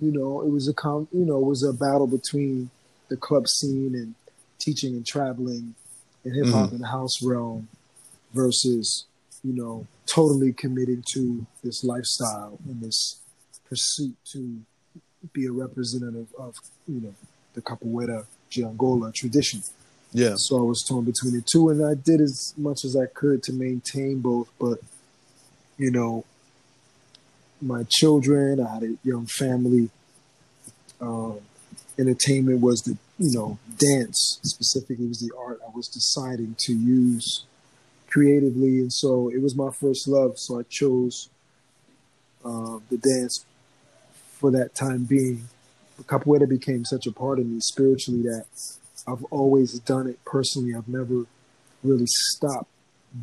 [0.00, 2.70] You know, it was a com- you know it was a battle between
[3.08, 4.14] the club scene and
[4.58, 5.74] teaching and traveling
[6.24, 6.72] in hip hop Mhm.
[6.72, 7.68] and the house realm
[8.32, 9.04] versus
[9.44, 13.16] you know totally committing to this lifestyle and this
[13.68, 14.60] pursuit to
[15.32, 16.54] be a representative of
[16.88, 17.14] you know
[17.54, 19.62] the capoeira Giangola tradition.
[20.12, 20.34] Yeah.
[20.36, 23.42] So I was torn between the two, and I did as much as I could
[23.44, 24.48] to maintain both.
[24.58, 24.78] But
[25.78, 26.24] you know,
[27.62, 29.90] my children, I had a young family.
[31.00, 31.38] Um,
[31.98, 37.44] entertainment was the you know dance specifically was the art I was deciding to use
[38.08, 40.38] creatively, and so it was my first love.
[40.38, 41.28] So I chose
[42.44, 43.44] uh, the dance
[44.38, 45.48] for that time being.
[45.96, 48.46] But capoeira became such a part of me spiritually that
[49.06, 50.74] I've always done it personally.
[50.74, 51.26] I've never
[51.82, 52.70] really stopped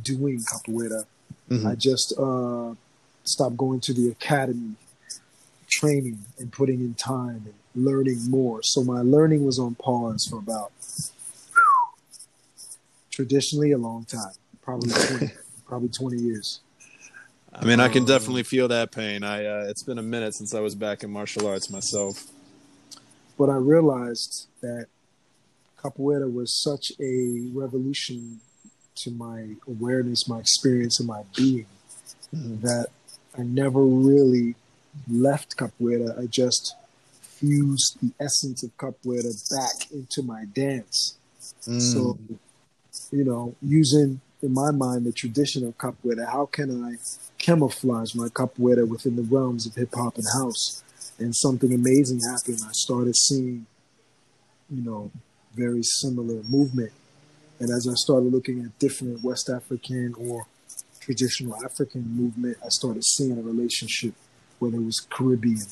[0.03, 1.05] doing capoeira.
[1.49, 1.65] Mhm.
[1.65, 2.75] I just uh,
[3.29, 4.75] stopped going to the academy,
[5.69, 8.61] training and putting in time and learning more.
[8.63, 10.71] So my learning was on pause for about
[13.11, 15.31] traditionally a long time, probably 20,
[15.65, 16.61] probably 20 years.
[17.53, 19.23] I mean, I can Um, definitely feel that pain.
[19.23, 22.25] I uh, it's been a minute since I was back in martial arts myself.
[23.37, 24.87] But I realized that
[25.81, 28.41] capoeira was such a revolution
[28.95, 31.65] to my awareness, my experience, and my being
[32.35, 32.61] Mhm.
[32.61, 32.87] that
[33.39, 34.55] I never really
[35.09, 36.19] left capoeira.
[36.21, 36.75] I just
[37.21, 41.15] fused the essence of capoeira back into my dance.
[41.65, 41.81] Mm.
[41.81, 42.17] So,
[43.11, 46.97] you know, using in my mind the tradition of capoeira, how can I
[47.37, 50.83] camouflage my capoeira within the realms of hip hop and house?
[51.17, 52.59] And something amazing happened.
[52.65, 53.65] I started seeing,
[54.69, 55.11] you know,
[55.53, 56.91] very similar movement.
[57.59, 60.45] And as I started looking at different West African or
[61.09, 64.13] traditional African movement, I started seeing a relationship,
[64.59, 65.65] whether it was Caribbean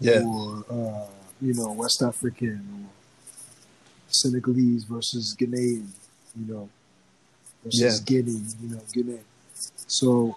[0.00, 0.24] yeah.
[0.26, 1.06] or uh,
[1.40, 2.90] you know West African or
[4.08, 5.86] Senegalese versus Ghanaian,
[6.36, 6.68] you know,
[7.62, 8.04] versus Yeah.
[8.04, 9.20] Guinea, you know, Guinea.
[9.86, 10.36] So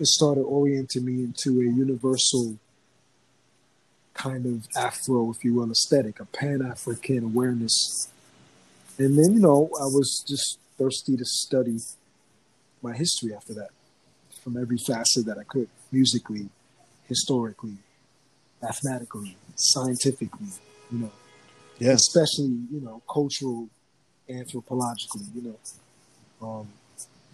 [0.00, 2.56] it started orienting me into a universal
[4.14, 8.08] kind of Afro, if you will, aesthetic, a Pan African awareness.
[8.98, 11.78] And then, you know, I was just thirsty to study
[12.86, 13.70] my history after that
[14.42, 16.48] from every facet that I could, musically,
[17.08, 17.76] historically,
[18.62, 20.52] mathematically, scientifically,
[20.92, 21.12] you know,
[21.78, 21.92] Yeah.
[21.92, 23.68] especially, you know, cultural,
[24.28, 25.58] anthropologically, you know.
[26.46, 26.68] Um,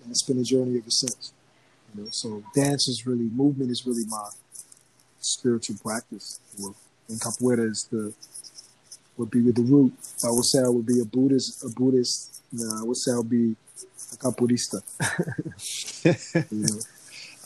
[0.02, 1.32] and it's been a journey ever since.
[1.88, 4.28] You know, so dance is really, movement is really my
[5.20, 6.40] spiritual practice.
[7.08, 8.14] And capoeira is the,
[9.16, 9.92] would be with the root.
[10.24, 13.16] I would say I would be a Buddhist, a Buddhist, no, I would say I
[13.16, 13.54] would be
[14.12, 14.82] a capoeirista.
[16.50, 16.80] you know?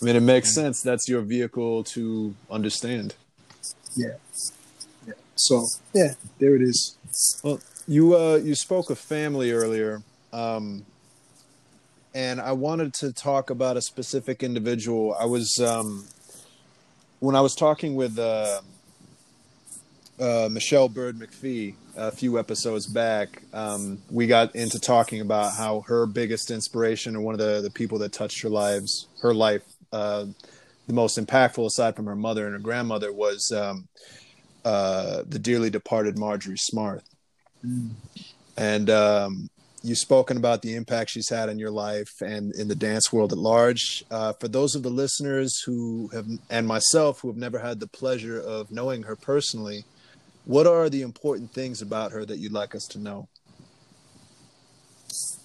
[0.00, 0.82] I mean, it makes sense.
[0.82, 3.14] That's your vehicle to understand.
[3.94, 4.08] Yeah.
[5.06, 5.14] Yeah.
[5.36, 5.64] So
[5.94, 6.98] yeah, there it is.
[7.42, 10.02] Well, you uh, you spoke of family earlier,
[10.32, 10.84] um,
[12.14, 15.16] and I wanted to talk about a specific individual.
[15.18, 16.06] I was um,
[17.20, 18.60] when I was talking with uh,
[20.20, 23.42] uh, Michelle Bird McPhee a few episodes back.
[23.52, 27.70] Um, we got into talking about how her biggest inspiration, or one of the the
[27.70, 29.62] people that touched her lives, her life,
[29.92, 30.26] uh,
[30.86, 33.88] the most impactful aside from her mother and her grandmother, was um,
[34.64, 37.02] uh, the dearly departed Marjory Smarth
[38.56, 39.50] and um,
[39.82, 43.32] you've spoken about the impact she's had in your life and in the dance world
[43.32, 44.04] at large.
[44.10, 47.86] Uh, for those of the listeners who have, and myself, who have never had the
[47.86, 49.84] pleasure of knowing her personally,
[50.46, 53.28] what are the important things about her that you'd like us to know?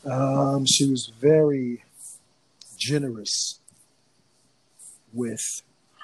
[0.06, 1.84] Um, she was very
[2.78, 3.60] generous
[5.14, 5.42] with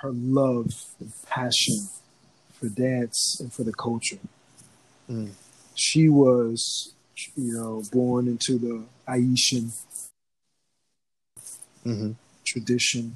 [0.02, 1.88] her love and passion
[2.54, 4.20] for dance and for the culture.
[5.10, 5.32] Mm.
[5.76, 6.94] She was,
[7.36, 9.72] you know, born into the Haitian
[11.86, 12.12] Mm-hmm.
[12.46, 13.16] tradition,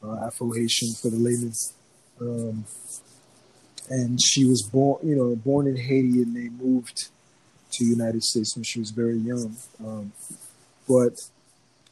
[0.00, 1.52] uh, Afro Haitian for the layman.
[2.20, 2.64] Um,
[3.88, 7.08] and she was born, you know, born in Haiti, and they moved
[7.72, 9.56] to the United States when she was very young.
[9.84, 10.12] Um,
[10.88, 11.12] but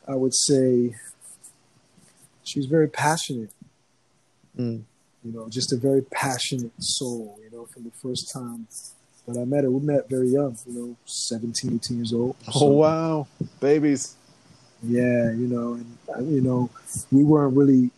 [0.06, 0.94] I would say
[2.42, 3.50] she was very passionate.
[4.58, 4.82] Mm.
[5.24, 7.38] You know, just a very passionate soul.
[7.42, 8.66] You know, from the first time
[9.26, 10.56] that I met her, we met very young.
[10.66, 12.36] You know, 17, 18 years old.
[12.54, 13.26] Oh wow,
[13.60, 14.16] babies!
[14.82, 15.74] Yeah, you know,
[16.14, 16.68] and you know,
[17.10, 17.90] we weren't really,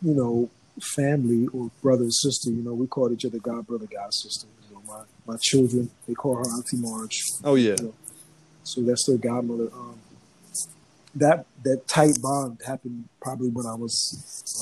[0.00, 0.48] you know,
[0.82, 2.50] family or brother and sister.
[2.50, 4.46] You know, we called each other God brother, God sister.
[4.68, 7.18] You know, my my children they call her Auntie Marge.
[7.44, 7.76] Oh yeah.
[7.78, 7.94] You know,
[8.64, 9.70] so that's their godmother.
[9.72, 9.98] Um,
[11.14, 13.94] that that tight bond happened probably when I was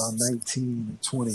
[0.01, 1.33] around 19 and 20,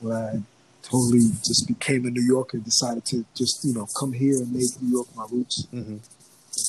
[0.00, 0.42] when I
[0.82, 4.62] totally just became a New Yorker, decided to just, you know, come here and make
[4.80, 5.92] New York my roots Mm-hmm.
[5.94, 6.00] and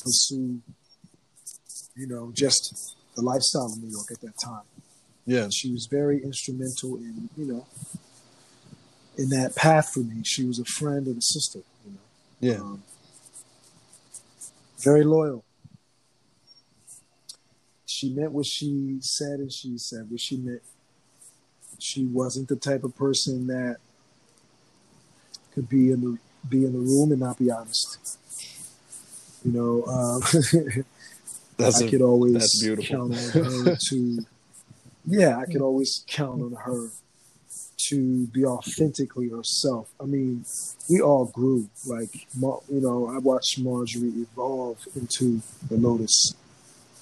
[0.02, 0.60] pursue,
[1.94, 4.62] you know, just the lifestyle of New York at that time.
[5.28, 5.48] Yeah.
[5.50, 7.66] She was very instrumental in, you know,
[9.18, 10.22] in that path for me.
[10.24, 11.98] She was a friend and a sister, you know.
[12.40, 12.60] Yeah.
[12.62, 12.82] Um,
[14.78, 15.44] very loyal.
[17.84, 20.62] She meant what she said, and she said what she meant.
[21.78, 23.76] She wasn't the type of person that
[25.54, 26.18] could be in the
[26.48, 28.18] be in the room and not be honest.
[29.44, 30.22] You know, um,
[31.58, 32.96] That's I a, could always that's beautiful.
[33.10, 34.26] count on her to.
[35.08, 36.88] Yeah, I could always count on her
[37.88, 39.88] to be authentically herself.
[40.00, 40.44] I mean,
[40.90, 41.68] we all grew.
[41.86, 46.34] Like, you know, I watched Marjory evolve into the Lotus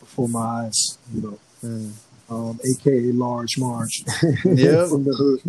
[0.00, 0.98] before my eyes.
[1.14, 1.92] You know, Mm.
[2.28, 4.04] um, aka Large Marge
[4.44, 4.86] Yeah.
[4.86, 5.40] from the hood.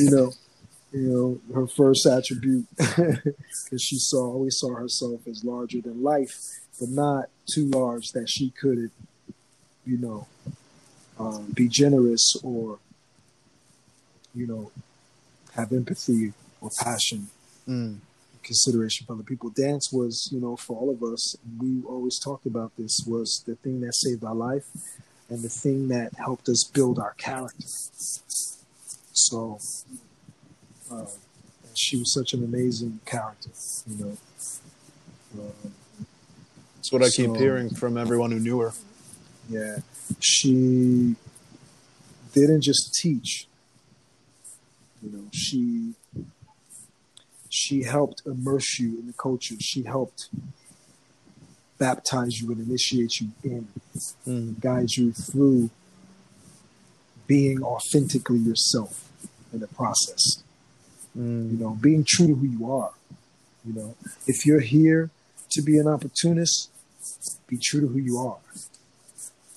[0.00, 0.32] You know,
[0.92, 6.34] you know her first attribute because she saw always saw herself as larger than life,
[6.80, 8.90] but not too large that she couldn't,
[9.84, 10.26] you know,
[11.20, 12.78] um, be generous or,
[14.34, 14.70] you know,
[15.54, 17.28] have empathy or passion
[17.68, 17.98] Mm.
[18.42, 19.50] consideration for other people.
[19.50, 23.54] Dance was, you know, for all of us, we always talked about this, was the
[23.56, 24.64] thing that saved our life
[25.28, 27.66] and the thing that helped us build our character.
[29.12, 29.58] So,
[30.90, 31.06] uh,
[31.74, 33.50] she was such an amazing character,
[33.88, 34.16] you know.
[35.38, 35.74] Um,
[36.76, 38.72] That's what I keep hearing from everyone who knew her.
[39.48, 39.78] yeah,
[40.18, 41.14] she
[42.32, 43.46] didn't just teach.
[45.02, 45.94] You know, she
[47.48, 49.56] she helped immerse you in the culture.
[49.60, 50.28] She helped
[51.78, 53.68] baptize you and initiate you in,
[54.26, 54.60] Mm.
[54.60, 55.70] guide you through
[57.26, 59.08] being authentically yourself
[59.52, 60.42] in the process.
[61.14, 61.58] You Mm.
[61.60, 62.92] know, being true to who you are.
[63.64, 63.96] You know,
[64.26, 65.10] if you're here
[65.50, 66.70] to be an opportunist,
[67.46, 68.38] be true to who you are.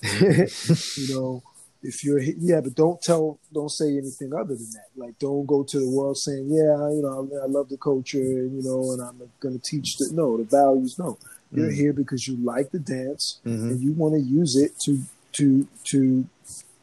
[0.04, 1.44] You know,
[1.82, 4.88] if you're yeah, but don't tell, don't say anything other than that.
[4.96, 8.20] Like, don't go to the world saying, yeah, you know, I, I love the culture,
[8.20, 10.98] and you know, and I'm going to teach the no, the values.
[10.98, 11.18] No,
[11.52, 11.76] you're Mm.
[11.76, 13.70] here because you like the dance Mhm.
[13.72, 15.00] and you want to use it to
[15.34, 16.26] to to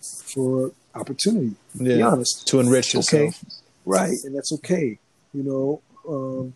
[0.00, 1.54] for opportunity.
[1.76, 2.46] Be honest.
[2.48, 2.98] To enrich Okay.
[2.98, 3.44] yourself.
[3.86, 4.98] Right, and that's okay,
[5.32, 5.80] you know.
[6.08, 6.54] Um,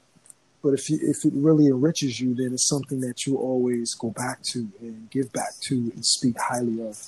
[0.65, 4.09] but if you, if it really enriches you, then it's something that you always go
[4.11, 6.99] back to and give back to and speak highly of,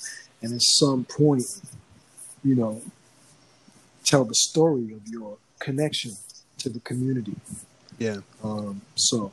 [0.43, 1.43] and at some point,
[2.43, 2.79] you know,
[4.05, 6.11] tell the story of your connection
[6.59, 7.35] to the community.
[7.97, 8.17] Yeah.
[8.43, 9.31] Um, so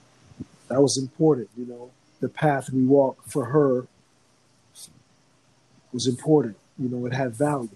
[0.69, 1.91] that was important, you know.
[2.21, 3.87] The path we walked for her
[5.93, 6.57] was important.
[6.79, 7.69] You know, it had value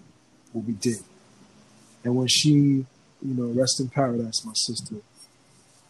[0.52, 1.00] what we did.
[2.04, 2.86] And when she, you
[3.20, 4.94] know, rest in paradise, my sister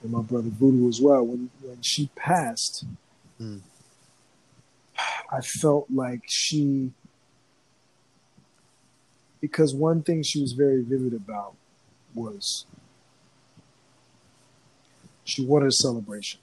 [0.02, 2.84] and my brother Voodoo as well, when when she passed,
[3.40, 3.60] Mm.
[5.30, 6.90] I felt like she
[9.40, 11.54] because one thing she was very vivid about
[12.14, 12.66] was
[15.24, 16.40] she wanted a celebration.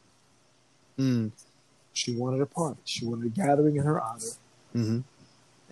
[0.98, 1.32] Mm.
[1.92, 2.80] She wanted a party.
[2.86, 4.22] She wanted a gathering in her honor.
[4.72, 5.00] hmm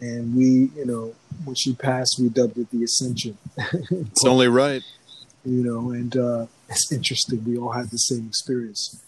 [0.02, 1.16] And we, you know,
[1.46, 3.38] when she passed, we dubbed it the Ascension.
[3.58, 4.82] It's only right.
[5.46, 7.44] you know, and uh, it's interesting.
[7.46, 9.02] We all had the same experience.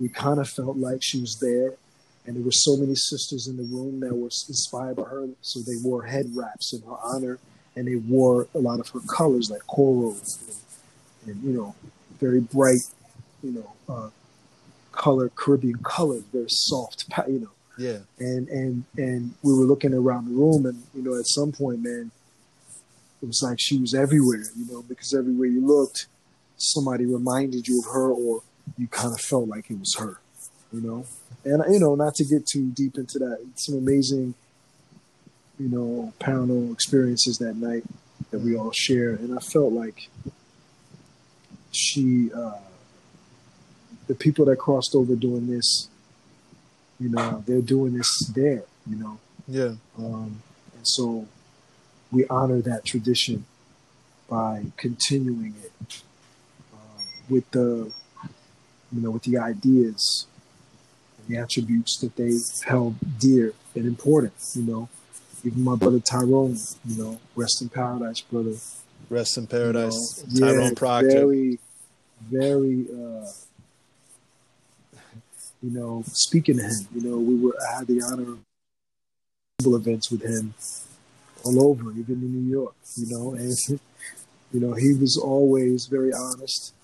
[0.00, 1.74] We kind of felt like she was there,
[2.26, 5.28] and there were so many sisters in the room that were inspired by her.
[5.42, 7.38] So they wore head wraps in her honor,
[7.74, 10.16] and they wore a lot of her colors, like coral,
[11.26, 11.74] and, and you know,
[12.20, 12.82] very bright,
[13.42, 14.10] you know, uh,
[14.92, 17.98] color, Caribbean colors, very soft, you know Yeah.
[18.18, 21.80] and and and we were looking around the room and you know at some point
[21.82, 22.10] man
[23.22, 26.06] it was like she was everywhere you know because everywhere you looked
[26.58, 28.42] somebody reminded you of her or
[28.76, 30.20] you kind of felt like it was her
[30.72, 31.06] you know?
[31.44, 34.34] And you know not to get too deep into that some amazing
[35.58, 37.84] you know paranormal experiences that night
[38.30, 39.20] that we all shared.
[39.20, 40.08] And i felt like
[41.70, 42.58] she uh
[44.06, 45.88] the people that crossed over doing this
[46.98, 49.18] you know they're doing this there you know?
[49.46, 49.74] Yeah.
[49.98, 50.42] um,
[50.74, 51.26] and so
[52.10, 53.44] we honor that tradition
[54.28, 56.02] by continuing it
[57.28, 57.92] with the
[58.92, 60.26] you know with the ideas
[61.18, 62.32] and the attributes that they
[62.66, 64.34] held dear and important.
[64.54, 64.88] You know,
[65.44, 66.56] even my brother Tyrone.
[66.84, 68.54] You know, rest in paradise, brother.
[69.10, 71.08] Rest in paradise, you know, Tyrone yeah, Proctor.
[71.08, 71.58] Very,
[72.30, 72.86] very.
[72.92, 73.26] Uh,
[75.62, 78.38] you know, speaking to him, you know, we were I had the honor
[79.66, 80.54] of events with him
[81.44, 83.52] all over, even in New York, you know, and
[84.52, 86.74] you know, he was always very honest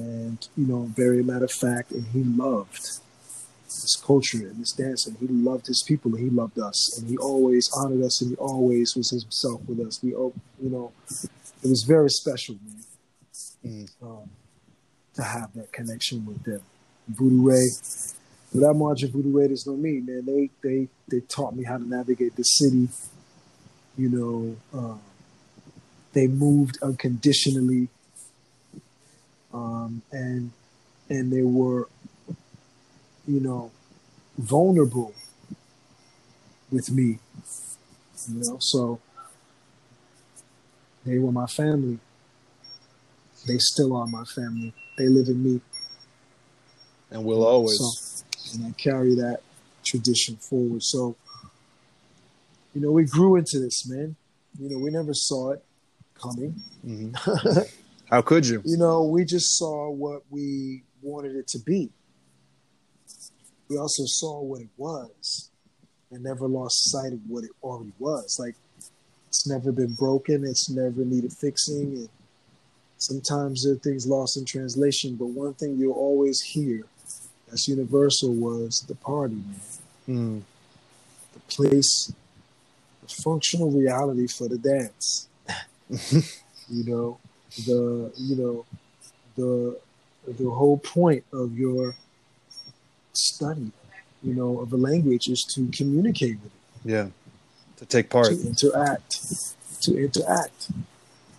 [0.00, 2.84] and, you know, very matter of fact, and he loved
[3.64, 7.08] this culture and this dance, and he loved his people, and he loved us, and
[7.08, 10.02] he always honored us, and he always was himself with us.
[10.02, 10.32] We, you
[10.74, 10.92] know,
[11.62, 12.84] it was very special, man,
[13.64, 13.88] mm.
[14.02, 14.30] um,
[15.14, 16.62] to have that connection with them.
[17.08, 17.68] Voodoo Ray,
[18.52, 20.24] without margin, Voodoo Ray, there's no me, man.
[20.24, 22.88] They they they taught me how to navigate the city.
[23.98, 25.00] You know, um,
[26.12, 27.88] they moved unconditionally,
[29.52, 30.52] um, and
[31.08, 31.88] and they were,
[33.26, 33.70] you know,
[34.38, 35.14] vulnerable
[36.70, 37.18] with me.
[38.28, 39.00] You know, so
[41.04, 41.98] they were my family.
[43.46, 44.74] They still are my family.
[44.98, 45.60] They live in me
[47.10, 47.78] and will always.
[47.78, 49.40] So, and I carry that
[49.84, 50.82] tradition forward.
[50.82, 51.16] So,
[52.74, 54.16] you know, we grew into this, man.
[54.58, 55.64] You know, we never saw it
[56.20, 56.62] coming.
[56.86, 57.60] Mm-hmm.
[58.10, 58.60] How could you?
[58.64, 61.90] You know, we just saw what we wanted it to be.
[63.68, 65.50] We also saw what it was
[66.10, 68.36] and never lost sight of what it already was.
[68.40, 68.56] Like,
[69.28, 71.94] it's never been broken, it's never needed fixing.
[71.94, 72.08] And
[72.98, 76.86] sometimes there are things lost in translation, but one thing you'll always hear
[77.48, 79.60] that's universal was the party, man.
[80.08, 80.42] Mm.
[81.32, 82.12] The place,
[83.02, 85.28] the functional reality for the dance.
[86.68, 87.18] you know,
[87.66, 88.66] the you know,
[89.36, 89.78] the
[90.26, 91.94] the whole point of your
[93.12, 93.72] study,
[94.22, 96.90] you know, of a language is to communicate with it.
[96.90, 97.08] Yeah.
[97.78, 98.26] To take part.
[98.26, 99.20] To interact.
[99.82, 100.70] To interact.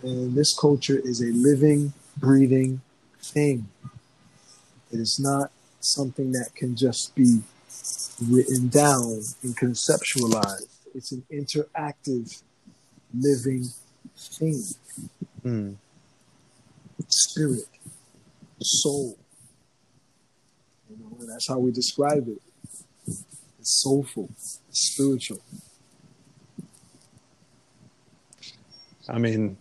[0.03, 2.81] And this culture is a living, breathing
[3.21, 3.67] thing.
[4.91, 7.41] It is not something that can just be
[8.27, 10.67] written down and conceptualized.
[10.93, 12.41] It's an interactive,
[13.17, 13.65] living
[14.17, 14.63] thing.
[15.45, 15.75] Mm.
[17.11, 17.65] Spirit,
[18.61, 19.17] soul.
[20.89, 22.41] You know, and that's how we describe it.
[23.59, 24.29] It's soulful,
[24.69, 25.41] it's spiritual.
[29.07, 29.57] I mean,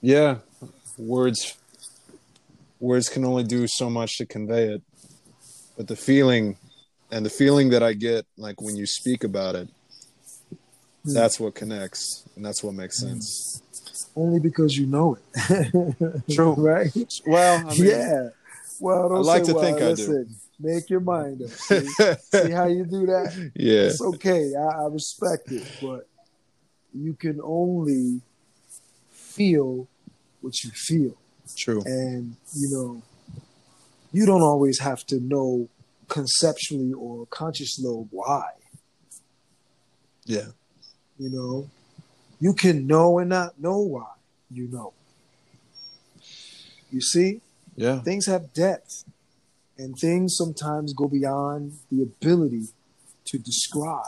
[0.00, 0.38] yeah,
[0.96, 1.56] words
[2.78, 4.82] words can only do so much to convey it
[5.76, 6.56] but the feeling
[7.10, 9.68] and the feeling that I get like when you speak about it,
[11.06, 11.14] mm.
[11.14, 13.08] that's what connects and that's what makes hmm.
[13.08, 13.62] sense.
[14.16, 16.24] Only because you know it.
[16.34, 16.54] True.
[16.54, 16.90] right?
[17.26, 18.28] Well, I mean, yeah.
[18.80, 20.34] Well, I like say, to well, think listen, I do.
[20.58, 21.50] Make your mind up.
[21.50, 21.80] See?
[22.20, 23.52] see how you do that?
[23.54, 23.82] Yeah.
[23.82, 24.54] It's okay.
[24.54, 26.08] I, I respect it, but
[26.94, 28.22] you can only
[29.10, 29.86] feel
[30.40, 31.14] what you feel.
[31.54, 31.82] True.
[31.84, 33.02] And you know,
[34.12, 35.68] you don't always have to know
[36.08, 38.48] conceptually or consciously why.
[40.24, 40.46] Yeah.
[41.18, 41.70] You know,
[42.40, 44.06] you can know and not know why
[44.50, 44.92] you know.
[46.90, 47.40] You see?
[47.76, 48.00] Yeah.
[48.00, 49.04] Things have depth,
[49.76, 52.68] and things sometimes go beyond the ability
[53.26, 54.04] to describe.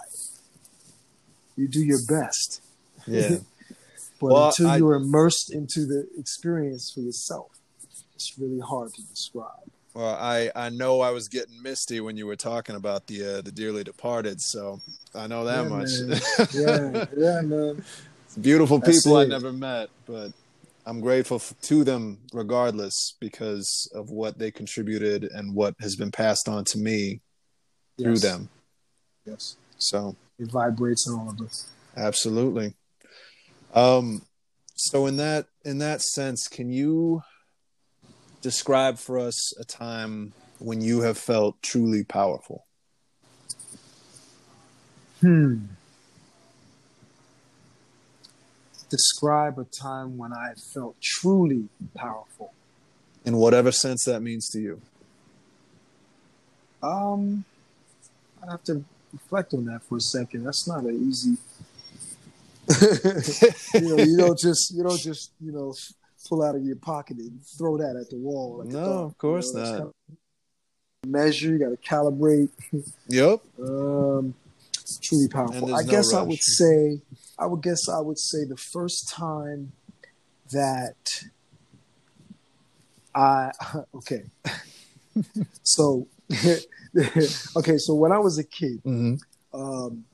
[1.57, 2.63] You do your best.
[3.07, 3.39] Yeah.
[4.21, 7.51] but well, until I, you're immersed into the experience for yourself,
[8.15, 9.51] it's really hard to describe.
[9.93, 13.41] Well, I, I know I was getting misty when you were talking about the uh,
[13.41, 14.81] the dearly departed, so
[15.15, 16.55] I know that yeah, much.
[16.55, 17.85] yeah, yeah, man.
[18.41, 20.33] Beautiful people I never met, but
[20.87, 26.49] I'm grateful to them regardless because of what they contributed and what has been passed
[26.49, 27.21] on to me
[27.97, 28.05] yes.
[28.05, 28.49] through them.
[29.25, 29.57] Yes.
[29.79, 31.69] So it vibrates in all of us.
[31.97, 32.75] Absolutely.
[33.75, 34.23] Um,
[34.77, 37.23] so in that in that sense, can you
[38.41, 42.67] describe for us a time when you have felt truly powerful?
[45.21, 45.59] Hmm.
[48.89, 52.53] Describe a time when I felt truly powerful.
[53.25, 54.81] In whatever sense that means to you.
[56.83, 57.45] Um,
[58.43, 60.45] I have to reflect on that for a second.
[60.45, 61.37] That's not an easy.
[63.75, 65.75] you know, you don't just you don't just you know
[66.29, 68.59] pull out of your pocket and throw that at the wall.
[68.59, 69.79] Like no, of course you know, not.
[69.79, 70.19] Kind of
[71.07, 72.51] measure, you got to calibrate.
[73.09, 73.41] Yep.
[73.63, 74.35] um,
[74.75, 75.75] it's truly powerful.
[75.75, 76.21] I no guess rush.
[76.21, 77.01] I would say,
[77.39, 79.73] I would guess I would say the first time
[80.51, 81.25] that
[83.15, 83.51] I
[83.95, 84.25] okay,
[85.63, 86.09] so
[87.57, 89.15] okay, so when I was a kid, Mm-hmm.
[89.59, 90.05] um,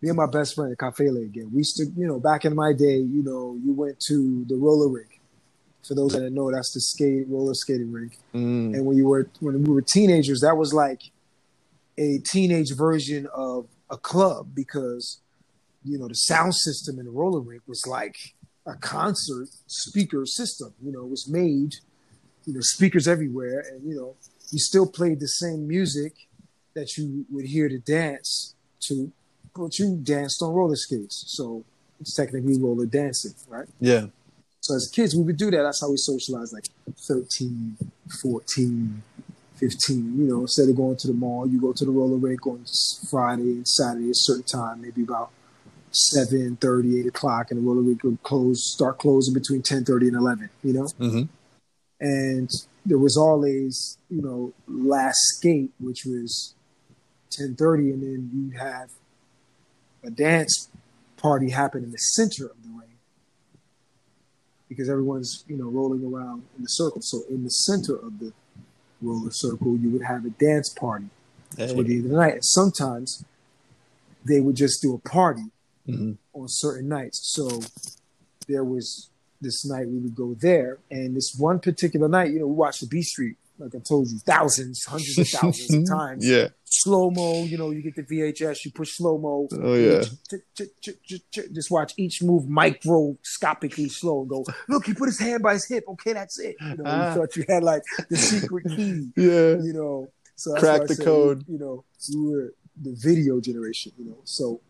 [0.00, 2.54] me and my best friend, at Kafele again, we used to, you know, back in
[2.54, 5.18] my day, you know, you went to the roller rink.
[5.82, 8.18] For those that don't know, that's the skate roller skating rink.
[8.34, 8.74] Mm.
[8.74, 11.00] And when you were when we were teenagers, that was like
[11.96, 15.20] a teenage version of a club because
[15.84, 18.16] you know the sound system in the roller rink was like
[18.66, 20.72] a concert speaker system.
[20.82, 21.74] You know, it was made,
[22.46, 24.14] you know, speakers everywhere, and you know,
[24.50, 26.12] you still played the same music
[26.74, 29.12] that you would hear to dance to,
[29.54, 31.24] but you danced on roller skates.
[31.28, 31.64] So
[32.00, 33.68] it's technically roller dancing, right?
[33.80, 34.06] Yeah.
[34.60, 35.62] So as kids, we would do that.
[35.62, 37.76] That's how we socialized, like 13,
[38.22, 39.02] 14,
[39.56, 40.18] 15.
[40.18, 42.64] You know, instead of going to the mall, you go to the roller rink on
[43.10, 45.30] Friday and Saturday at a certain time, maybe about
[45.94, 50.50] 7, 8 o'clock, and the roller rink would close, start closing between 10, and 11,
[50.62, 50.84] you know?
[51.00, 51.22] Mm-hmm.
[52.00, 52.50] And
[52.84, 56.54] there was always, you know, last skate, which was
[57.30, 58.90] 10.30, and then you'd have
[60.04, 60.68] a dance
[61.16, 62.98] party happen in the center of the ring
[64.68, 67.00] because everyone's you know rolling around in the circle.
[67.00, 68.32] So in the center of the
[69.00, 71.06] roller circle, you would have a dance party
[71.56, 72.34] toward the end of the night.
[72.34, 73.24] And sometimes
[74.24, 75.44] they would just do a party
[75.88, 76.12] Mm-hmm.
[76.32, 77.20] on certain nights.
[77.24, 77.60] So
[78.48, 82.46] there was this night we would go there, and this one particular night, you know,
[82.46, 86.26] we watched the Beat Street, like I told you, thousands, hundreds of thousands of times.
[86.26, 86.48] Yeah.
[86.64, 89.46] Slow mo, you know, you get the VHS, you push slow mo.
[89.62, 90.02] Oh yeah.
[91.52, 95.66] Just watch each move microscopically slow and go, look, he put his hand by his
[95.68, 95.84] hip.
[95.88, 96.56] Okay, that's it.
[96.60, 97.10] You know, Ah.
[97.10, 99.56] you thought you had like the secret key, Yeah.
[99.62, 100.08] you know.
[100.36, 101.44] So Crack the said, code.
[101.46, 104.18] You know, we were the video generation, you know.
[104.24, 104.60] So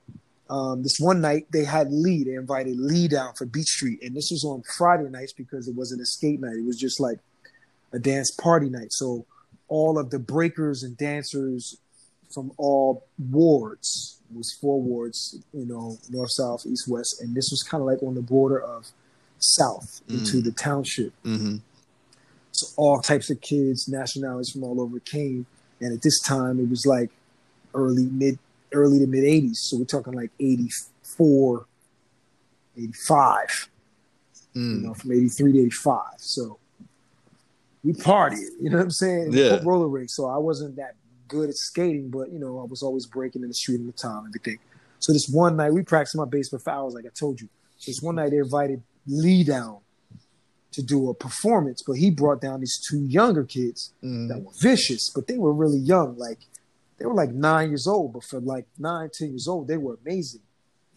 [0.51, 4.03] um, this one night they had Lee, they invited Lee down for Beat Street.
[4.03, 6.57] And this was on Friday nights because it wasn't a skate night.
[6.57, 7.19] It was just like
[7.93, 8.93] a dance party night.
[8.93, 9.25] So
[9.69, 11.79] all of the breakers and dancers
[12.33, 17.21] from all wards, it was four wards, you know, north, south, east, west.
[17.21, 18.89] And this was kind of like on the border of
[19.39, 20.45] south into Mm.
[20.45, 21.13] the township.
[21.23, 21.57] Mm-hmm.
[22.53, 25.47] So all types of kids, nationalities from all over came.
[25.81, 27.11] And at this time, it was like
[27.75, 28.39] early mid,
[28.75, 29.57] early to mid '80s.
[29.57, 31.67] So we're talking like '84,
[32.77, 33.69] '85.
[34.55, 34.83] You Mm.
[34.83, 36.03] know, from '83 to '85.
[36.19, 36.59] So
[37.83, 38.39] we partied.
[38.61, 39.33] You know what I'm saying?
[39.33, 39.61] Yeah.
[39.65, 40.11] Roller rink.
[40.11, 40.95] So I wasn't that
[41.29, 43.93] good at skating, but you know, I was always breaking in the street in the
[43.93, 44.59] town and everything.
[45.01, 47.49] So this one night we practiced in my basement for hours, like I told you.
[47.79, 49.79] So this one night they invited Lee down
[50.73, 54.45] to do a performance, but he brought down these two younger kids that Mm.
[54.45, 56.17] were vicious, but they were really young.
[56.17, 56.39] Like
[57.05, 59.99] they were like nine years old, but for like nine, ten years old, they were
[60.07, 60.41] amazing.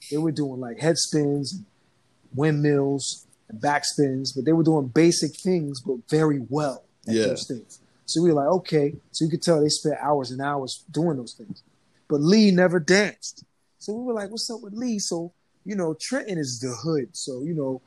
[0.09, 1.59] They were doing like head spins,
[2.33, 7.27] windmills, and back spins, but they were doing basic things, but very well at Yeah.
[7.27, 7.79] those things.
[8.05, 8.95] So we were like, okay.
[9.11, 11.61] So you could tell they spent hours and hours doing those things.
[12.07, 13.43] But Lee never danced.
[13.79, 14.99] So we were like, what's up with Lee?
[14.99, 15.33] So,
[15.65, 17.09] you know, Trenton is the hood.
[17.17, 17.81] So, you know,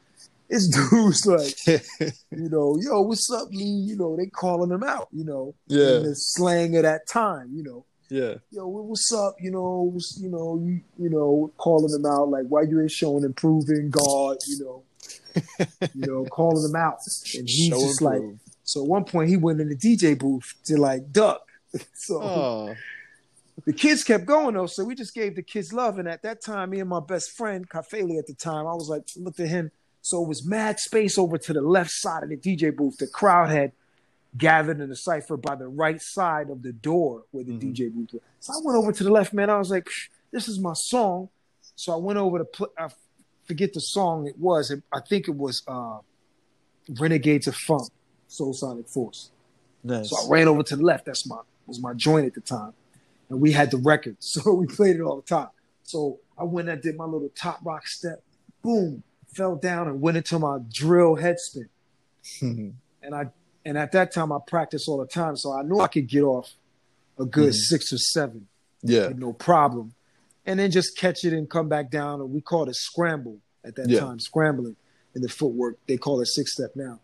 [0.50, 1.56] this dude's like,
[2.30, 3.64] you know, yo, what's up, Lee?
[3.64, 5.98] You know, they calling him out, you know, in yeah.
[6.00, 7.86] the slang of that time, you know.
[8.10, 8.34] Yeah.
[8.50, 9.36] Yo, what's up?
[9.40, 13.22] You know, you know, you you know, calling them out like why you ain't showing
[13.24, 14.82] improving God, you know,
[15.94, 16.98] you know, calling them out,
[17.38, 18.38] and he's Show just like, prove.
[18.64, 21.46] so at one point he went in the DJ booth to like duck,
[21.94, 22.74] so Oh.
[23.64, 26.42] the kids kept going though, so we just gave the kids love, and at that
[26.42, 29.48] time, me and my best friend Kafele at the time, I was like, looked at
[29.48, 29.70] him,
[30.02, 32.96] so it was mad space over to the left side of the DJ booth.
[32.96, 33.70] The crowd had
[34.36, 37.60] gathered in the cipher by the right side of the door where the Mhm.
[37.74, 38.22] DJ booth was.
[38.40, 39.50] So I went over to the left, man.
[39.50, 39.88] I was like,
[40.30, 41.28] this is my song.
[41.74, 42.88] So I went over to play, I
[43.44, 44.72] forget the song it was.
[44.92, 45.98] I think it was uh,
[46.98, 47.90] Renegades of Funk,
[48.28, 49.30] Soul Sonic Force.
[49.82, 50.10] Nice.
[50.10, 51.06] So I ran over to the left.
[51.06, 52.72] That's my was my joint at the time,
[53.28, 55.48] and we had the record, so we played it all the time.
[55.84, 58.22] So I went and did my little top rock step,
[58.62, 61.68] boom, fell down and went into my drill head spin.
[63.02, 63.30] And I
[63.64, 66.22] and at that time I practiced all the time, so I knew I could get
[66.22, 66.54] off
[67.18, 67.56] a good Mhm.
[67.56, 68.48] six or seven
[68.82, 69.08] yeah.
[69.14, 69.94] no problem,
[70.46, 72.20] and then just catch it and come back down.
[72.20, 74.00] And we called it scramble at that Yeah.
[74.00, 74.76] time, scrambling
[75.14, 75.76] in the footwork.
[75.86, 77.00] They call it six step now,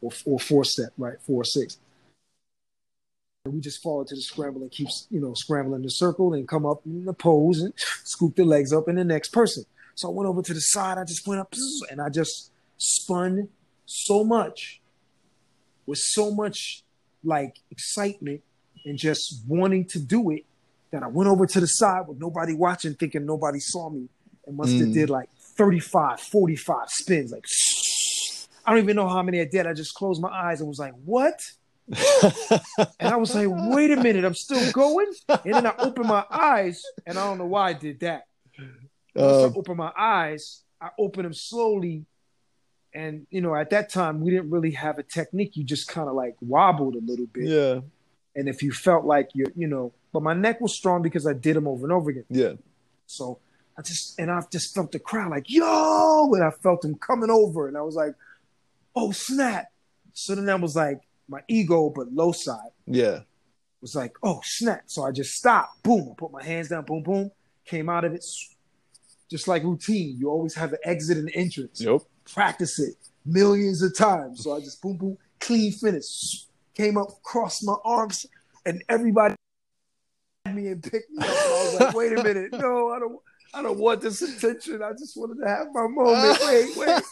[0.00, 1.20] or or four step, right?
[1.22, 1.78] Four or six.
[3.44, 6.46] And we just fall into the scramble and keeps you know scrambling the circle and
[6.48, 7.72] come up in the pose and
[8.04, 9.64] scoop the legs up in the next person.
[9.94, 10.98] So I went over to the side.
[10.98, 11.54] I just went up
[11.90, 13.48] and I just spun
[13.86, 14.80] so much
[15.90, 16.82] with so much
[17.22, 18.40] like excitement
[18.86, 20.44] and just wanting to do it
[20.90, 24.08] that I went over to the side with nobody watching, thinking nobody saw me,
[24.46, 24.92] and must have Mm.
[24.94, 27.30] did like 35, 45 spins.
[27.32, 27.44] Like
[28.64, 29.66] I don't even know how many I did.
[29.66, 31.40] I just closed my eyes and was like, "What?"
[33.00, 35.12] and I was like, wait a minute, I'm still going.
[35.28, 38.26] And then I opened my eyes, and I don't know why I did that.
[39.16, 42.04] Uh, I opened my eyes, I opened them slowly.
[42.92, 45.56] And you know, at that time, we didn't really have a technique.
[45.56, 47.44] You just kind of like wobbled a little bit.
[47.44, 47.80] Yeah.
[48.34, 51.32] And if you felt like you're, you know, but my neck was strong because I
[51.32, 52.24] did them over and over again.
[52.28, 52.54] Yeah.
[53.06, 53.38] So
[53.78, 57.30] I just and I just felt the crowd like, yo, and I felt them coming
[57.30, 58.14] over, and I was like,
[58.94, 59.70] oh snap.
[60.12, 62.70] So then that was like, my ego, but low side.
[62.86, 63.20] Yeah.
[63.80, 64.82] Was like, oh snap.
[64.86, 65.82] So I just stopped.
[65.82, 66.08] Boom.
[66.10, 67.30] I put my hands down, boom, boom.
[67.64, 68.24] Came out of it.
[69.30, 70.16] Just like routine.
[70.18, 71.80] You always have the exit and entrance.
[71.80, 72.02] Yep.
[72.32, 72.94] Practice it
[73.24, 74.44] millions of times.
[74.44, 76.46] So I just boom, boom, clean finish.
[76.74, 78.26] Came up, crossed my arms,
[78.64, 79.34] and everybody
[80.52, 81.28] me and picked me up.
[81.28, 83.20] I was like, wait a minute, no, I don't
[83.52, 84.82] I don't want this attention.
[84.82, 86.38] I just wanted to have my moment.
[86.46, 87.02] Wait, wait.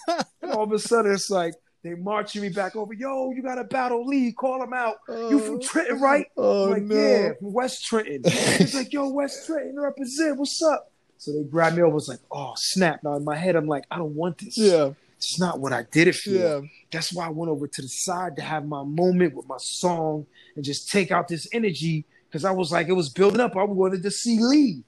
[0.41, 2.95] And all of a sudden it's like they marching me back over.
[2.95, 4.33] Yo, you got a battle Lee.
[4.33, 4.97] Call him out.
[5.09, 5.59] you from oh.
[5.59, 6.27] Trenton, right?
[6.37, 6.95] Oh, I'm like, no.
[6.95, 8.23] yeah, from West Trenton.
[8.31, 10.39] He's like, yo, West Trenton, represent.
[10.39, 10.93] What's up?
[11.17, 11.95] So they grabbed me over.
[11.95, 13.03] Was like, oh, snap.
[13.03, 14.57] Now in my head, I'm like, I don't want this.
[14.57, 14.93] Yeah.
[15.19, 16.31] It's not what I did it for.
[16.31, 16.61] Yeah.
[16.93, 20.27] That's why I went over to the side to have my moment with my song
[20.55, 23.57] and just take out this energy because I was like, it was building up.
[23.57, 24.85] I wanted to see Lee.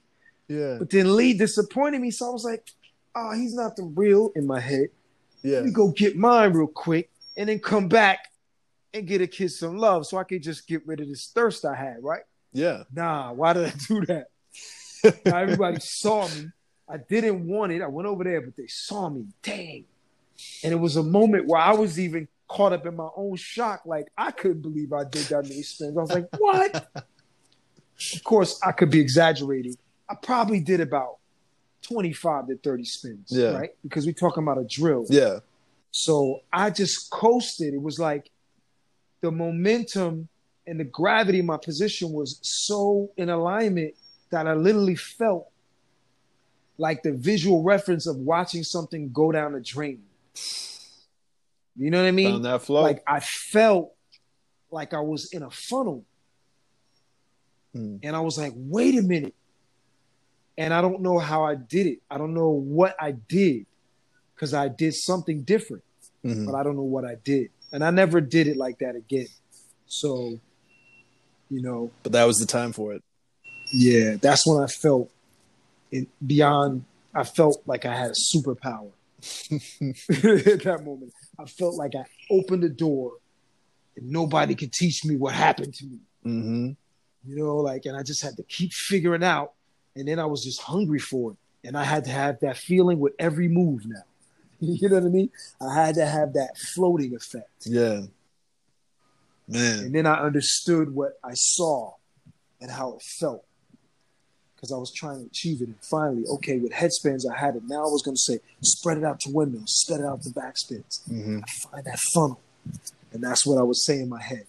[0.47, 0.77] Yeah.
[0.79, 2.11] But then Lee disappointed me.
[2.11, 2.65] So I was like,
[3.13, 4.87] oh, he's not the real in my head.
[5.43, 5.57] Yeah.
[5.57, 8.31] Let me go get mine real quick and then come back
[8.93, 11.65] and get a kid some love so I could just get rid of this thirst
[11.65, 12.23] I had, right?
[12.53, 12.83] Yeah.
[12.93, 14.27] Nah, why did I do that?
[15.25, 16.51] now everybody saw me.
[16.87, 17.81] I didn't want it.
[17.81, 19.25] I went over there, but they saw me.
[19.41, 19.85] Dang.
[20.63, 23.81] And it was a moment where I was even caught up in my own shock.
[23.85, 25.97] Like, I couldn't believe I did that many spins.
[25.97, 26.87] I was like, what?
[26.95, 29.75] of course, I could be exaggerating.
[30.09, 31.17] I probably did about
[31.83, 33.51] 25 to 30 spins, Yeah.
[33.51, 33.69] right?
[33.83, 35.05] Because we're talking about a drill.
[35.09, 35.39] Yeah.
[35.91, 37.73] So I just coasted.
[37.73, 38.29] It was like
[39.21, 40.27] the momentum
[40.67, 43.93] and the gravity of my position was so in alignment
[44.29, 45.49] that I literally felt
[46.77, 50.01] like the visual reference of watching something go down a drain.
[51.75, 52.31] You know what I mean?
[52.31, 52.81] Found that flow.
[52.81, 53.93] Like I felt
[54.71, 56.03] like I was in a funnel.
[57.73, 57.97] Hmm.
[58.03, 59.33] And I was like, wait a minute.
[60.57, 61.99] And I don't know how I did it.
[62.09, 63.65] I don't know what I did
[64.35, 65.83] because I did something different,
[66.23, 66.45] Mhm.
[66.45, 67.49] but I don't know what I did.
[67.71, 69.27] And I never did it like that again.
[69.87, 70.39] So,
[71.49, 73.03] you know, But that was the time for it.
[73.73, 75.09] yeah, that's when I felt
[75.91, 81.13] it beyond, I felt like I had a superpower at that moment.
[81.39, 83.13] I felt like I opened the door
[83.95, 85.99] and nobody could teach me what happened to me.
[86.25, 86.69] Mm-hmm.
[87.25, 89.53] you know, like, and I just had to keep figuring out.
[89.95, 91.37] And then I was just hungry for it.
[91.67, 94.03] And I had to have that feeling with every move now.
[94.59, 95.29] you know what I mean?
[95.59, 97.65] I had to have that floating effect.
[97.65, 98.01] Yeah.
[99.47, 99.79] Man.
[99.79, 101.93] And then I understood what I saw
[102.61, 103.43] and how it felt.
[104.61, 105.69] Because I was trying to achieve it.
[105.69, 107.63] And finally, okay, with headspins, I had it.
[107.65, 110.29] Now I was going to say, spread it out to windmills, spread it out to
[110.29, 111.01] backspins.
[111.09, 111.39] Mm-hmm.
[111.43, 112.39] I find that funnel.
[113.11, 114.45] And that's what I was saying in my head.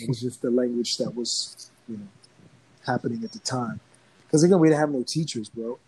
[0.00, 2.06] It was just the language that was, you know,
[2.86, 3.80] happening at the time.
[4.26, 5.78] Because again, we didn't have no teachers, bro.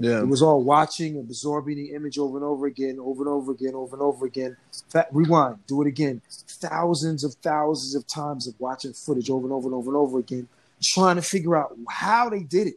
[0.00, 0.18] Yeah.
[0.18, 3.52] It was all watching, and absorbing the image over and over again, over and over
[3.52, 4.56] again, over and over again.
[4.88, 6.20] Fa- rewind, do it again.
[6.48, 10.18] Thousands of thousands of times of watching footage over and over and over and over
[10.18, 10.48] again,
[10.84, 12.74] trying to figure out how they did it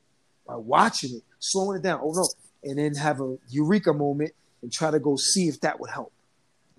[0.47, 2.29] by watching it, slowing it down over and over,
[2.63, 4.31] and then have a eureka moment
[4.61, 6.11] and try to go see if that would help.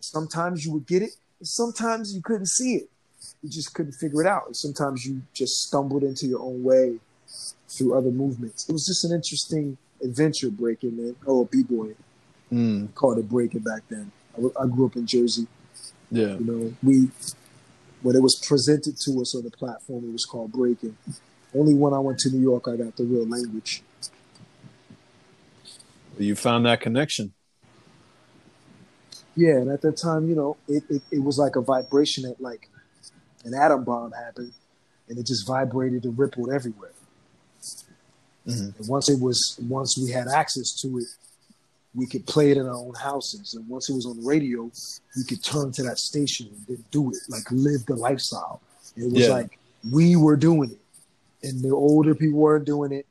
[0.00, 2.88] Sometimes you would get it, and sometimes you couldn't see it.
[3.42, 4.46] You just couldn't figure it out.
[4.46, 6.98] And sometimes you just stumbled into your own way
[7.68, 8.68] through other movements.
[8.68, 11.16] It was just an interesting adventure breaking, man.
[11.26, 11.94] Oh, b-boy.
[12.52, 12.94] Mm.
[12.94, 14.10] Called it breaking back then.
[14.36, 15.46] I grew up in Jersey.
[16.10, 16.36] Yeah.
[16.38, 17.10] You know, we
[18.02, 20.96] when it was presented to us on the platform, it was called breaking.
[21.54, 23.82] Only when I went to New York, I got the real language.
[26.18, 27.32] You found that connection.
[29.36, 32.40] Yeah, and at that time, you know, it, it, it was like a vibration that
[32.40, 32.68] like
[33.44, 34.52] an atom bomb happened,
[35.08, 36.90] and it just vibrated and rippled everywhere.
[38.46, 38.78] Mhm.
[38.78, 41.06] And once it was, once we had access to it,
[41.98, 43.54] we could play it in our own houses.
[43.54, 44.70] And once it was on the radio,
[45.16, 48.60] we could turn to that station and then do it, like live the lifestyle.
[48.96, 49.32] It was Yeah.
[49.38, 49.58] like
[49.90, 53.06] we were doing it, and the older people weren't doing it,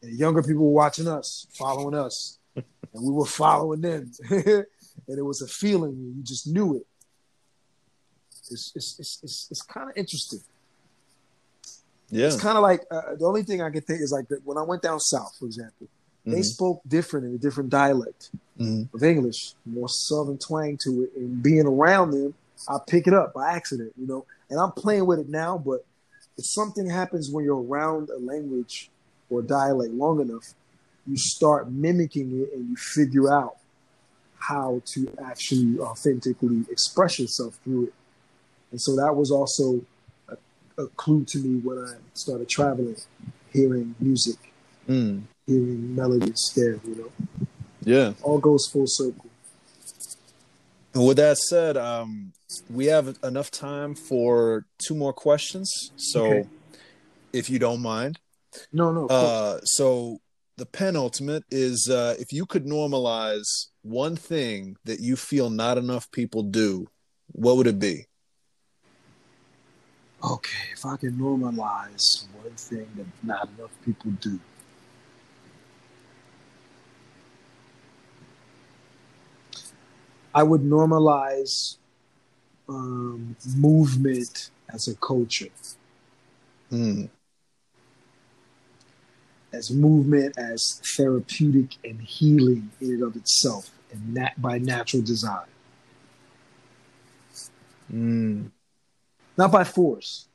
[0.00, 2.64] and the younger people were watching us, following us, and
[2.94, 4.10] we were following them.
[4.30, 6.86] and it was a feeling you just knew it.
[8.50, 10.40] It's it's it's it's, it's kind of interesting.
[12.10, 12.26] Yeah.
[12.26, 14.58] It's kind of like uh, the only thing I can think is like that when
[14.58, 15.86] I went down south, for example,
[16.24, 16.44] they Mhm.
[16.44, 18.88] spoke different in a different dialect Mhm.
[18.94, 22.34] of English, more southern twang to it, and being around them,
[22.68, 25.58] I pick it up by accident, you know, and I'm playing with it now.
[25.58, 25.84] But
[26.38, 28.90] if something happens when you're around a language
[29.30, 30.54] or dialect long enough,
[31.06, 33.56] you start mimicking it and you figure out
[34.38, 37.94] how to actually authentically express yourself through it.
[38.70, 39.84] And so that was also
[40.28, 40.36] a,
[40.78, 42.96] a clue to me when I started traveling,
[43.52, 44.36] hearing music,
[44.88, 45.22] Mm.
[45.46, 47.12] Hearing melodies there, you know.
[47.84, 48.12] Yeah.
[48.22, 49.26] All goes full circle.
[50.94, 52.32] And with that said, um,
[52.70, 55.92] we have enough time for two more questions.
[55.96, 56.48] So, Okay.
[57.32, 58.18] if you don't mind,
[58.72, 59.06] No, no.
[59.06, 60.20] uh, so
[60.58, 66.10] the penultimate is uh, if you could normalize one thing that you feel not enough
[66.10, 66.88] people do,
[67.28, 68.06] what would it be?
[70.22, 74.38] Okay, if I can normalize one thing that not enough people do.
[80.34, 81.76] I would normalize
[82.68, 85.48] um, movement as a culture,
[86.70, 87.10] Mm.
[89.52, 95.46] as movement as therapeutic and healing in and of itself, and nat- by natural design,
[97.92, 98.50] Mm.
[99.36, 100.26] not by force,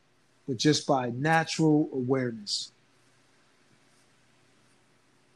[0.48, 2.72] but just by natural awareness.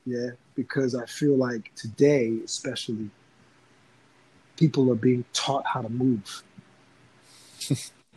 [0.06, 3.10] Yeah, because I feel like today, especially,
[4.62, 6.44] people are being taught how to move.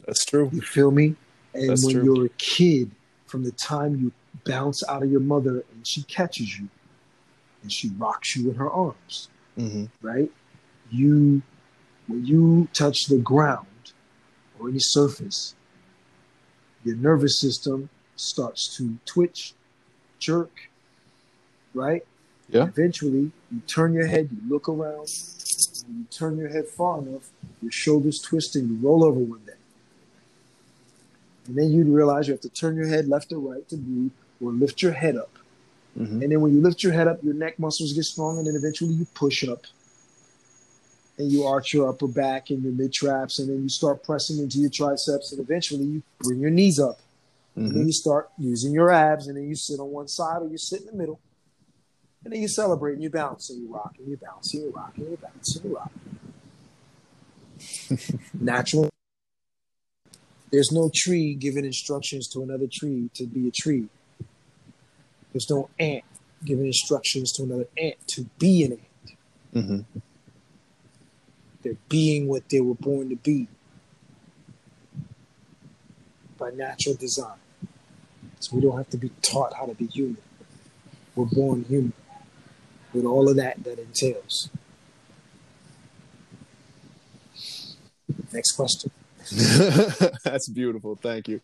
[0.07, 0.51] That's true.
[0.53, 1.17] You feel me?
[1.55, 2.05] And That's when true.
[2.05, 2.91] you're a kid,
[3.27, 4.13] from the time you
[4.45, 6.69] bounce out of your mother and she catches you
[7.63, 10.31] and she rocks you in her arms, hmm right?
[10.91, 11.41] You,
[12.07, 13.67] when you touch the ground
[14.59, 15.55] or any surface,
[16.85, 19.55] your nervous system starts to twitch,
[20.19, 20.69] jerk,
[21.73, 22.05] right?
[22.51, 22.65] Yeah.
[22.65, 25.09] Eventually, you turn your head, you look around.
[25.87, 27.31] When you turn your head far enough,
[27.63, 29.53] your shoulders twist and you roll over one day.
[31.47, 34.13] And then you realize you have to turn your head left or right to breathe
[34.43, 35.31] or lift your head up.
[35.97, 38.47] hmm And then when you lift your head up, your neck muscles get strong, and
[38.47, 39.65] then eventually you push up.
[41.19, 44.39] And you arch your upper back and your mid traps, and then you start pressing
[44.39, 46.99] into your triceps, and eventually you bring your knees up.
[47.57, 50.43] And hmm then you start using your abs, and then you sit on one side
[50.43, 51.21] or you sit in the middle.
[52.25, 54.71] And then you celebrate and you bounce and you rock and you bounce and you
[54.71, 55.93] rock and you bounce and you rock.
[58.41, 58.89] Natural.
[60.51, 63.89] There's no tree giving instructions to another tree to be a tree.
[65.33, 66.05] There's no ant
[66.45, 69.17] giving instructions to another ant to be an ant.
[69.67, 70.01] hmm
[71.63, 73.49] They're being what they were born to be
[76.39, 77.39] by natural design.
[78.41, 80.19] So we don't have to be taught how to be human.
[81.17, 81.93] We're born human
[82.95, 84.49] with all of that that entails.
[88.33, 88.91] Next question.
[90.23, 90.97] That's beautiful.
[90.97, 91.41] Thank you.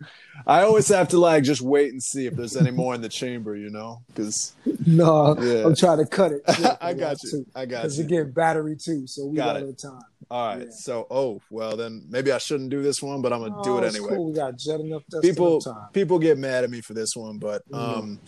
[0.47, 3.09] I always have to like just wait and see if there's any more in the
[3.09, 4.52] chamber, you know, because
[4.86, 5.64] No, Yeah.
[5.64, 6.43] I'm trying to cut it.
[6.81, 7.47] I got you.
[7.55, 7.81] I got you.
[7.82, 8.05] Because you.
[8.05, 9.66] again, battery too, so we Got got, it.
[9.66, 10.02] no time.
[10.31, 10.66] All right.
[10.66, 10.72] Yeah.
[10.72, 13.78] So, oh, well, then maybe I shouldn't do this one, but I'm gonna do Oh,
[13.78, 14.10] it anyway.
[14.10, 14.27] Cool.
[14.27, 17.66] We got just enough, People, enough people get mad at me for this one, but
[17.70, 17.78] Mm.
[17.98, 18.20] um,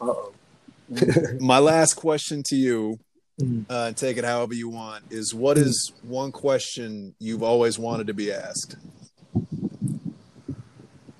[0.00, 0.32] Uh oh.
[1.40, 2.98] my last question to you,
[3.40, 3.66] Mm.
[3.68, 8.14] uh, take it however you want, is what is one question you've always wanted to
[8.14, 8.76] be asked?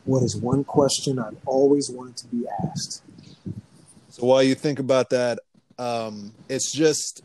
[0.05, 3.02] What is one question I've always wanted to be asked?
[4.10, 5.40] So while you think about that,
[5.76, 7.22] um, it's just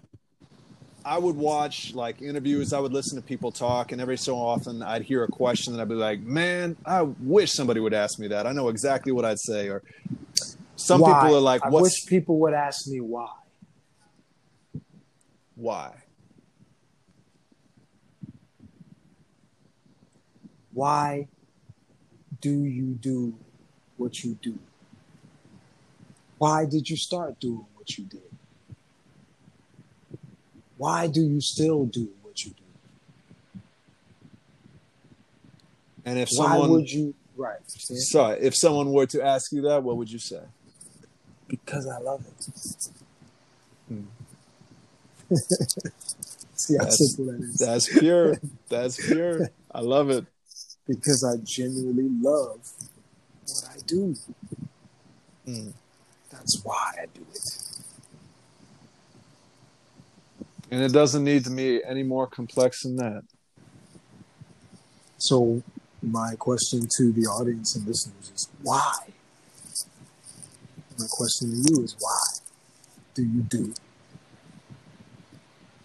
[1.06, 4.82] I would watch like interviews, I would listen to people talk, and every so often
[4.82, 8.28] I'd hear a question and I'd be like, "Man, I wish somebody would ask me
[8.30, 8.48] that.
[8.48, 9.84] I know exactly what I'd say." Or
[10.80, 11.14] some Why?
[11.14, 13.28] people are like, I wish people would ask me why.
[15.56, 16.04] why?"
[20.72, 21.28] Why
[22.40, 23.36] do you do
[23.98, 24.58] what you do?
[26.38, 28.22] Why did you start doing what you did?
[30.78, 33.62] Why do you still do what you do?
[36.06, 37.14] And if Why someone, would you?
[37.36, 37.60] Right.
[37.68, 40.44] sorry, if someone were to ask you that, what would you say?
[41.50, 42.46] Because I love it.
[43.88, 44.04] Hmm.
[46.56, 47.58] See how That's- simple that is.
[47.58, 48.36] That's pure.
[48.70, 49.50] That's pure.
[49.74, 50.26] I love it.
[50.88, 52.60] because I genuinely love
[53.48, 54.16] what I do.
[55.48, 55.74] Mm.
[56.32, 57.42] That's why I do it.
[60.72, 63.24] And it doesn't need to be any more complex than that.
[65.18, 65.64] So,
[66.04, 68.94] my question to the audience and listeners is why?
[71.00, 72.20] My question to you is why
[73.16, 73.74] do you do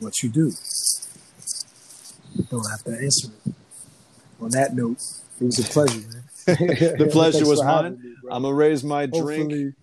[0.01, 0.53] what you do?
[2.35, 3.55] You don't have to answer it.
[4.41, 5.01] on that note,
[5.41, 6.25] it was a pleasure, man.
[6.99, 8.01] the pleasure was mine.
[8.03, 9.75] Me, I'm gonna raise my Hopefully, drink.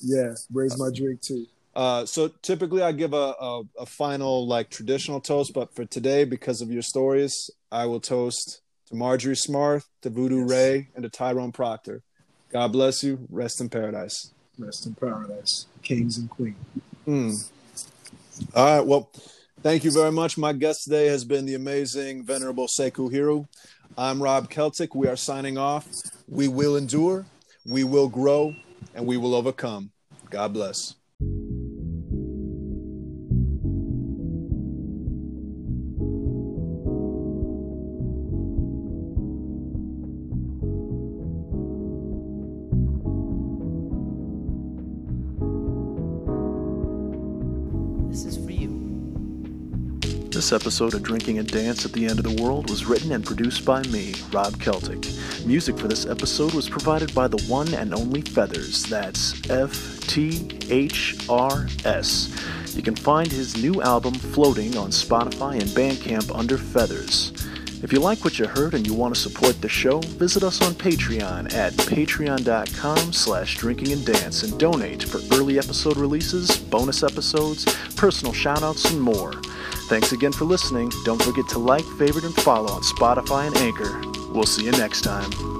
[0.00, 1.46] Yeah, raise my drink too.
[1.76, 6.24] Uh, so typically I give a, a, a final like traditional toast, but for today,
[6.24, 10.50] because of your stories, I will toast to Marjory Smarth, to Voodoo yes.
[10.50, 12.02] Ray, and to Tyrone Proctor.
[12.50, 13.26] God bless you.
[13.28, 14.32] Rest in paradise.
[14.58, 16.56] Rest in paradise, kings and queens.
[17.06, 17.50] Mm.
[18.54, 18.86] All right.
[18.86, 19.10] Well,
[19.62, 20.36] thank you very much.
[20.36, 23.46] My guest today has been the amazing, venerable Sekou Heru.
[23.96, 24.94] I'm Rob Celtic.
[24.96, 25.86] We are signing off.
[26.28, 27.24] We will endure,
[27.66, 28.54] we will grow,
[28.94, 29.92] and we will overcome.
[30.30, 30.94] God bless.
[50.48, 53.22] This episode of Drinking and Dance at the End of the World was written and
[53.22, 55.06] produced by me, Rob Celtic.
[55.44, 58.84] Music for this episode was provided by the one and only Feathers.
[58.84, 62.34] That's F T H R S.
[62.74, 67.32] You can find his new album Floating on Spotify and Bandcamp under Feathers.
[67.82, 70.62] If you like what you heard and you want to support the show, visit us
[70.62, 77.02] on Patreon at patreon.com slash drinking and dance and donate for early episode releases, bonus
[77.02, 77.66] episodes,
[77.96, 79.34] personal shoutouts, and more.
[79.88, 80.90] Thanks again for listening.
[81.02, 84.02] Don't forget to like, favorite, and follow on Spotify and Anchor.
[84.30, 85.57] We'll see you next time.